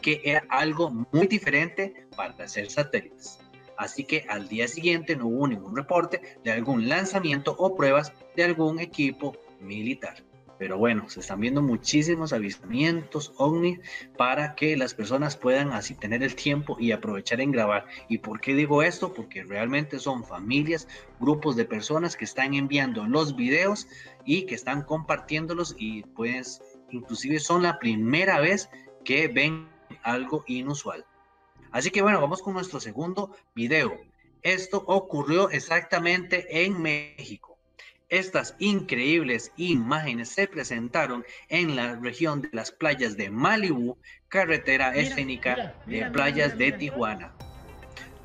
que 0.01 0.21
era 0.23 0.43
algo 0.49 0.89
muy 1.11 1.27
diferente 1.27 2.07
para 2.15 2.43
hacer 2.43 2.69
satélites. 2.69 3.39
Así 3.77 4.03
que 4.03 4.25
al 4.27 4.47
día 4.47 4.67
siguiente 4.67 5.15
no 5.15 5.27
hubo 5.27 5.47
ningún 5.47 5.75
reporte 5.75 6.21
de 6.43 6.51
algún 6.51 6.89
lanzamiento 6.89 7.55
o 7.57 7.75
pruebas 7.75 8.11
de 8.35 8.43
algún 8.43 8.79
equipo 8.79 9.37
militar. 9.61 10.23
Pero 10.57 10.79
bueno, 10.79 11.07
se 11.07 11.19
están 11.19 11.39
viendo 11.39 11.61
muchísimos 11.61 12.33
avistamientos 12.33 13.31
ovni 13.37 13.79
para 14.17 14.55
que 14.55 14.75
las 14.75 14.95
personas 14.95 15.37
puedan 15.37 15.71
así 15.71 15.93
tener 15.93 16.23
el 16.23 16.35
tiempo 16.35 16.77
y 16.79 16.91
aprovechar 16.91 17.41
en 17.41 17.51
grabar. 17.51 17.85
¿Y 18.09 18.17
por 18.17 18.41
qué 18.41 18.55
digo 18.55 18.81
esto? 18.81 19.13
Porque 19.13 19.43
realmente 19.43 19.99
son 19.99 20.23
familias, 20.23 20.87
grupos 21.19 21.55
de 21.55 21.65
personas 21.65 22.15
que 22.15 22.25
están 22.25 22.55
enviando 22.55 23.05
los 23.05 23.35
videos 23.35 23.87
y 24.25 24.47
que 24.47 24.55
están 24.55 24.81
compartiéndolos 24.81 25.75
y 25.77 26.01
pues 26.01 26.61
inclusive 26.91 27.39
son 27.39 27.63
la 27.63 27.79
primera 27.79 28.39
vez 28.39 28.69
que 29.03 29.27
ven 29.27 29.69
algo 30.03 30.43
inusual. 30.47 31.05
Así 31.71 31.91
que 31.91 32.01
bueno, 32.01 32.21
vamos 32.21 32.41
con 32.41 32.53
nuestro 32.53 32.79
segundo 32.79 33.35
video. 33.53 33.99
Esto 34.41 34.83
ocurrió 34.87 35.49
exactamente 35.49 36.65
en 36.65 36.81
México. 36.81 37.57
Estas 38.09 38.55
increíbles 38.59 39.51
imágenes 39.57 40.29
se 40.29 40.47
presentaron 40.47 41.25
en 41.49 41.75
la 41.75 41.95
región 41.97 42.41
de 42.41 42.49
las 42.53 42.71
playas 42.71 43.17
de 43.17 43.29
Malibu, 43.29 43.97
carretera 44.29 44.95
escénica 44.95 45.75
de 45.85 46.09
playas 46.11 46.57
de 46.57 46.71
Tijuana, 46.71 47.33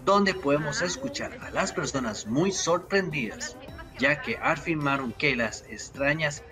donde 0.04 0.34
podemos 0.34 0.82
escuchar 0.82 1.36
a 1.40 1.50
las 1.50 1.72
personas 1.72 2.26
muy 2.26 2.52
sorprendidas, 2.52 3.56
ya 3.98 4.22
que 4.22 4.36
afirmaron 4.36 5.12
que 5.12 5.34
las 5.34 5.64
extrañas 5.68 6.44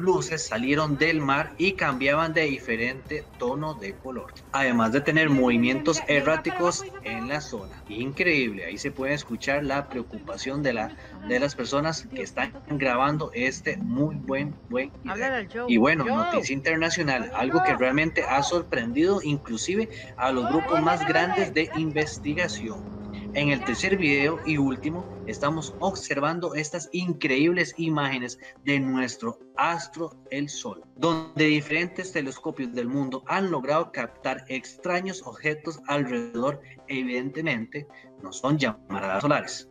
luces 0.00 0.46
salieron 0.46 0.96
del 0.98 1.20
mar 1.20 1.52
y 1.58 1.72
cambiaban 1.72 2.32
de 2.32 2.42
diferente 2.42 3.24
tono 3.38 3.74
de 3.74 3.94
color. 3.94 4.32
Además 4.52 4.92
de 4.92 5.00
tener 5.00 5.30
movimientos 5.30 6.00
erráticos 6.08 6.84
en 7.02 7.28
la 7.28 7.40
zona. 7.40 7.82
Increíble, 7.88 8.64
ahí 8.64 8.78
se 8.78 8.90
puede 8.90 9.14
escuchar 9.14 9.64
la 9.64 9.88
preocupación 9.88 10.62
de, 10.62 10.72
la, 10.72 10.96
de 11.28 11.38
las 11.38 11.54
personas 11.54 12.06
que 12.06 12.22
están 12.22 12.52
grabando 12.68 13.30
este 13.34 13.76
muy 13.76 14.16
buen, 14.16 14.54
buen 14.68 14.90
video. 15.02 15.66
Y 15.68 15.76
bueno, 15.76 16.04
noticia 16.04 16.54
internacional, 16.54 17.30
algo 17.34 17.62
que 17.62 17.76
realmente 17.76 18.24
ha 18.24 18.42
sorprendido 18.42 19.20
inclusive 19.22 19.88
a 20.16 20.32
los 20.32 20.48
grupos 20.48 20.82
más 20.82 21.06
grandes 21.06 21.54
de 21.54 21.70
investigación 21.76 22.99
en 23.34 23.50
el 23.50 23.64
tercer 23.64 23.96
video 23.96 24.38
y 24.44 24.56
último, 24.56 25.04
estamos 25.26 25.74
observando 25.78 26.54
estas 26.54 26.88
increíbles 26.92 27.74
imágenes 27.76 28.38
de 28.64 28.80
nuestro 28.80 29.38
astro 29.56 30.10
el 30.30 30.48
Sol, 30.48 30.82
donde 30.96 31.44
diferentes 31.44 32.12
telescopios 32.12 32.72
del 32.72 32.88
mundo 32.88 33.22
han 33.26 33.50
logrado 33.50 33.92
captar 33.92 34.44
extraños 34.48 35.22
objetos 35.24 35.80
alrededor, 35.86 36.60
evidentemente 36.88 37.86
no 38.22 38.32
son 38.32 38.58
llamaradas 38.58 39.22
solares 39.22 39.70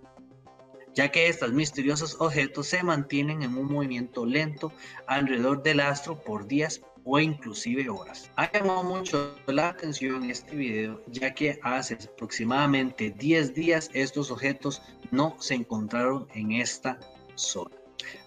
ya 0.95 1.09
que 1.09 1.29
estos 1.29 1.53
misteriosos 1.53 2.17
objetos 2.19 2.67
se 2.67 2.83
mantienen 2.83 3.43
en 3.43 3.55
un 3.57 3.71
movimiento 3.71 4.25
lento 4.25 4.73
alrededor 5.07 5.63
del 5.63 5.79
astro 5.79 6.19
por 6.21 6.47
días 6.47 6.81
o 7.11 7.19
inclusive 7.19 7.89
horas. 7.89 8.29
Ha 8.35 8.51
llamado 8.51 8.83
mucho 8.83 9.35
la 9.47 9.69
atención 9.69 10.29
este 10.29 10.55
video 10.55 11.01
ya 11.07 11.33
que 11.33 11.59
hace 11.63 11.95
aproximadamente 11.95 13.09
10 13.09 13.55
días 13.55 13.89
estos 13.93 14.29
objetos 14.29 14.81
no 15.09 15.35
se 15.39 15.55
encontraron 15.55 16.27
en 16.35 16.51
esta 16.51 16.99
zona. 17.33 17.75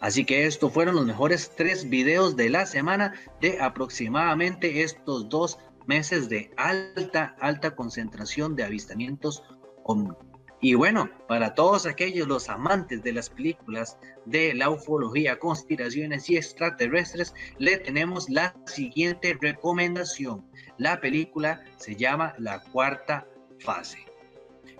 Así 0.00 0.24
que 0.24 0.46
estos 0.46 0.72
fueron 0.72 0.96
los 0.96 1.06
mejores 1.06 1.52
tres 1.56 1.88
videos 1.88 2.36
de 2.36 2.50
la 2.50 2.66
semana 2.66 3.14
de 3.40 3.60
aproximadamente 3.60 4.82
estos 4.82 5.28
dos 5.28 5.58
meses 5.86 6.28
de 6.28 6.50
alta, 6.56 7.36
alta 7.40 7.74
concentración 7.76 8.56
de 8.56 8.64
avistamientos 8.64 9.44
OVNI. 9.84 10.31
Y 10.64 10.74
bueno, 10.74 11.10
para 11.26 11.54
todos 11.54 11.86
aquellos 11.86 12.28
los 12.28 12.48
amantes 12.48 13.02
de 13.02 13.12
las 13.12 13.28
películas 13.28 13.98
de 14.26 14.54
la 14.54 14.70
ufología, 14.70 15.40
conspiraciones 15.40 16.30
y 16.30 16.36
extraterrestres, 16.36 17.34
le 17.58 17.78
tenemos 17.78 18.30
la 18.30 18.54
siguiente 18.66 19.36
recomendación. 19.40 20.46
La 20.78 21.00
película 21.00 21.64
se 21.78 21.96
llama 21.96 22.34
La 22.38 22.62
Cuarta 22.62 23.26
Fase. 23.58 24.06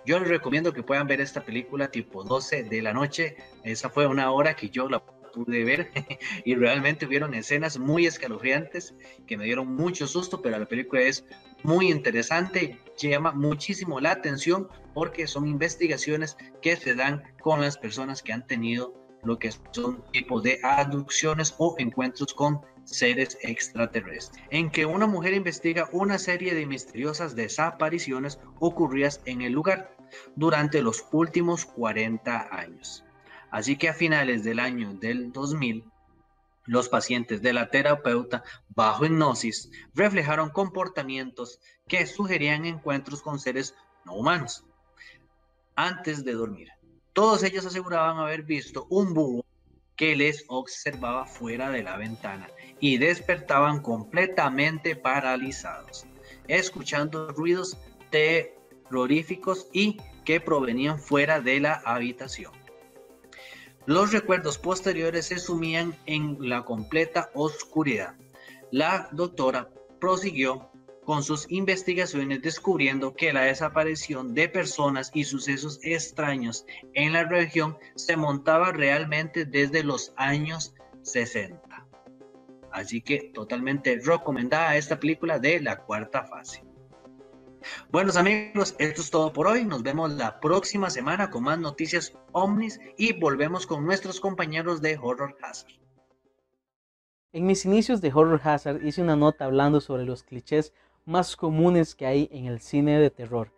Yo 0.05 0.19
les 0.19 0.29
recomiendo 0.29 0.71
que 0.71 0.83
puedan 0.83 1.05
ver 1.05 1.19
esta 1.19 1.43
película 1.43 1.91
tipo 1.91 2.23
12 2.23 2.63
de 2.63 2.81
la 2.81 2.93
noche. 2.93 3.35
Esa 3.65 3.89
fue 3.89 4.07
una 4.07 4.31
hora 4.31 4.55
que 4.55 4.69
yo 4.69 4.87
la 4.87 5.03
pude 5.33 5.65
ver 5.65 5.91
y 6.45 6.55
realmente 6.55 7.05
hubieron 7.05 7.33
escenas 7.33 7.77
muy 7.77 8.05
escalofriantes 8.05 8.95
que 9.27 9.35
me 9.35 9.43
dieron 9.43 9.75
mucho 9.75 10.07
susto, 10.07 10.41
pero 10.41 10.57
la 10.57 10.65
película 10.65 11.01
es 11.01 11.25
muy 11.63 11.91
interesante, 11.91 12.79
llama 12.97 13.31
muchísimo 13.31 13.99
la 13.99 14.11
atención 14.11 14.67
porque 14.93 15.27
son 15.27 15.47
investigaciones 15.47 16.37
que 16.61 16.75
se 16.75 16.95
dan 16.95 17.23
con 17.41 17.61
las 17.61 17.77
personas 17.77 18.21
que 18.21 18.33
han 18.33 18.45
tenido 18.45 18.93
lo 19.23 19.39
que 19.39 19.51
son 19.71 20.03
tipos 20.11 20.43
de 20.43 20.59
abducciones 20.63 21.55
o 21.57 21.75
encuentros 21.77 22.33
con 22.33 22.61
seres 22.83 23.37
extraterrestres, 23.41 24.41
en 24.49 24.69
que 24.69 24.85
una 24.85 25.07
mujer 25.07 25.33
investiga 25.33 25.89
una 25.93 26.19
serie 26.19 26.53
de 26.53 26.65
misteriosas 26.65 27.35
desapariciones 27.35 28.39
ocurridas 28.59 29.21
en 29.25 29.41
el 29.41 29.53
lugar 29.53 29.95
durante 30.35 30.81
los 30.81 31.05
últimos 31.11 31.65
40 31.65 32.49
años. 32.51 33.05
Así 33.51 33.77
que 33.77 33.89
a 33.89 33.93
finales 33.93 34.43
del 34.43 34.59
año 34.59 34.93
del 34.95 35.31
2000, 35.31 35.85
los 36.65 36.89
pacientes 36.89 37.41
de 37.41 37.53
la 37.53 37.69
terapeuta 37.69 38.43
bajo 38.69 39.05
hipnosis 39.05 39.69
reflejaron 39.93 40.49
comportamientos 40.49 41.59
que 41.87 42.05
sugerían 42.05 42.65
encuentros 42.65 43.21
con 43.21 43.39
seres 43.39 43.75
no 44.05 44.15
humanos 44.15 44.63
antes 45.75 46.23
de 46.23 46.33
dormir. 46.33 46.69
Todos 47.13 47.43
ellos 47.43 47.65
aseguraban 47.65 48.17
haber 48.17 48.43
visto 48.43 48.87
un 48.89 49.13
búho 49.13 49.45
que 49.95 50.15
les 50.15 50.45
observaba 50.47 51.25
fuera 51.25 51.69
de 51.69 51.83
la 51.83 51.97
ventana 51.97 52.49
y 52.79 52.97
despertaban 52.97 53.81
completamente 53.81 54.95
paralizados, 54.95 56.05
escuchando 56.47 57.29
ruidos 57.29 57.77
terroríficos 58.09 59.67
y 59.71 59.97
que 60.25 60.39
provenían 60.39 60.99
fuera 60.99 61.41
de 61.41 61.59
la 61.59 61.73
habitación. 61.85 62.62
Los 63.85 64.13
recuerdos 64.13 64.57
posteriores 64.57 65.25
se 65.25 65.39
sumían 65.39 65.93
en 66.05 66.37
la 66.39 66.63
completa 66.63 67.29
oscuridad. 67.33 68.15
La 68.71 69.09
doctora 69.11 69.69
prosiguió 69.99 70.69
con 71.03 71.21
sus 71.21 71.51
investigaciones 71.51 72.41
descubriendo 72.41 73.13
que 73.13 73.33
la 73.33 73.41
desaparición 73.41 74.33
de 74.33 74.47
personas 74.47 75.11
y 75.13 75.25
sucesos 75.25 75.79
extraños 75.83 76.65
en 76.93 77.11
la 77.11 77.25
región 77.25 77.77
se 77.95 78.15
montaba 78.15 78.71
realmente 78.71 79.43
desde 79.43 79.83
los 79.83 80.13
años 80.15 80.73
60. 81.01 81.85
Así 82.71 83.01
que 83.01 83.31
totalmente 83.33 83.99
recomendada 84.01 84.77
esta 84.77 84.97
película 84.97 85.39
de 85.39 85.59
la 85.59 85.77
cuarta 85.79 86.23
fase. 86.23 86.63
Buenos 87.91 88.17
amigos, 88.17 88.75
esto 88.79 89.01
es 89.01 89.09
todo 89.09 89.31
por 89.31 89.47
hoy. 89.47 89.65
Nos 89.65 89.83
vemos 89.83 90.11
la 90.11 90.39
próxima 90.39 90.89
semana 90.89 91.29
con 91.29 91.43
más 91.43 91.59
noticias 91.59 92.13
ovnis 92.31 92.79
y 92.97 93.13
volvemos 93.13 93.65
con 93.65 93.85
nuestros 93.85 94.19
compañeros 94.19 94.81
de 94.81 94.97
Horror 95.01 95.35
Hazard. 95.41 95.71
En 97.31 97.45
mis 97.45 97.65
inicios 97.65 98.01
de 98.01 98.11
Horror 98.13 98.41
Hazard 98.43 98.85
hice 98.85 99.01
una 99.01 99.15
nota 99.15 99.45
hablando 99.45 99.81
sobre 99.81 100.05
los 100.05 100.23
clichés 100.23 100.73
más 101.05 101.35
comunes 101.35 101.95
que 101.95 102.05
hay 102.05 102.29
en 102.31 102.45
el 102.45 102.59
cine 102.59 102.99
de 102.99 103.09
terror. 103.09 103.51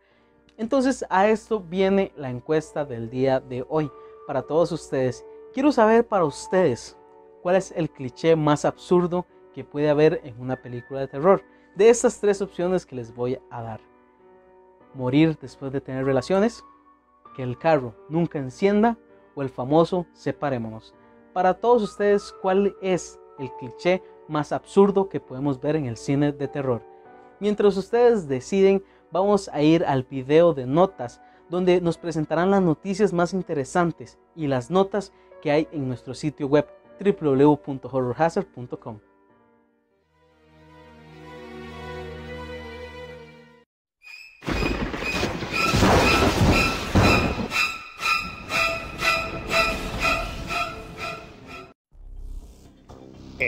Entonces 0.57 1.05
a 1.09 1.27
esto 1.27 1.59
viene 1.59 2.13
la 2.15 2.29
encuesta 2.29 2.85
del 2.85 3.09
día 3.09 3.39
de 3.39 3.65
hoy 3.67 3.91
para 4.27 4.43
todos 4.43 4.71
ustedes. 4.71 5.25
Quiero 5.53 5.71
saber 5.71 6.07
para 6.07 6.25
ustedes 6.25 6.97
cuál 7.41 7.55
es 7.55 7.71
el 7.75 7.89
cliché 7.89 8.35
más 8.35 8.65
absurdo 8.65 9.25
que 9.53 9.63
puede 9.63 9.89
haber 9.89 10.21
en 10.23 10.39
una 10.39 10.61
película 10.61 11.01
de 11.01 11.07
terror. 11.07 11.43
De 11.75 11.89
estas 11.89 12.19
tres 12.19 12.41
opciones 12.41 12.85
que 12.85 12.95
les 12.95 13.13
voy 13.13 13.37
a 13.49 13.61
dar 13.61 13.94
morir 14.95 15.37
después 15.39 15.71
de 15.71 15.81
tener 15.81 16.05
relaciones, 16.05 16.63
que 17.35 17.43
el 17.43 17.57
carro 17.57 17.93
nunca 18.09 18.39
encienda 18.39 18.97
o 19.35 19.41
el 19.41 19.49
famoso 19.49 20.07
separémonos. 20.13 20.95
Para 21.33 21.55
todos 21.55 21.83
ustedes, 21.83 22.33
¿cuál 22.41 22.75
es 22.81 23.19
el 23.37 23.51
cliché 23.59 24.01
más 24.27 24.51
absurdo 24.51 25.09
que 25.09 25.19
podemos 25.19 25.59
ver 25.59 25.75
en 25.75 25.85
el 25.85 25.97
cine 25.97 26.31
de 26.31 26.47
terror? 26.47 26.81
Mientras 27.39 27.75
ustedes 27.75 28.27
deciden, 28.27 28.83
vamos 29.11 29.49
a 29.49 29.61
ir 29.61 29.83
al 29.85 30.03
video 30.03 30.53
de 30.53 30.65
notas 30.65 31.21
donde 31.49 31.81
nos 31.81 31.97
presentarán 31.97 32.51
las 32.51 32.61
noticias 32.61 33.13
más 33.13 33.33
interesantes 33.33 34.17
y 34.35 34.47
las 34.47 34.71
notas 34.71 35.11
que 35.41 35.51
hay 35.51 35.67
en 35.71 35.87
nuestro 35.87 36.13
sitio 36.13 36.47
web 36.47 36.65
www.horrorhazard.com. 36.99 38.99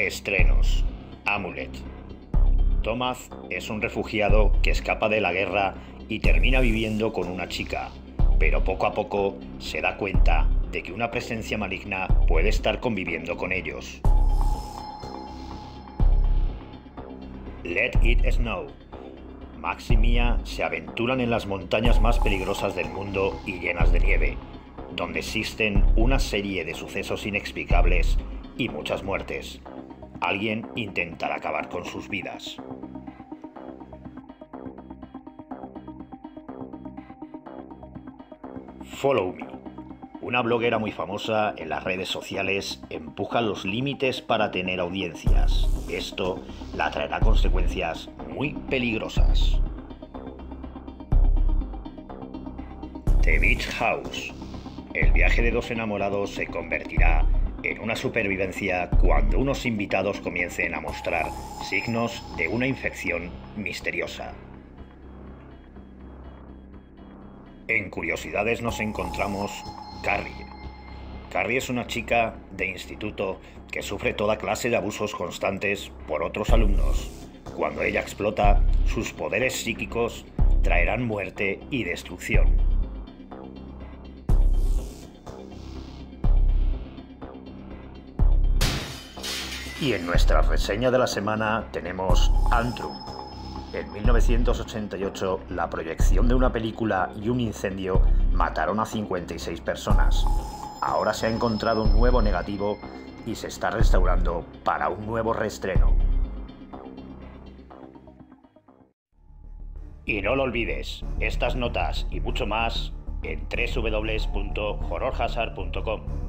Estrenos. 0.08 0.86
Amulet. 1.26 1.70
Thomas 2.82 3.30
es 3.50 3.70
un 3.70 3.82
refugiado 3.82 4.54
que 4.62 4.72
escapa 4.72 5.10
de 5.10 5.20
la 5.20 5.34
guerra 5.34 5.76
y 6.08 6.20
termina 6.20 6.62
viviendo 6.62 7.12
con 7.12 7.28
una 7.28 7.50
chica, 7.50 7.90
pero 8.40 8.64
poco 8.64 8.86
a 8.86 8.94
poco 8.94 9.36
se 9.60 9.82
da 9.82 9.98
cuenta 9.98 10.48
de 10.72 10.82
que 10.82 10.94
una 10.94 11.12
presencia 11.12 11.58
maligna 11.58 12.08
puede 12.26 12.48
estar 12.48 12.80
conviviendo 12.80 13.36
con 13.36 13.52
ellos. 13.52 14.00
Let 17.66 18.00
It 18.02 18.32
Snow. 18.32 18.68
Max 19.60 19.92
y 19.92 19.98
Mia 19.98 20.38
se 20.46 20.64
aventuran 20.64 21.20
en 21.20 21.32
las 21.32 21.48
montañas 21.48 22.00
más 22.00 22.18
peligrosas 22.20 22.78
del 22.78 22.88
mundo 22.88 23.38
y 23.46 23.60
llenas 23.60 23.92
de 23.92 24.00
nieve, 24.00 24.38
donde 24.96 25.20
existen 25.20 25.84
una 25.98 26.20
serie 26.20 26.64
de 26.64 26.76
sucesos 26.76 27.26
inexplicables 27.26 28.18
y 28.58 28.70
muchas 28.70 29.04
muertes. 29.04 29.60
Alguien 30.22 30.68
intentará 30.76 31.36
acabar 31.36 31.70
con 31.70 31.86
sus 31.86 32.10
vidas. 32.10 32.58
Follow 38.84 39.34
Me. 39.34 39.46
Una 40.22 40.42
bloguera 40.42 40.78
muy 40.80 40.92
famosa 40.92 41.54
en 41.56 41.70
las 41.70 41.84
redes 41.84 42.10
sociales 42.10 42.82
empuja 42.90 43.40
los 43.42 43.64
límites 43.64 44.22
para 44.22 44.52
tener 44.52 44.80
audiencias. 44.80 45.70
Esto 45.90 46.44
la 46.76 46.92
traerá 46.92 47.20
consecuencias 47.20 48.10
muy 48.28 48.54
peligrosas. 48.70 49.62
The 53.22 53.40
Beach 53.40 53.68
House. 53.76 54.34
El 54.94 55.12
viaje 55.12 55.44
de 55.44 55.52
dos 55.52 55.70
enamorados 55.70 56.32
se 56.32 56.48
convertirá 56.48 57.24
en 57.68 57.82
una 57.82 57.98
supervivencia 57.98 58.90
cuando 58.90 59.38
unos 59.38 59.66
invitados 59.66 60.22
comiencen 60.22 60.74
a 60.74 60.80
mostrar 60.80 61.26
signos 61.70 62.24
de 62.38 62.48
una 62.48 62.66
infección 62.66 63.30
misteriosa. 63.58 64.34
En 67.68 67.90
Curiosidades 67.90 68.62
nos 68.62 68.80
encontramos 68.80 69.52
Carrie. 70.02 70.46
Carrie 71.30 71.58
es 71.58 71.70
una 71.70 71.88
chica 71.88 72.36
de 72.52 72.68
instituto 72.68 73.42
que 73.70 73.82
sufre 73.82 74.14
toda 74.14 74.38
clase 74.38 74.70
de 74.70 74.78
abusos 74.78 75.14
constantes 75.14 75.92
por 76.08 76.24
otros 76.24 76.52
alumnos. 76.52 77.12
Cuando 77.54 77.82
ella 77.82 78.00
explota, 78.00 78.64
sus 78.86 79.12
poderes 79.12 79.54
psíquicos 79.54 80.26
traerán 80.64 81.06
muerte 81.06 81.60
y 81.70 81.84
destrucción. 81.84 82.77
Y 89.80 89.94
en 89.94 90.06
nuestra 90.06 90.42
reseña 90.42 90.90
de 90.90 90.98
la 90.98 91.08
semana 91.08 91.66
tenemos 91.72 92.32
Antrum, 92.52 92.98
en 93.74 93.92
1988, 93.92 95.42
la 95.50 95.70
proyección 95.70 96.28
de 96.28 96.34
una 96.34 96.52
película 96.52 97.12
y 97.22 97.30
un 97.30 97.40
incendio 97.42 98.02
mataron 98.32 98.80
a 98.80 98.86
56 98.86 99.62
personas. 99.62 100.26
Ahora 100.82 101.14
se 101.14 101.28
ha 101.28 101.30
encontrado 101.30 101.84
un 101.84 101.94
nuevo 101.94 102.20
negativo 102.22 102.80
y 103.26 103.36
se 103.36 103.48
está 103.48 103.70
restaurando 103.70 104.46
para 104.64 104.88
un 104.90 105.06
nuevo 105.06 105.34
reestreno. 105.34 105.94
Y 110.06 110.22
no 110.22 110.36
lo 110.36 110.44
olvides, 110.44 111.04
estas 111.20 111.58
notas 111.58 112.08
y 112.10 112.22
mucho 112.22 112.48
más 112.48 112.94
en 113.24 113.46
www.horrorhazard.com. 113.50 116.27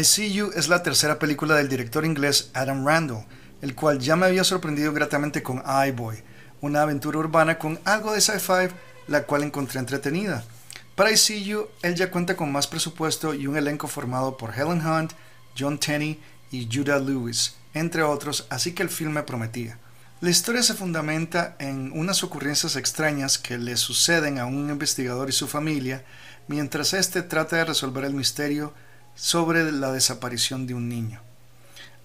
I 0.00 0.04
See 0.04 0.32
You 0.32 0.50
es 0.54 0.68
la 0.68 0.82
tercera 0.82 1.18
película 1.18 1.56
del 1.56 1.68
director 1.68 2.06
inglés 2.06 2.48
Adam 2.54 2.86
Randall, 2.86 3.26
el 3.60 3.74
cual 3.74 3.98
ya 3.98 4.16
me 4.16 4.24
había 4.24 4.44
sorprendido 4.44 4.94
gratamente 4.94 5.42
con 5.42 5.62
iBoy, 5.88 6.22
una 6.62 6.80
aventura 6.80 7.18
urbana 7.18 7.58
con 7.58 7.78
algo 7.84 8.14
de 8.14 8.22
sci-fi, 8.22 8.74
la 9.08 9.24
cual 9.24 9.42
encontré 9.42 9.78
entretenida. 9.78 10.42
Para 10.94 11.10
I 11.10 11.18
See 11.18 11.44
You, 11.44 11.66
él 11.82 11.96
ya 11.96 12.10
cuenta 12.10 12.34
con 12.34 12.50
más 12.50 12.66
presupuesto 12.66 13.34
y 13.34 13.46
un 13.46 13.58
elenco 13.58 13.88
formado 13.88 14.38
por 14.38 14.54
Helen 14.54 14.80
Hunt, 14.86 15.12
John 15.58 15.76
Tenney 15.76 16.18
y 16.50 16.66
Judah 16.72 16.98
Lewis, 16.98 17.56
entre 17.74 18.02
otros, 18.02 18.46
así 18.48 18.72
que 18.72 18.82
el 18.82 18.88
film 18.88 19.12
me 19.12 19.24
prometía. 19.24 19.76
La 20.22 20.30
historia 20.30 20.62
se 20.62 20.72
fundamenta 20.72 21.56
en 21.58 21.92
unas 21.92 22.24
ocurrencias 22.24 22.74
extrañas 22.76 23.36
que 23.36 23.58
le 23.58 23.76
suceden 23.76 24.38
a 24.38 24.46
un 24.46 24.70
investigador 24.70 25.28
y 25.28 25.32
su 25.32 25.46
familia, 25.46 26.06
mientras 26.48 26.94
éste 26.94 27.20
trata 27.20 27.56
de 27.56 27.66
resolver 27.66 28.04
el 28.04 28.14
misterio 28.14 28.72
sobre 29.14 29.70
la 29.72 29.92
desaparición 29.92 30.66
de 30.66 30.74
un 30.74 30.88
niño. 30.88 31.20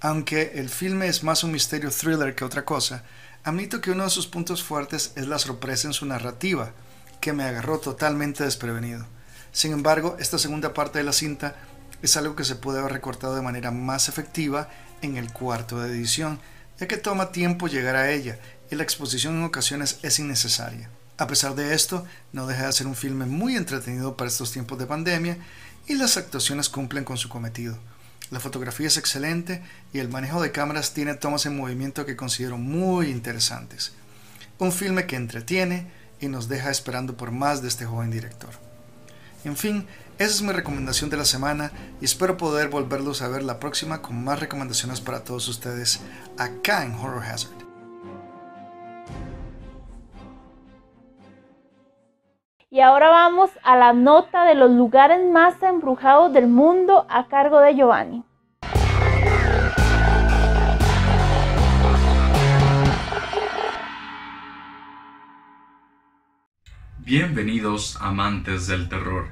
Aunque 0.01 0.53
el 0.55 0.69
filme 0.69 1.07
es 1.07 1.23
más 1.23 1.43
un 1.43 1.51
misterio 1.51 1.89
thriller 1.89 2.35
que 2.35 2.45
otra 2.45 2.65
cosa, 2.65 3.03
admito 3.43 3.81
que 3.81 3.91
uno 3.91 4.03
de 4.03 4.09
sus 4.09 4.27
puntos 4.27 4.63
fuertes 4.63 5.13
es 5.15 5.27
la 5.27 5.39
sorpresa 5.39 5.87
en 5.87 5.93
su 5.93 6.05
narrativa, 6.05 6.73
que 7.21 7.33
me 7.33 7.43
agarró 7.43 7.79
totalmente 7.79 8.43
desprevenido. 8.43 9.05
Sin 9.51 9.71
embargo, 9.71 10.17
esta 10.19 10.37
segunda 10.37 10.73
parte 10.73 10.99
de 10.99 11.05
la 11.05 11.13
cinta 11.13 11.55
es 12.01 12.17
algo 12.17 12.35
que 12.35 12.43
se 12.43 12.55
puede 12.55 12.79
haber 12.79 12.91
recortado 12.91 13.35
de 13.35 13.41
manera 13.41 13.71
más 13.71 14.09
efectiva 14.09 14.69
en 15.01 15.17
el 15.17 15.31
cuarto 15.31 15.79
de 15.79 15.89
edición, 15.89 16.39
ya 16.79 16.87
que 16.87 16.97
toma 16.97 17.31
tiempo 17.31 17.67
llegar 17.67 17.95
a 17.95 18.11
ella 18.11 18.37
y 18.69 18.75
la 18.75 18.83
exposición 18.83 19.35
en 19.37 19.43
ocasiones 19.43 19.99
es 20.03 20.19
innecesaria. 20.19 20.89
A 21.17 21.27
pesar 21.27 21.55
de 21.55 21.73
esto, 21.73 22.05
no 22.33 22.45
deja 22.45 22.65
de 22.67 22.73
ser 22.73 22.87
un 22.87 22.95
filme 22.95 23.25
muy 23.25 23.55
entretenido 23.55 24.17
para 24.17 24.29
estos 24.29 24.51
tiempos 24.51 24.77
de 24.77 24.85
pandemia 24.85 25.37
y 25.87 25.95
las 25.95 26.17
actuaciones 26.17 26.69
cumplen 26.69 27.03
con 27.03 27.17
su 27.17 27.29
cometido. 27.29 27.77
La 28.31 28.39
fotografía 28.39 28.87
es 28.87 28.97
excelente 28.97 29.61
y 29.93 29.99
el 29.99 30.09
manejo 30.09 30.41
de 30.41 30.51
cámaras 30.51 30.93
tiene 30.93 31.13
tomas 31.13 31.45
en 31.45 31.57
movimiento 31.57 32.05
que 32.05 32.15
considero 32.15 32.57
muy 32.57 33.07
interesantes. 33.09 33.93
Un 34.57 34.71
filme 34.71 35.05
que 35.05 35.15
entretiene 35.15 35.87
y 36.19 36.27
nos 36.27 36.47
deja 36.47 36.71
esperando 36.71 37.17
por 37.17 37.31
más 37.31 37.61
de 37.61 37.67
este 37.67 37.85
joven 37.85 38.09
director. 38.09 38.49
En 39.43 39.55
fin, 39.55 39.85
esa 40.17 40.33
es 40.33 40.41
mi 40.41 40.53
recomendación 40.53 41.09
de 41.09 41.17
la 41.17 41.25
semana 41.25 41.71
y 42.01 42.05
espero 42.05 42.37
poder 42.37 42.69
volverlos 42.69 43.21
a 43.21 43.27
ver 43.27 43.43
la 43.43 43.59
próxima 43.59 44.01
con 44.01 44.23
más 44.23 44.39
recomendaciones 44.39 45.01
para 45.01 45.23
todos 45.23 45.47
ustedes 45.47 45.99
acá 46.37 46.83
en 46.83 46.95
Horror 46.95 47.23
Hazard. 47.23 47.64
Y 52.75 52.81
ahora 52.81 53.07
vamos 53.07 53.51
a 53.63 53.77
la 53.77 53.93
nota 53.93 54.43
de 54.43 54.53
los 54.53 54.69
lugares 54.69 55.21
más 55.31 55.63
embrujados 55.63 56.33
del 56.33 56.47
mundo 56.47 57.05
a 57.09 57.29
cargo 57.29 57.61
de 57.61 57.73
Giovanni. 57.73 58.25
Bienvenidos 66.97 67.97
amantes 68.01 68.67
del 68.67 68.89
terror. 68.89 69.29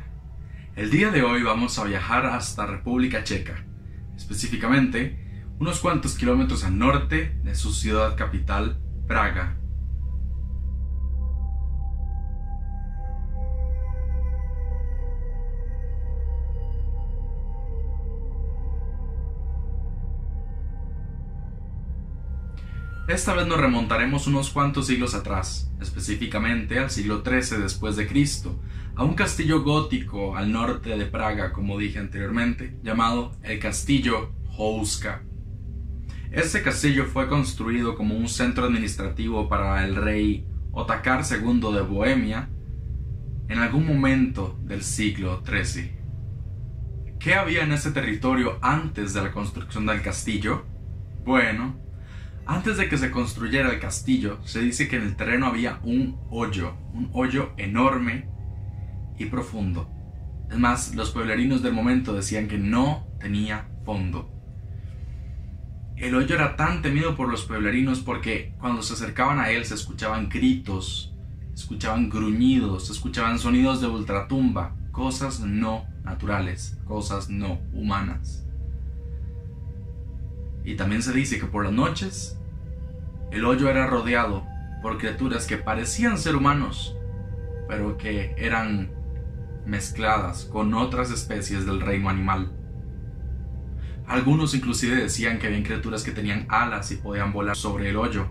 El 0.77 0.89
día 0.89 1.11
de 1.11 1.23
hoy 1.23 1.43
vamos 1.43 1.77
a 1.79 1.83
viajar 1.83 2.25
hasta 2.25 2.65
República 2.65 3.25
Checa, 3.25 3.65
específicamente 4.15 5.51
unos 5.59 5.81
cuantos 5.81 6.17
kilómetros 6.17 6.63
al 6.63 6.77
norte 6.77 7.37
de 7.43 7.55
su 7.55 7.73
ciudad 7.73 8.15
capital, 8.15 8.77
Praga. 9.05 9.57
Esta 23.07 23.33
vez 23.33 23.45
nos 23.47 23.59
remontaremos 23.59 24.27
unos 24.27 24.49
cuantos 24.49 24.87
siglos 24.87 25.13
atrás, 25.13 25.69
específicamente 25.81 26.79
al 26.79 26.89
siglo 26.89 27.21
XIII 27.21 27.61
después 27.61 27.97
de 27.97 28.07
Cristo, 28.07 28.57
a 28.95 29.03
un 29.03 29.13
castillo 29.13 29.61
gótico 29.61 30.37
al 30.37 30.53
norte 30.53 30.97
de 30.97 31.05
Praga, 31.05 31.51
como 31.51 31.77
dije 31.77 31.99
anteriormente, 31.99 32.77
llamado 32.81 33.33
el 33.43 33.59
Castillo 33.59 34.31
Houska. 34.55 35.21
Este 36.31 36.61
castillo 36.61 37.03
fue 37.03 37.27
construido 37.27 37.93
como 37.95 38.15
un 38.15 38.29
centro 38.29 38.63
administrativo 38.63 39.49
para 39.49 39.83
el 39.83 39.97
rey 39.97 40.47
Otakar 40.71 41.25
II 41.29 41.73
de 41.73 41.81
Bohemia 41.81 42.49
en 43.49 43.59
algún 43.59 43.85
momento 43.85 44.57
del 44.63 44.81
siglo 44.81 45.43
XIII. 45.45 45.91
¿Qué 47.19 47.35
había 47.35 47.63
en 47.63 47.73
ese 47.73 47.91
territorio 47.91 48.59
antes 48.61 49.13
de 49.13 49.23
la 49.23 49.33
construcción 49.33 49.85
del 49.85 50.01
castillo? 50.01 50.63
Bueno, 51.25 51.82
antes 52.45 52.77
de 52.77 52.89
que 52.89 52.97
se 52.97 53.11
construyera 53.11 53.71
el 53.71 53.79
castillo, 53.79 54.39
se 54.43 54.61
dice 54.61 54.87
que 54.87 54.97
en 54.97 55.03
el 55.03 55.15
terreno 55.15 55.47
había 55.47 55.79
un 55.83 56.19
hoyo, 56.29 56.75
un 56.93 57.09
hoyo 57.13 57.51
enorme 57.57 58.27
y 59.17 59.25
profundo. 59.25 59.89
Es 60.49 60.57
más, 60.57 60.95
los 60.95 61.11
pueblerinos 61.11 61.63
del 61.63 61.73
momento 61.73 62.13
decían 62.13 62.47
que 62.47 62.57
no 62.57 63.07
tenía 63.19 63.69
fondo. 63.85 64.29
El 65.95 66.15
hoyo 66.15 66.35
era 66.35 66.55
tan 66.55 66.81
temido 66.81 67.15
por 67.15 67.29
los 67.29 67.45
pueblerinos 67.45 68.01
porque 68.01 68.55
cuando 68.59 68.81
se 68.81 68.93
acercaban 68.93 69.39
a 69.39 69.49
él 69.49 69.63
se 69.63 69.75
escuchaban 69.75 70.27
gritos, 70.27 71.15
escuchaban 71.53 72.09
gruñidos, 72.09 72.87
se 72.87 72.93
escuchaban 72.93 73.39
sonidos 73.39 73.79
de 73.79 73.87
ultratumba, 73.87 74.75
cosas 74.91 75.39
no 75.39 75.85
naturales, 76.03 76.77
cosas 76.85 77.29
no 77.29 77.61
humanas. 77.71 78.45
Y 80.63 80.75
también 80.75 81.01
se 81.01 81.13
dice 81.13 81.39
que 81.39 81.45
por 81.45 81.65
las 81.65 81.73
noches 81.73 82.37
el 83.31 83.45
hoyo 83.45 83.69
era 83.69 83.87
rodeado 83.87 84.45
por 84.81 84.97
criaturas 84.97 85.47
que 85.47 85.57
parecían 85.57 86.17
ser 86.17 86.35
humanos, 86.35 86.95
pero 87.67 87.97
que 87.97 88.35
eran 88.37 88.91
mezcladas 89.65 90.45
con 90.45 90.73
otras 90.73 91.09
especies 91.09 91.65
del 91.65 91.81
reino 91.81 92.09
animal. 92.09 92.51
Algunos 94.07 94.53
inclusive 94.53 94.95
decían 94.95 95.39
que 95.39 95.47
habían 95.47 95.63
criaturas 95.63 96.03
que 96.03 96.11
tenían 96.11 96.45
alas 96.49 96.91
y 96.91 96.97
podían 96.97 97.31
volar 97.31 97.55
sobre 97.55 97.89
el 97.89 97.95
hoyo. 97.95 98.27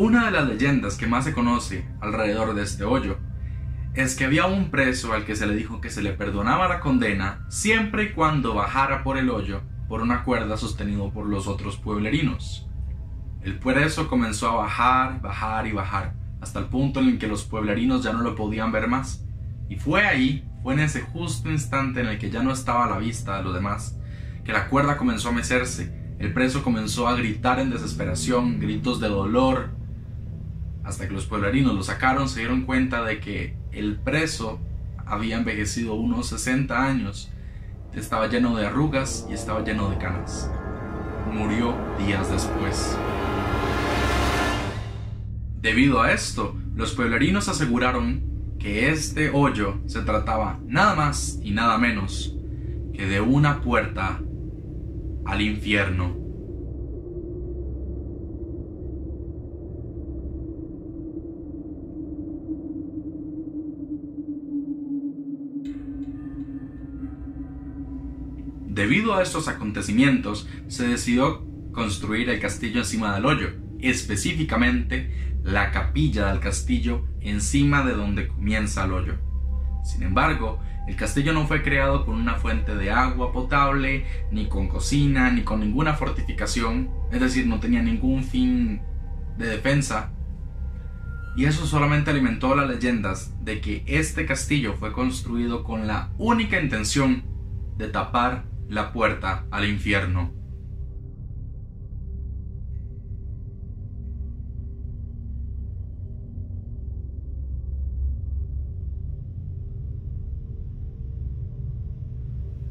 Una 0.00 0.24
de 0.24 0.30
las 0.30 0.48
leyendas 0.48 0.96
que 0.96 1.06
más 1.06 1.26
se 1.26 1.34
conoce 1.34 1.86
alrededor 2.00 2.54
de 2.54 2.62
este 2.62 2.84
hoyo 2.84 3.18
es 3.92 4.16
que 4.16 4.24
había 4.24 4.46
un 4.46 4.70
preso 4.70 5.12
al 5.12 5.26
que 5.26 5.36
se 5.36 5.46
le 5.46 5.54
dijo 5.54 5.82
que 5.82 5.90
se 5.90 6.00
le 6.00 6.14
perdonaba 6.14 6.68
la 6.68 6.80
condena 6.80 7.44
siempre 7.50 8.04
y 8.04 8.12
cuando 8.12 8.54
bajara 8.54 9.02
por 9.02 9.18
el 9.18 9.28
hoyo 9.28 9.60
por 9.90 10.00
una 10.00 10.24
cuerda 10.24 10.56
sostenido 10.56 11.12
por 11.12 11.26
los 11.26 11.46
otros 11.46 11.76
pueblerinos. 11.76 12.66
El 13.42 13.58
preso 13.58 14.08
comenzó 14.08 14.48
a 14.48 14.54
bajar, 14.54 15.20
bajar 15.20 15.66
y 15.66 15.72
bajar, 15.72 16.14
hasta 16.40 16.60
el 16.60 16.64
punto 16.68 17.00
en 17.00 17.18
que 17.18 17.28
los 17.28 17.44
pueblerinos 17.44 18.02
ya 18.02 18.14
no 18.14 18.22
lo 18.22 18.34
podían 18.34 18.72
ver 18.72 18.88
más. 18.88 19.26
Y 19.68 19.76
fue 19.76 20.06
ahí, 20.06 20.48
fue 20.62 20.72
en 20.72 20.80
ese 20.80 21.02
justo 21.02 21.50
instante 21.50 22.00
en 22.00 22.06
el 22.06 22.18
que 22.18 22.30
ya 22.30 22.42
no 22.42 22.52
estaba 22.52 22.86
a 22.86 22.90
la 22.90 22.96
vista 22.96 23.36
de 23.36 23.42
los 23.42 23.52
demás, 23.52 23.98
que 24.46 24.54
la 24.54 24.66
cuerda 24.68 24.96
comenzó 24.96 25.28
a 25.28 25.32
mecerse. 25.32 25.94
El 26.18 26.32
preso 26.32 26.62
comenzó 26.62 27.06
a 27.06 27.16
gritar 27.16 27.60
en 27.60 27.68
desesperación, 27.68 28.60
gritos 28.60 28.98
de 28.98 29.08
dolor, 29.08 29.78
hasta 30.90 31.06
que 31.06 31.14
los 31.14 31.26
pueblerinos 31.26 31.74
lo 31.76 31.84
sacaron, 31.84 32.28
se 32.28 32.40
dieron 32.40 32.62
cuenta 32.62 33.04
de 33.04 33.20
que 33.20 33.54
el 33.70 33.96
preso 33.96 34.58
había 35.06 35.36
envejecido 35.36 35.94
unos 35.94 36.28
60 36.30 36.84
años, 36.84 37.30
estaba 37.94 38.26
lleno 38.26 38.56
de 38.56 38.66
arrugas 38.66 39.24
y 39.30 39.34
estaba 39.34 39.62
lleno 39.62 39.88
de 39.88 39.98
canas. 39.98 40.50
Murió 41.32 41.76
días 41.96 42.28
después. 42.28 42.98
Debido 45.60 46.02
a 46.02 46.10
esto, 46.12 46.56
los 46.74 46.92
pueblerinos 46.92 47.48
aseguraron 47.48 48.56
que 48.58 48.90
este 48.90 49.30
hoyo 49.30 49.78
se 49.86 50.00
trataba 50.02 50.58
nada 50.66 50.96
más 50.96 51.38
y 51.40 51.52
nada 51.52 51.78
menos 51.78 52.34
que 52.92 53.06
de 53.06 53.20
una 53.20 53.60
puerta 53.60 54.20
al 55.24 55.40
infierno. 55.40 56.19
Debido 68.70 69.16
a 69.16 69.22
estos 69.22 69.48
acontecimientos, 69.48 70.48
se 70.68 70.86
decidió 70.86 71.44
construir 71.72 72.30
el 72.30 72.38
castillo 72.38 72.78
encima 72.78 73.12
del 73.12 73.26
hoyo, 73.26 73.48
específicamente 73.80 75.34
la 75.42 75.72
capilla 75.72 76.28
del 76.28 76.38
castillo 76.38 77.04
encima 77.20 77.84
de 77.84 77.94
donde 77.94 78.28
comienza 78.28 78.84
el 78.84 78.92
hoyo. 78.92 79.14
Sin 79.82 80.04
embargo, 80.04 80.60
el 80.86 80.94
castillo 80.94 81.32
no 81.32 81.48
fue 81.48 81.64
creado 81.64 82.06
con 82.06 82.14
una 82.14 82.36
fuente 82.36 82.76
de 82.76 82.92
agua 82.92 83.32
potable, 83.32 84.06
ni 84.30 84.46
con 84.46 84.68
cocina, 84.68 85.32
ni 85.32 85.42
con 85.42 85.58
ninguna 85.58 85.94
fortificación, 85.94 86.90
es 87.10 87.20
decir, 87.20 87.48
no 87.48 87.58
tenía 87.58 87.82
ningún 87.82 88.22
fin 88.22 88.82
de 89.36 89.48
defensa. 89.48 90.12
Y 91.36 91.46
eso 91.46 91.66
solamente 91.66 92.12
alimentó 92.12 92.54
las 92.54 92.68
leyendas 92.68 93.34
de 93.44 93.60
que 93.60 93.82
este 93.88 94.26
castillo 94.26 94.74
fue 94.74 94.92
construido 94.92 95.64
con 95.64 95.88
la 95.88 96.10
única 96.18 96.60
intención 96.60 97.24
de 97.76 97.88
tapar 97.88 98.49
la 98.70 98.92
puerta 98.92 99.46
al 99.50 99.68
infierno. 99.68 100.32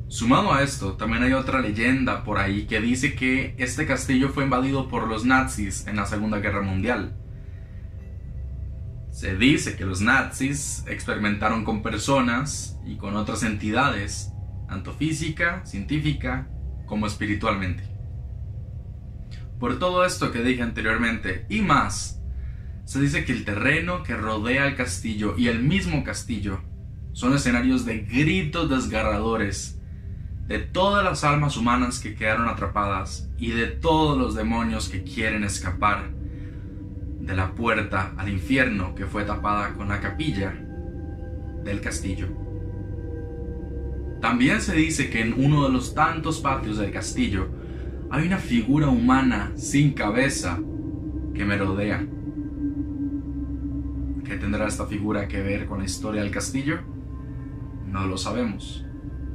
Sumado 0.08 0.54
a 0.54 0.64
esto, 0.64 0.94
también 0.94 1.24
hay 1.24 1.34
otra 1.34 1.62
leyenda 1.62 2.24
por 2.24 2.40
ahí 2.40 2.66
que 2.66 2.82
dice 2.82 3.14
que 3.14 3.54
este 3.58 3.86
castillo 3.86 4.30
fue 4.30 4.44
invadido 4.44 4.88
por 4.88 5.08
los 5.08 5.24
nazis 5.24 5.86
en 5.88 5.98
la 5.98 6.06
Segunda 6.06 6.40
Guerra 6.40 6.62
Mundial. 6.62 7.16
Se 9.12 9.36
dice 9.36 9.76
que 9.76 9.86
los 9.86 10.02
nazis 10.02 10.84
experimentaron 10.88 11.64
con 11.64 11.84
personas 11.84 12.80
y 12.86 12.96
con 12.96 13.16
otras 13.18 13.44
entidades 13.44 14.34
tanto 14.70 14.94
física, 14.94 15.66
científica, 15.66 16.48
como 16.86 17.08
espiritualmente. 17.08 17.84
Por 19.60 19.80
todo 19.80 20.06
esto 20.06 20.32
que 20.32 20.42
dije 20.42 20.62
anteriormente 20.62 21.46
y 21.50 21.62
más, 21.62 22.22
se 22.86 23.02
dice 23.02 23.26
que 23.26 23.34
el 23.34 23.46
terreno 23.46 24.04
que 24.04 24.16
rodea 24.16 24.68
el 24.68 24.76
castillo 24.76 25.36
y 25.38 25.48
el 25.48 25.62
mismo 25.62 26.04
castillo 26.04 26.62
son 27.14 27.34
escenarios 27.34 27.86
de 27.86 28.00
gritos 28.00 28.70
desgarradores 28.70 29.80
de 30.48 30.60
todas 30.60 31.04
las 31.04 31.24
almas 31.24 31.58
humanas 31.58 32.00
que 32.00 32.16
quedaron 32.16 32.48
atrapadas 32.48 33.30
y 33.38 33.52
de 33.52 33.68
todos 33.68 34.18
los 34.18 34.34
demonios 34.34 34.90
que 34.90 35.04
quieren 35.04 35.44
escapar 35.44 36.10
de 37.20 37.36
la 37.36 37.54
puerta 37.54 38.14
al 38.18 38.30
infierno 38.30 38.96
que 38.96 39.06
fue 39.06 39.26
tapada 39.26 39.74
con 39.74 39.90
la 39.90 40.00
capilla 40.00 40.52
del 41.64 41.82
castillo. 41.82 42.49
También 44.22 44.62
se 44.62 44.76
dice 44.76 45.10
que 45.10 45.22
en 45.22 45.34
uno 45.34 45.64
de 45.64 45.72
los 45.72 45.96
tantos 45.96 46.42
patios 46.42 46.78
del 46.78 46.92
castillo 46.92 47.48
hay 48.12 48.28
una 48.28 48.38
figura 48.38 48.90
humana 48.90 49.52
sin 49.56 49.94
cabeza 49.94 50.60
que 51.34 51.46
me 51.46 51.58
rodea. 51.58 52.06
¿Qué 54.26 54.36
tendrá 54.36 54.68
esta 54.68 54.88
figura 54.88 55.28
que 55.30 55.42
ver 55.42 55.68
con 55.68 55.80
la 55.80 55.86
historia 55.86 56.22
del 56.22 56.32
castillo? 56.32 56.80
No 57.88 58.08
lo 58.08 58.18
sabemos. 58.18 58.86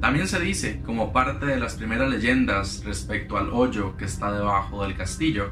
También 0.01 0.29
se 0.29 0.39
dice, 0.39 0.83
como 0.85 1.15
parte 1.15 1.47
de 1.47 1.59
las 1.59 1.77
primeras 1.77 2.11
leyendas 2.11 2.85
respecto 2.85 3.39
al 3.39 3.51
hoyo 3.51 3.97
que 3.97 4.05
está 4.05 4.33
debajo 4.33 4.83
del 4.85 4.97
castillo, 4.97 5.51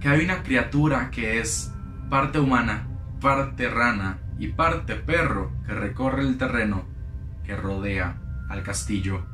que 0.00 0.08
hay 0.08 0.24
una 0.24 0.42
criatura 0.42 1.10
que 1.10 1.38
es 1.38 1.70
parte 2.08 2.38
humana, 2.38 2.88
parte 3.20 3.68
rana 3.68 4.20
y 4.38 4.48
parte 4.48 4.94
perro 4.94 5.52
que 5.66 5.74
recorre 5.74 6.22
el 6.22 6.38
terreno 6.38 6.86
que 7.44 7.54
rodea 7.54 8.22
al 8.48 8.62
castillo. 8.62 9.24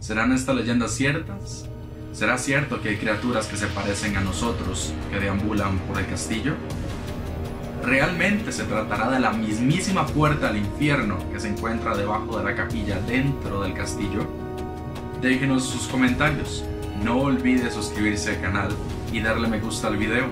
¿Serán 0.00 0.32
estas 0.32 0.54
leyendas 0.54 0.92
ciertas? 0.92 1.68
¿Será 2.12 2.38
cierto 2.38 2.80
que 2.80 2.90
hay 2.90 2.96
criaturas 2.96 3.46
que 3.46 3.56
se 3.56 3.66
parecen 3.66 4.16
a 4.16 4.20
nosotros 4.20 4.92
que 5.10 5.20
deambulan 5.20 5.78
por 5.80 5.98
el 5.98 6.06
castillo? 6.06 6.54
¿Realmente 7.84 8.52
se 8.52 8.64
tratará 8.64 9.10
de 9.10 9.20
la 9.20 9.32
mismísima 9.32 10.06
puerta 10.06 10.48
al 10.48 10.56
infierno 10.56 11.18
que 11.30 11.40
se 11.40 11.48
encuentra 11.48 11.96
debajo 11.96 12.38
de 12.38 12.44
la 12.44 12.54
capilla 12.54 12.98
dentro 13.00 13.60
del 13.60 13.74
castillo? 13.74 14.47
Déjenos 15.20 15.64
sus 15.64 15.86
comentarios. 15.88 16.64
No 17.02 17.18
olvide 17.18 17.70
suscribirse 17.70 18.30
al 18.30 18.40
canal 18.40 18.68
y 19.12 19.20
darle 19.20 19.48
me 19.48 19.60
gusta 19.60 19.88
al 19.88 19.96
video. 19.96 20.26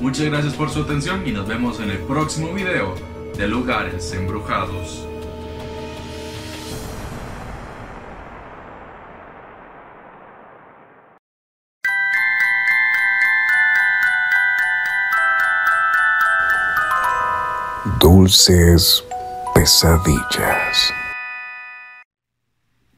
Muchas 0.00 0.26
gracias 0.26 0.54
por 0.54 0.70
su 0.70 0.82
atención 0.82 1.26
y 1.26 1.32
nos 1.32 1.46
vemos 1.46 1.78
en 1.80 1.90
el 1.90 1.98
próximo 1.98 2.52
video 2.52 2.94
de 3.36 3.46
Lugares 3.46 4.12
Embrujados. 4.12 5.06
Dulces 18.00 19.04
pesadillas. 19.54 21.01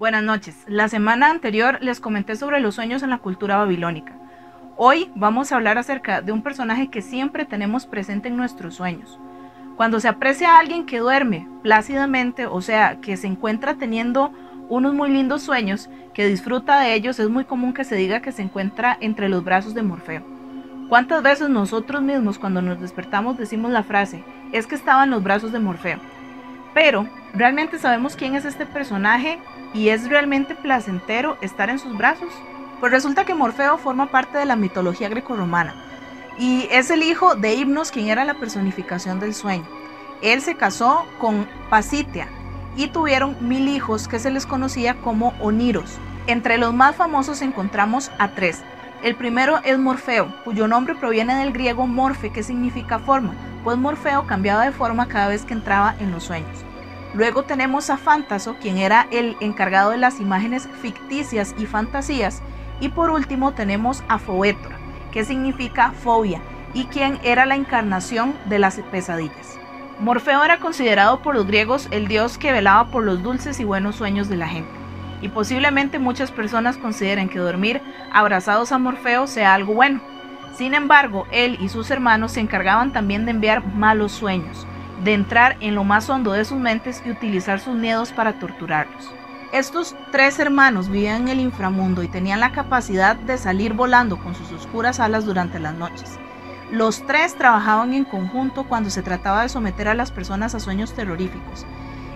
Buenas 0.05 0.23
noches. 0.23 0.55
La 0.67 0.91
semana 0.91 1.31
anterior 1.31 1.79
les 1.81 1.99
comenté 1.99 2.37
sobre 2.37 2.61
los 2.61 2.75
sueños 2.75 3.03
en 3.03 3.09
la 3.09 3.17
cultura 3.17 3.57
babilónica. 3.57 4.13
Hoy 4.77 5.11
vamos 5.15 5.51
a 5.51 5.57
hablar 5.57 5.79
acerca 5.79 6.21
de 6.21 6.31
un 6.31 6.43
personaje 6.43 6.91
que 6.91 7.01
siempre 7.01 7.47
tenemos 7.47 7.87
presente 7.87 8.29
en 8.29 8.37
nuestros 8.37 8.75
sueños. 8.75 9.19
Cuando 9.79 10.01
se 10.01 10.09
aprecia 10.09 10.51
a 10.51 10.59
alguien 10.59 10.85
que 10.85 10.99
duerme 10.99 11.49
plácidamente, 11.63 12.45
o 12.45 12.61
sea, 12.61 13.01
que 13.01 13.17
se 13.17 13.29
encuentra 13.29 13.77
teniendo 13.77 14.31
unos 14.69 14.93
muy 14.93 15.09
lindos 15.09 15.41
sueños, 15.41 15.89
que 16.13 16.27
disfruta 16.27 16.81
de 16.81 16.93
ellos, 16.93 17.19
es 17.19 17.31
muy 17.31 17.47
común 17.47 17.73
que 17.73 17.85
se 17.85 17.97
diga 17.97 18.21
que 18.21 18.33
se 18.33 18.43
encuentra 18.43 18.99
entre 19.01 19.31
los 19.31 19.43
brazos 19.43 19.73
de 19.73 19.85
Morfeo. 19.85 20.23
¿Cuántas 20.91 21.23
veces 21.23 21.49
nosotros 21.49 22.03
mismos 22.03 22.39
cuando 22.39 22.61
nos 22.61 22.79
despertamos 22.79 23.39
decimos 23.39 23.71
la 23.71 23.85
frase, 23.85 24.23
es 24.53 24.67
que 24.67 24.75
estaba 24.75 25.05
en 25.05 25.11
los 25.13 25.23
brazos 25.23 25.51
de 25.51 25.61
Morfeo? 25.61 25.99
Pero, 26.75 27.09
¿realmente 27.33 27.79
sabemos 27.79 28.17
quién 28.17 28.35
es 28.35 28.45
este 28.45 28.67
personaje 28.67 29.39
y 29.75 29.91
es 29.91 30.09
realmente 30.09 30.55
placentero 30.55 31.37
estar 31.43 31.69
en 31.69 31.79
sus 31.79 31.99
brazos? 31.99 32.33
Pues 32.81 32.93
resulta 32.93 33.25
que 33.25 33.35
Morfeo 33.35 33.77
forma 33.77 34.11
parte 34.11 34.39
de 34.39 34.47
la 34.47 34.57
mitología 34.57 35.09
grecorromana 35.09 35.75
y 36.39 36.67
es 36.71 36.91
el 36.91 37.03
hijo 37.03 37.37
de 37.37 37.55
Hipnos, 37.55 37.91
quien 37.91 38.09
era 38.09 38.25
la 38.25 38.35
personificación 38.35 39.21
del 39.21 39.35
sueño. 39.35 39.67
Él 40.23 40.41
se 40.41 40.57
casó 40.57 41.07
con 41.19 41.47
Pasitia 41.71 42.29
y 42.77 42.89
tuvieron 42.89 43.37
mil 43.41 43.69
hijos 43.69 44.09
que 44.09 44.19
se 44.19 44.31
les 44.31 44.47
conocía 44.47 44.95
como 44.95 45.35
Oniros. 45.41 45.99
Entre 46.27 46.59
los 46.59 46.73
más 46.73 46.97
famosos 46.97 47.43
encontramos 47.43 48.11
a 48.19 48.29
tres. 48.29 48.63
El 49.03 49.17
primero 49.17 49.61
es 49.65 49.79
Morfeo, 49.79 50.35
cuyo 50.45 50.67
nombre 50.67 50.95
proviene 50.95 51.37
del 51.37 51.53
griego 51.53 51.87
morfe, 51.87 52.33
que 52.33 52.43
significa 52.43 52.99
forma, 52.99 53.35
pues 53.63 53.77
Morfeo 53.77 54.27
cambiaba 54.27 54.65
de 54.65 54.73
forma 54.73 55.09
cada 55.09 55.29
vez 55.29 55.45
que 55.45 55.53
entraba 55.53 55.95
en 56.01 56.11
los 56.11 56.25
sueños. 56.25 56.65
Luego 57.15 57.45
tenemos 57.45 57.91
a 57.91 57.97
Fantaso, 57.97 58.57
quien 58.61 58.77
era 58.77 59.07
el 59.13 59.37
encargado 59.41 59.93
de 59.93 59.99
las 59.99 60.21
imágenes 60.21 60.69
ficticias 60.83 61.55
y 61.57 61.67
fantasías. 61.67 62.43
Y 62.81 62.89
por 62.89 63.11
último 63.11 63.53
tenemos 63.53 64.03
a 64.09 64.19
Foétora, 64.19 64.77
que 65.13 65.25
significa 65.25 65.93
fobia, 65.93 66.41
y 66.75 66.87
quien 66.87 67.21
era 67.23 67.47
la 67.47 67.55
encarnación 67.55 68.35
de 68.47 68.59
las 68.59 68.81
pesadillas. 68.91 69.59
Morfeo 70.01 70.43
era 70.43 70.59
considerado 70.59 71.23
por 71.23 71.37
los 71.37 71.47
griegos 71.47 71.87
el 71.93 72.09
dios 72.09 72.37
que 72.37 72.51
velaba 72.51 72.91
por 72.91 73.05
los 73.05 73.23
dulces 73.23 73.61
y 73.61 73.65
buenos 73.65 73.95
sueños 73.95 74.29
de 74.29 74.37
la 74.37 74.49
gente. 74.49 74.71
Y 75.23 75.29
posiblemente 75.29 76.01
muchas 76.01 76.33
personas 76.33 76.77
consideren 76.77 77.29
que 77.29 77.39
dormir 77.39 77.81
abrazados 78.13 78.73
a 78.73 78.79
Morfeo 78.79 79.29
sea 79.29 79.55
algo 79.55 79.73
bueno. 79.73 80.01
Sin 80.57 80.75
embargo, 80.75 81.27
él 81.31 81.59
y 81.61 81.69
sus 81.69 81.93
hermanos 81.93 82.33
se 82.33 82.41
encargaban 82.41 82.93
también 82.93 83.25
de 83.25 83.31
enviar 83.31 83.65
malos 83.65 84.11
sueños, 84.11 84.67
de 85.05 85.13
entrar 85.13 85.57
en 85.61 85.75
lo 85.75 85.85
más 85.85 86.09
hondo 86.09 86.33
de 86.33 86.45
sus 86.45 86.59
mentes 86.59 87.03
y 87.05 87.11
utilizar 87.11 87.61
sus 87.61 87.75
miedos 87.75 88.11
para 88.11 88.39
torturarlos. 88.39 89.13
Estos 89.53 89.95
tres 90.11 90.39
hermanos 90.39 90.89
vivían 90.89 91.23
en 91.23 91.29
el 91.29 91.41
inframundo 91.41 92.03
y 92.03 92.09
tenían 92.09 92.41
la 92.41 92.53
capacidad 92.53 93.15
de 93.15 93.39
salir 93.39 93.75
volando 93.75 94.17
con 94.17 94.35
sus 94.35 94.51
oscuras 94.51 94.99
alas 94.99 95.27
durante 95.27 95.61
las 95.61 95.75
noches. 95.75 96.19
Los 96.73 97.07
tres 97.07 97.37
trabajaban 97.37 97.93
en 97.95 98.05
conjunto 98.05 98.65
cuando 98.65 98.91
se 98.91 99.03
trataba 99.03 99.43
de 99.43 99.49
someter 99.49 99.87
a 99.87 99.95
las 99.95 100.11
personas 100.11 100.55
a 100.55 100.61
sueños 100.61 100.95
terroríficos. 100.95 101.67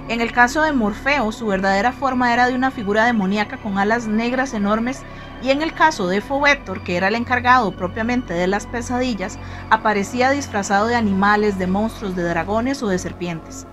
En 0.09 0.23
el 0.23 0.33
caso 0.33 0.63
de 0.63 0.73
Morfeo, 0.73 1.31
su 1.33 1.47
verdadera 1.47 1.93
forma 1.93 2.33
era 2.33 2.49
de 2.49 2.55
una 2.55 2.71
figura 2.71 3.05
demoníaca 3.05 3.59
con 3.59 3.79
alas 3.79 4.07
negras 4.07 4.55
enormes 4.55 5.03
y 5.43 5.51
en 5.51 5.61
el 5.61 5.75
caso 5.75 6.09
de 6.09 6.23
Fobetor, 6.23 6.83
que 6.83 6.97
era 6.97 7.09
el 7.09 7.15
encargado 7.15 7.73
propiamente 7.73 8.33
de 8.33 8.47
las 8.47 8.67
pesadillas, 8.67 9.39
aparecía 9.69 10.31
disfrazado 10.31 10.87
de 10.87 10.97
animales, 10.97 11.59
de 11.59 11.67
monstruos, 11.67 12.17
de 12.17 12.23
dragones 12.23 12.83
o 12.83 12.89
de 12.89 12.99
serpientes 12.99 13.67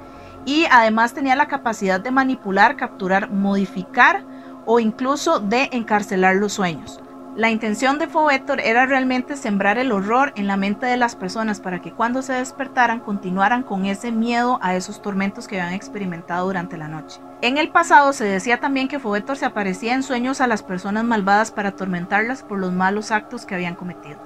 y 0.45 0.65
además 0.69 1.13
tenía 1.13 1.35
la 1.35 1.47
capacidad 1.47 1.99
de 1.99 2.11
manipular, 2.11 2.77
capturar, 2.77 3.31
modificar 3.31 4.23
o 4.65 4.79
incluso 4.79 5.39
de 5.39 5.69
encarcelar 5.71 6.35
los 6.35 6.53
sueños. 6.53 6.99
La 7.35 7.51
intención 7.51 7.99
de 7.99 8.07
Fobetor 8.07 8.61
era 8.61 8.85
realmente 8.85 9.35
sembrar 9.35 9.77
el 9.77 9.91
horror 9.91 10.31
en 10.37 10.47
la 10.47 10.55
mente 10.55 10.85
de 10.85 10.95
las 10.95 11.17
personas 11.17 11.59
para 11.59 11.81
que 11.81 11.91
cuando 11.91 12.21
se 12.21 12.31
despertaran 12.31 13.01
continuaran 13.01 13.61
con 13.61 13.83
ese 13.85 14.13
miedo 14.13 14.57
a 14.61 14.73
esos 14.75 15.01
tormentos 15.01 15.45
que 15.45 15.59
habían 15.59 15.75
experimentado 15.75 16.45
durante 16.45 16.77
la 16.77 16.87
noche. 16.87 17.19
En 17.41 17.57
el 17.57 17.71
pasado 17.71 18.13
se 18.13 18.23
decía 18.23 18.61
también 18.61 18.87
que 18.87 18.99
Fobetor 18.99 19.35
se 19.35 19.43
aparecía 19.43 19.93
en 19.93 20.03
sueños 20.03 20.39
a 20.39 20.47
las 20.47 20.63
personas 20.63 21.03
malvadas 21.03 21.51
para 21.51 21.69
atormentarlas 21.69 22.41
por 22.41 22.57
los 22.57 22.71
malos 22.71 23.11
actos 23.11 23.45
que 23.45 23.53
habían 23.53 23.75
cometido. 23.75 24.17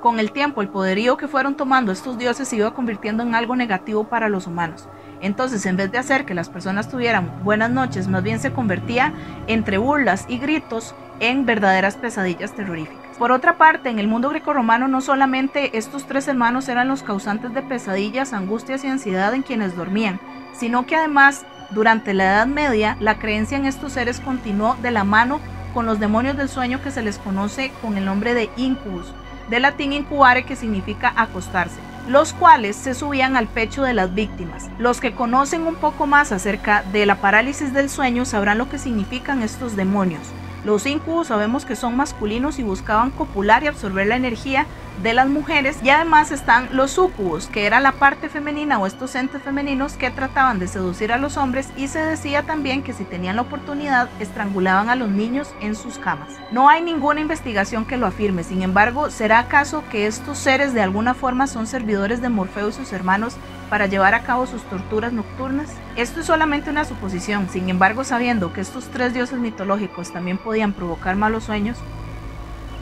Con 0.00 0.18
el 0.18 0.32
tiempo, 0.32 0.62
el 0.62 0.68
poderío 0.68 1.18
que 1.18 1.28
fueron 1.28 1.54
tomando 1.54 1.92
estos 1.92 2.16
dioses 2.16 2.48
se 2.48 2.56
iba 2.56 2.72
convirtiendo 2.72 3.24
en 3.24 3.34
algo 3.34 3.56
negativo 3.56 4.04
para 4.04 4.30
los 4.30 4.46
humanos, 4.46 4.88
entonces, 5.20 5.66
en 5.66 5.76
vez 5.76 5.90
de 5.90 5.98
hacer 5.98 6.24
que 6.24 6.34
las 6.34 6.48
personas 6.48 6.88
tuvieran 6.88 7.42
buenas 7.42 7.70
noches, 7.70 8.08
más 8.08 8.22
bien 8.22 8.38
se 8.38 8.52
convertía 8.52 9.12
entre 9.46 9.78
burlas 9.78 10.26
y 10.28 10.38
gritos 10.38 10.94
en 11.20 11.46
verdaderas 11.46 11.96
pesadillas 11.96 12.52
terroríficas. 12.52 13.16
Por 13.18 13.32
otra 13.32 13.58
parte, 13.58 13.88
en 13.88 13.98
el 13.98 14.06
mundo 14.06 14.30
grecorromano 14.30 14.86
no 14.86 15.00
solamente 15.00 15.76
estos 15.76 16.06
tres 16.06 16.28
hermanos 16.28 16.68
eran 16.68 16.88
los 16.88 17.02
causantes 17.02 17.52
de 17.52 17.62
pesadillas, 17.62 18.32
angustias 18.32 18.84
y 18.84 18.88
ansiedad 18.88 19.34
en 19.34 19.42
quienes 19.42 19.74
dormían, 19.74 20.20
sino 20.52 20.86
que 20.86 20.96
además, 20.96 21.44
durante 21.70 22.14
la 22.14 22.24
Edad 22.24 22.46
Media, 22.46 22.96
la 23.00 23.18
creencia 23.18 23.58
en 23.58 23.64
estos 23.66 23.92
seres 23.92 24.20
continuó 24.20 24.76
de 24.82 24.90
la 24.90 25.04
mano 25.04 25.40
con 25.74 25.86
los 25.86 25.98
demonios 25.98 26.36
del 26.36 26.48
sueño 26.48 26.80
que 26.82 26.90
se 26.90 27.02
les 27.02 27.18
conoce 27.18 27.72
con 27.82 27.98
el 27.98 28.04
nombre 28.04 28.34
de 28.34 28.50
incubus, 28.56 29.12
de 29.50 29.60
latín 29.60 29.92
incubare 29.92 30.44
que 30.44 30.56
significa 30.56 31.12
acostarse 31.16 31.80
los 32.08 32.32
cuales 32.32 32.74
se 32.74 32.94
subían 32.94 33.36
al 33.36 33.46
pecho 33.48 33.82
de 33.82 33.92
las 33.94 34.14
víctimas. 34.14 34.70
Los 34.78 35.00
que 35.00 35.12
conocen 35.12 35.66
un 35.66 35.74
poco 35.74 36.06
más 36.06 36.32
acerca 36.32 36.82
de 36.90 37.04
la 37.06 37.16
parálisis 37.16 37.74
del 37.74 37.90
sueño 37.90 38.24
sabrán 38.24 38.58
lo 38.58 38.68
que 38.70 38.78
significan 38.78 39.42
estos 39.42 39.76
demonios. 39.76 40.22
Los 40.64 40.86
incubos 40.86 41.28
sabemos 41.28 41.64
que 41.64 41.76
son 41.76 41.96
masculinos 41.96 42.58
y 42.58 42.62
buscaban 42.62 43.10
copular 43.10 43.62
y 43.62 43.68
absorber 43.68 44.06
la 44.06 44.16
energía 44.16 44.66
de 45.02 45.14
las 45.14 45.28
mujeres 45.28 45.78
y 45.82 45.90
además 45.90 46.32
están 46.32 46.68
los 46.72 46.90
sucubos, 46.90 47.46
que 47.46 47.66
era 47.66 47.78
la 47.78 47.92
parte 47.92 48.28
femenina 48.28 48.78
o 48.78 48.86
estos 48.86 49.14
entes 49.14 49.42
femeninos 49.42 49.92
que 49.92 50.10
trataban 50.10 50.58
de 50.58 50.66
seducir 50.66 51.12
a 51.12 51.18
los 51.18 51.36
hombres 51.36 51.68
y 51.76 51.86
se 51.86 52.00
decía 52.00 52.42
también 52.42 52.82
que 52.82 52.92
si 52.92 53.04
tenían 53.04 53.36
la 53.36 53.42
oportunidad 53.42 54.08
estrangulaban 54.18 54.90
a 54.90 54.96
los 54.96 55.08
niños 55.08 55.54
en 55.60 55.76
sus 55.76 55.98
camas. 55.98 56.30
No 56.50 56.68
hay 56.68 56.82
ninguna 56.82 57.20
investigación 57.20 57.84
que 57.84 57.96
lo 57.96 58.06
afirme, 58.06 58.42
sin 58.42 58.62
embargo, 58.62 59.10
¿será 59.10 59.38
acaso 59.38 59.84
que 59.90 60.06
estos 60.06 60.38
seres 60.38 60.74
de 60.74 60.82
alguna 60.82 61.14
forma 61.14 61.46
son 61.46 61.66
servidores 61.66 62.20
de 62.20 62.28
Morfeo 62.28 62.70
y 62.70 62.72
sus 62.72 62.92
hermanos 62.92 63.36
para 63.70 63.86
llevar 63.86 64.14
a 64.14 64.22
cabo 64.22 64.46
sus 64.46 64.62
torturas 64.64 65.12
nocturnas? 65.12 65.70
Esto 65.96 66.20
es 66.20 66.26
solamente 66.26 66.70
una 66.70 66.84
suposición, 66.84 67.48
sin 67.50 67.68
embargo, 67.68 68.04
sabiendo 68.04 68.52
que 68.52 68.60
estos 68.60 68.88
tres 68.88 69.14
dioses 69.14 69.38
mitológicos 69.38 70.12
también 70.12 70.38
podían 70.38 70.72
provocar 70.72 71.16
malos 71.16 71.44
sueños, 71.44 71.78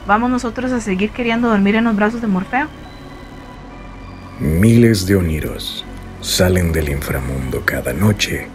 ¿Vamos 0.07 0.29
nosotros 0.29 0.71
a 0.71 0.79
seguir 0.79 1.11
queriendo 1.11 1.49
dormir 1.49 1.75
en 1.75 1.83
los 1.83 1.95
brazos 1.95 2.21
de 2.21 2.27
Morfeo? 2.27 2.69
Miles 4.39 5.05
de 5.05 5.17
oniros 5.17 5.83
salen 6.21 6.71
del 6.71 6.87
inframundo 6.87 7.61
cada 7.65 7.91
noche 7.91 8.47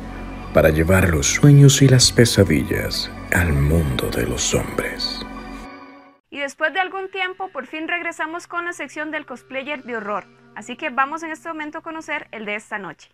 para 0.54 0.70
llevar 0.70 1.10
los 1.10 1.26
sueños 1.26 1.82
y 1.82 1.88
las 1.88 2.10
pesadillas 2.10 3.10
al 3.34 3.52
mundo 3.52 4.08
de 4.08 4.26
los 4.26 4.54
hombres. 4.54 5.20
Y 6.30 6.38
después 6.38 6.72
de 6.72 6.80
algún 6.80 7.10
tiempo, 7.10 7.50
por 7.52 7.66
fin 7.66 7.86
regresamos 7.86 8.46
con 8.46 8.64
la 8.64 8.72
sección 8.72 9.10
del 9.10 9.26
cosplayer 9.26 9.82
de 9.82 9.96
horror. 9.96 10.24
Así 10.54 10.76
que 10.76 10.90
vamos 10.90 11.22
en 11.22 11.30
este 11.30 11.48
momento 11.48 11.78
a 11.78 11.82
conocer 11.82 12.28
el 12.30 12.44
de 12.44 12.54
esta 12.54 12.78
noche. 12.78 13.10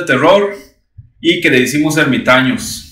Del 0.00 0.06
terror 0.06 0.54
y 1.20 1.40
queridísimos 1.40 1.96
ermitaños. 1.96 2.86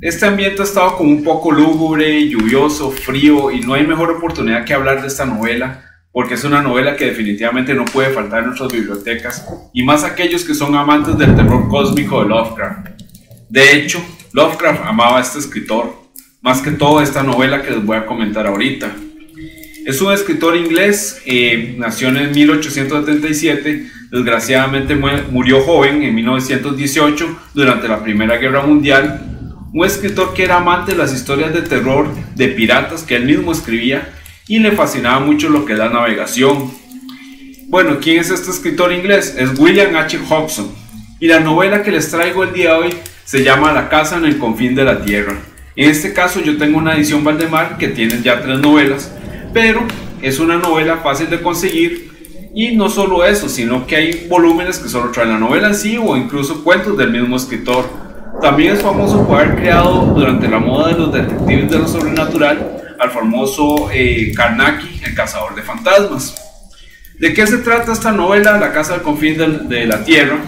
Este 0.00 0.26
ambiente 0.26 0.62
ha 0.62 0.64
estado 0.64 0.96
como 0.96 1.10
un 1.10 1.22
poco 1.22 1.52
lúgubre, 1.52 2.28
lluvioso, 2.28 2.90
frío 2.90 3.50
y 3.50 3.60
no 3.60 3.74
hay 3.74 3.86
mejor 3.86 4.10
oportunidad 4.10 4.64
que 4.64 4.74
hablar 4.74 5.02
de 5.02 5.08
esta 5.08 5.26
novela 5.26 5.84
porque 6.12 6.34
es 6.34 6.42
una 6.42 6.62
novela 6.62 6.96
que 6.96 7.06
definitivamente 7.06 7.74
no 7.74 7.84
puede 7.84 8.10
faltar 8.10 8.40
en 8.40 8.46
nuestras 8.46 8.72
bibliotecas 8.72 9.46
y 9.72 9.84
más 9.84 10.02
aquellos 10.02 10.44
que 10.44 10.54
son 10.54 10.74
amantes 10.74 11.16
del 11.16 11.36
terror 11.36 11.68
cósmico 11.68 12.22
de 12.22 12.28
Lovecraft. 12.28 12.88
De 13.48 13.76
hecho, 13.76 14.02
Lovecraft 14.32 14.84
amaba 14.84 15.18
a 15.18 15.20
este 15.20 15.38
escritor, 15.38 15.94
más 16.40 16.62
que 16.62 16.72
todo 16.72 17.00
esta 17.00 17.22
novela 17.22 17.62
que 17.62 17.70
les 17.70 17.84
voy 17.84 17.96
a 17.96 18.06
comentar 18.06 18.46
ahorita. 18.46 18.90
Es 19.86 20.00
un 20.00 20.12
escritor 20.12 20.56
inglés, 20.56 21.22
eh, 21.26 21.74
nació 21.78 22.08
en 22.08 22.32
1877, 22.32 23.99
desgraciadamente 24.10 24.94
murió 24.94 25.60
joven 25.62 26.02
en 26.02 26.14
1918 26.14 27.38
durante 27.54 27.88
la 27.88 28.02
Primera 28.02 28.36
Guerra 28.36 28.62
Mundial. 28.62 29.22
Un 29.72 29.86
escritor 29.86 30.34
que 30.34 30.44
era 30.44 30.56
amante 30.56 30.92
de 30.92 30.98
las 30.98 31.14
historias 31.14 31.54
de 31.54 31.62
terror 31.62 32.08
de 32.34 32.48
piratas 32.48 33.02
que 33.02 33.16
él 33.16 33.24
mismo 33.24 33.52
escribía 33.52 34.12
y 34.48 34.58
le 34.58 34.72
fascinaba 34.72 35.20
mucho 35.20 35.48
lo 35.48 35.64
que 35.64 35.74
es 35.74 35.78
la 35.78 35.90
navegación. 35.90 36.72
Bueno, 37.68 37.98
¿quién 38.00 38.18
es 38.18 38.30
este 38.30 38.50
escritor 38.50 38.92
inglés? 38.92 39.36
Es 39.38 39.56
William 39.58 39.94
H. 39.94 40.18
Hobson. 40.28 40.72
Y 41.20 41.28
la 41.28 41.38
novela 41.38 41.82
que 41.82 41.92
les 41.92 42.10
traigo 42.10 42.42
el 42.42 42.52
día 42.52 42.74
de 42.74 42.80
hoy 42.80 42.94
se 43.24 43.44
llama 43.44 43.72
La 43.72 43.88
casa 43.88 44.16
en 44.16 44.24
el 44.24 44.38
confín 44.38 44.74
de 44.74 44.84
la 44.84 45.02
tierra. 45.02 45.36
En 45.76 45.88
este 45.88 46.12
caso 46.12 46.40
yo 46.40 46.56
tengo 46.58 46.78
una 46.78 46.96
edición 46.96 47.22
Valdemar 47.22 47.78
que 47.78 47.88
tiene 47.88 48.20
ya 48.22 48.42
tres 48.42 48.58
novelas, 48.58 49.12
pero 49.54 49.86
es 50.20 50.40
una 50.40 50.56
novela 50.56 50.96
fácil 50.96 51.30
de 51.30 51.40
conseguir 51.40 52.09
y 52.54 52.76
no 52.76 52.88
solo 52.88 53.24
eso, 53.24 53.48
sino 53.48 53.86
que 53.86 53.96
hay 53.96 54.26
volúmenes 54.28 54.78
que 54.78 54.88
solo 54.88 55.10
traen 55.10 55.30
la 55.30 55.38
novela 55.38 55.68
en 55.68 55.74
sí 55.74 55.96
o 55.96 56.16
incluso 56.16 56.64
cuentos 56.64 56.96
del 56.96 57.10
mismo 57.10 57.36
escritor. 57.36 57.84
También 58.42 58.74
es 58.74 58.82
famoso 58.82 59.26
por 59.26 59.40
haber 59.40 59.56
creado 59.56 60.06
durante 60.14 60.48
la 60.48 60.58
moda 60.58 60.88
de 60.88 60.98
los 60.98 61.12
detectives 61.12 61.70
de 61.70 61.78
lo 61.78 61.86
sobrenatural 61.86 62.80
al 62.98 63.10
famoso 63.10 63.90
eh, 63.92 64.32
el 64.32 65.14
cazador 65.14 65.54
de 65.54 65.62
fantasmas. 65.62 66.34
¿De 67.18 67.34
qué 67.34 67.46
se 67.46 67.58
trata 67.58 67.92
esta 67.92 68.12
novela, 68.12 68.58
La 68.58 68.72
Casa 68.72 68.94
del 68.94 69.02
Confín 69.02 69.36
de, 69.68 69.86
la 69.86 70.04
Tierra? 70.04 70.38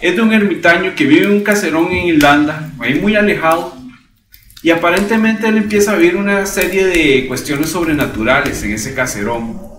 Es 0.00 0.16
de 0.16 0.22
un 0.22 0.32
ermitaño 0.32 0.94
que 0.94 1.04
vive 1.04 1.26
en 1.26 1.32
un 1.32 1.42
caserón 1.42 1.92
en 1.92 2.08
Irlanda, 2.08 2.72
ahí 2.80 2.94
muy 2.94 3.14
alejado, 3.14 3.76
y 4.62 4.70
aparentemente 4.70 5.48
él 5.48 5.58
empieza 5.58 5.92
a 5.92 5.96
vivir 5.96 6.16
una 6.16 6.46
serie 6.46 6.86
de 6.86 7.26
cuestiones 7.26 7.70
sobrenaturales 7.70 8.62
en 8.62 8.72
ese 8.72 8.94
caserón. 8.94 9.71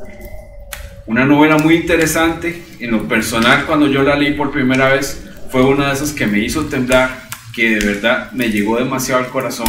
Una 1.06 1.26
novela 1.26 1.58
muy 1.58 1.76
interesante, 1.76 2.64
en 2.80 2.92
lo 2.92 3.08
personal 3.08 3.66
cuando 3.66 3.88
yo 3.88 4.04
la 4.04 4.16
leí 4.16 4.34
por 4.34 4.52
primera 4.52 4.94
vez, 4.94 5.22
fue 5.52 5.62
una 5.64 5.88
de 5.88 5.94
esas 5.94 6.14
que 6.14 6.28
me 6.28 6.40
hizo 6.40 6.66
temblar, 6.66 7.28
que 7.54 7.76
de 7.76 7.86
verdad 7.86 8.32
me 8.32 8.50
llegó 8.50 8.78
demasiado 8.78 9.24
al 9.24 9.30
corazón 9.30 9.68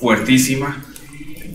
fuertísima. 0.00 0.84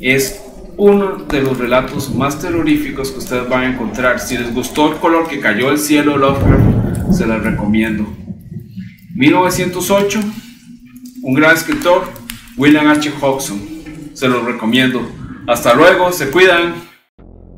Es 0.01 0.41
uno 0.75 1.23
de 1.25 1.41
los 1.41 1.57
relatos 1.57 2.13
más 2.13 2.39
terroríficos 2.39 3.11
que 3.11 3.19
ustedes 3.19 3.47
van 3.47 3.63
a 3.63 3.73
encontrar. 3.73 4.19
Si 4.19 4.37
les 4.37 4.53
gustó 4.53 4.91
el 4.91 4.99
color 4.99 5.27
que 5.27 5.39
cayó 5.39 5.69
del 5.69 5.77
cielo 5.77 6.17
Lovecraft, 6.17 7.13
se 7.13 7.25
las 7.25 7.41
recomiendo. 7.41 8.05
1908, 9.15 10.19
un 11.21 11.33
gran 11.33 11.55
escritor, 11.55 12.09
William 12.57 12.87
H. 12.87 13.11
Hobson. 13.21 13.61
Se 14.13 14.27
los 14.27 14.43
recomiendo. 14.43 15.01
Hasta 15.47 15.73
luego, 15.73 16.11
se 16.11 16.29
cuidan. 16.29 16.88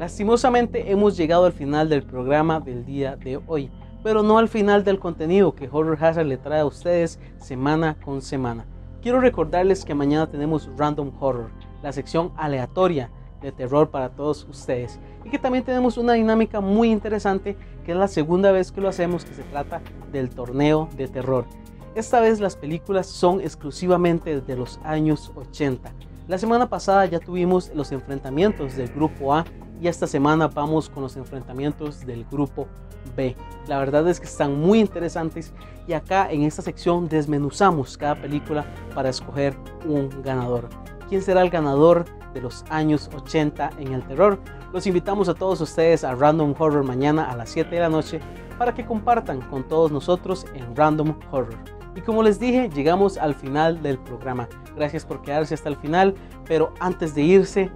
Lastimosamente 0.02 0.92
hemos 0.92 1.16
llegado 1.16 1.46
al 1.46 1.54
final 1.54 1.88
del 1.88 2.02
programa 2.02 2.60
del 2.60 2.84
día 2.88 3.16
de 3.18 3.40
hoy, 3.46 3.70
pero 4.02 4.24
no 4.24 4.40
al 4.40 4.48
final 4.48 4.84
del 4.84 4.98
contenido 4.98 5.54
que 5.54 5.70
Horror 5.72 6.04
Hazard 6.04 6.26
le 6.26 6.38
trae 6.38 6.62
a 6.62 6.66
ustedes 6.66 7.20
semana 7.38 7.96
con 8.04 8.24
semana. 8.24 8.66
Quiero 9.04 9.22
recordarles 9.22 9.86
que 9.86 9.94
mañana 9.94 10.28
tenemos 10.28 10.72
Random 10.76 11.12
Horror, 11.20 11.52
la 11.84 11.92
sección 11.92 12.32
aleatoria 12.36 13.12
de 13.44 13.52
terror 13.52 13.92
para 13.92 14.10
todos 14.10 14.48
ustedes. 14.50 15.00
Y 15.24 15.30
que 15.30 15.38
también 15.38 15.64
tenemos 15.64 16.00
una 16.00 16.14
dinámica 16.14 16.62
muy 16.62 16.90
interesante, 16.90 17.56
que 17.86 17.92
es 17.92 17.98
la 17.98 18.08
segunda 18.08 18.52
vez 18.52 18.72
que 18.72 18.82
lo 18.82 18.90
hacemos, 18.90 19.24
que 19.24 19.36
se 19.36 19.44
trata 19.44 19.84
del 20.12 20.32
torneo 20.32 20.90
de 20.98 21.10
terror. 21.10 21.46
Esta 21.94 22.20
vez 22.22 22.40
las 22.40 22.56
películas 22.56 23.06
son 23.06 23.40
exclusivamente 23.40 24.42
de 24.42 24.56
los 24.56 24.80
años 24.84 25.32
80. 25.36 25.94
La 26.28 26.40
semana 26.40 26.70
pasada 26.70 27.06
ya 27.06 27.20
tuvimos 27.20 27.72
los 27.76 27.92
enfrentamientos 27.92 28.76
del 28.76 28.88
grupo 28.88 29.36
A 29.36 29.46
y 29.82 29.88
esta 29.88 30.06
semana 30.06 30.48
vamos 30.48 30.90
con 30.90 31.02
los 31.02 31.18
enfrentamientos 31.18 32.06
del 32.06 32.24
grupo 32.26 32.68
B. 33.16 33.36
La 33.68 33.80
verdad 33.80 34.08
es 34.08 34.20
que 34.20 34.28
están 34.28 34.60
muy 34.60 34.80
interesantes 34.80 35.52
y 35.88 35.94
acá 35.94 36.32
en 36.32 36.44
esta 36.44 36.62
sección 36.62 37.10
desmenuzamos 37.10 37.98
cada 37.98 38.22
película 38.22 38.64
para 38.94 39.10
escoger 39.10 39.58
un 39.86 40.10
ganador. 40.22 40.70
¿Quién 41.10 41.24
será 41.24 41.42
el 41.42 41.50
ganador 41.50 42.06
de 42.34 42.42
los 42.42 42.64
años 42.70 43.10
80 43.14 43.72
en 43.80 43.94
el 43.94 44.06
terror? 44.06 44.40
Los 44.72 44.86
invitamos 44.86 45.28
a 45.28 45.34
todos 45.34 45.60
ustedes 45.62 46.04
a 46.04 46.14
Random 46.14 46.54
Horror 46.58 46.84
mañana 46.84 47.30
a 47.30 47.36
las 47.36 47.50
7 47.50 47.74
de 47.74 47.82
la 47.82 47.90
noche 47.90 48.20
para 48.60 48.76
que 48.76 48.86
compartan 48.86 49.42
con 49.42 49.68
todos 49.68 49.92
nosotros 49.92 50.46
en 50.54 50.76
Random 50.76 51.16
Horror. 51.32 51.58
Y 51.96 52.02
como 52.02 52.22
les 52.22 52.40
dije, 52.40 52.70
llegamos 52.70 53.18
al 53.18 53.34
final 53.34 53.82
del 53.82 53.98
programa. 53.98 54.48
Gracias 54.76 55.04
por 55.04 55.24
quedarse 55.24 55.56
hasta 55.56 55.70
el 55.70 55.76
final, 55.76 56.14
pero 56.46 56.72
antes 56.80 57.16
de 57.16 57.24
irse, 57.24 57.72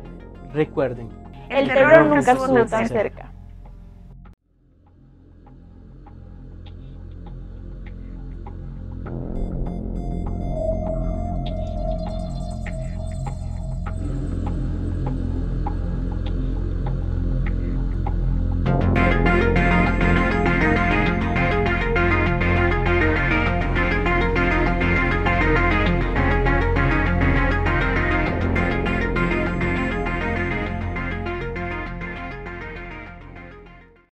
recuerden, 0.53 1.24
el 1.55 1.67
terror 1.67 2.05
nunca 2.05 2.31
estuvo 2.31 2.65
tan 2.65 2.87
cerca. 2.87 3.34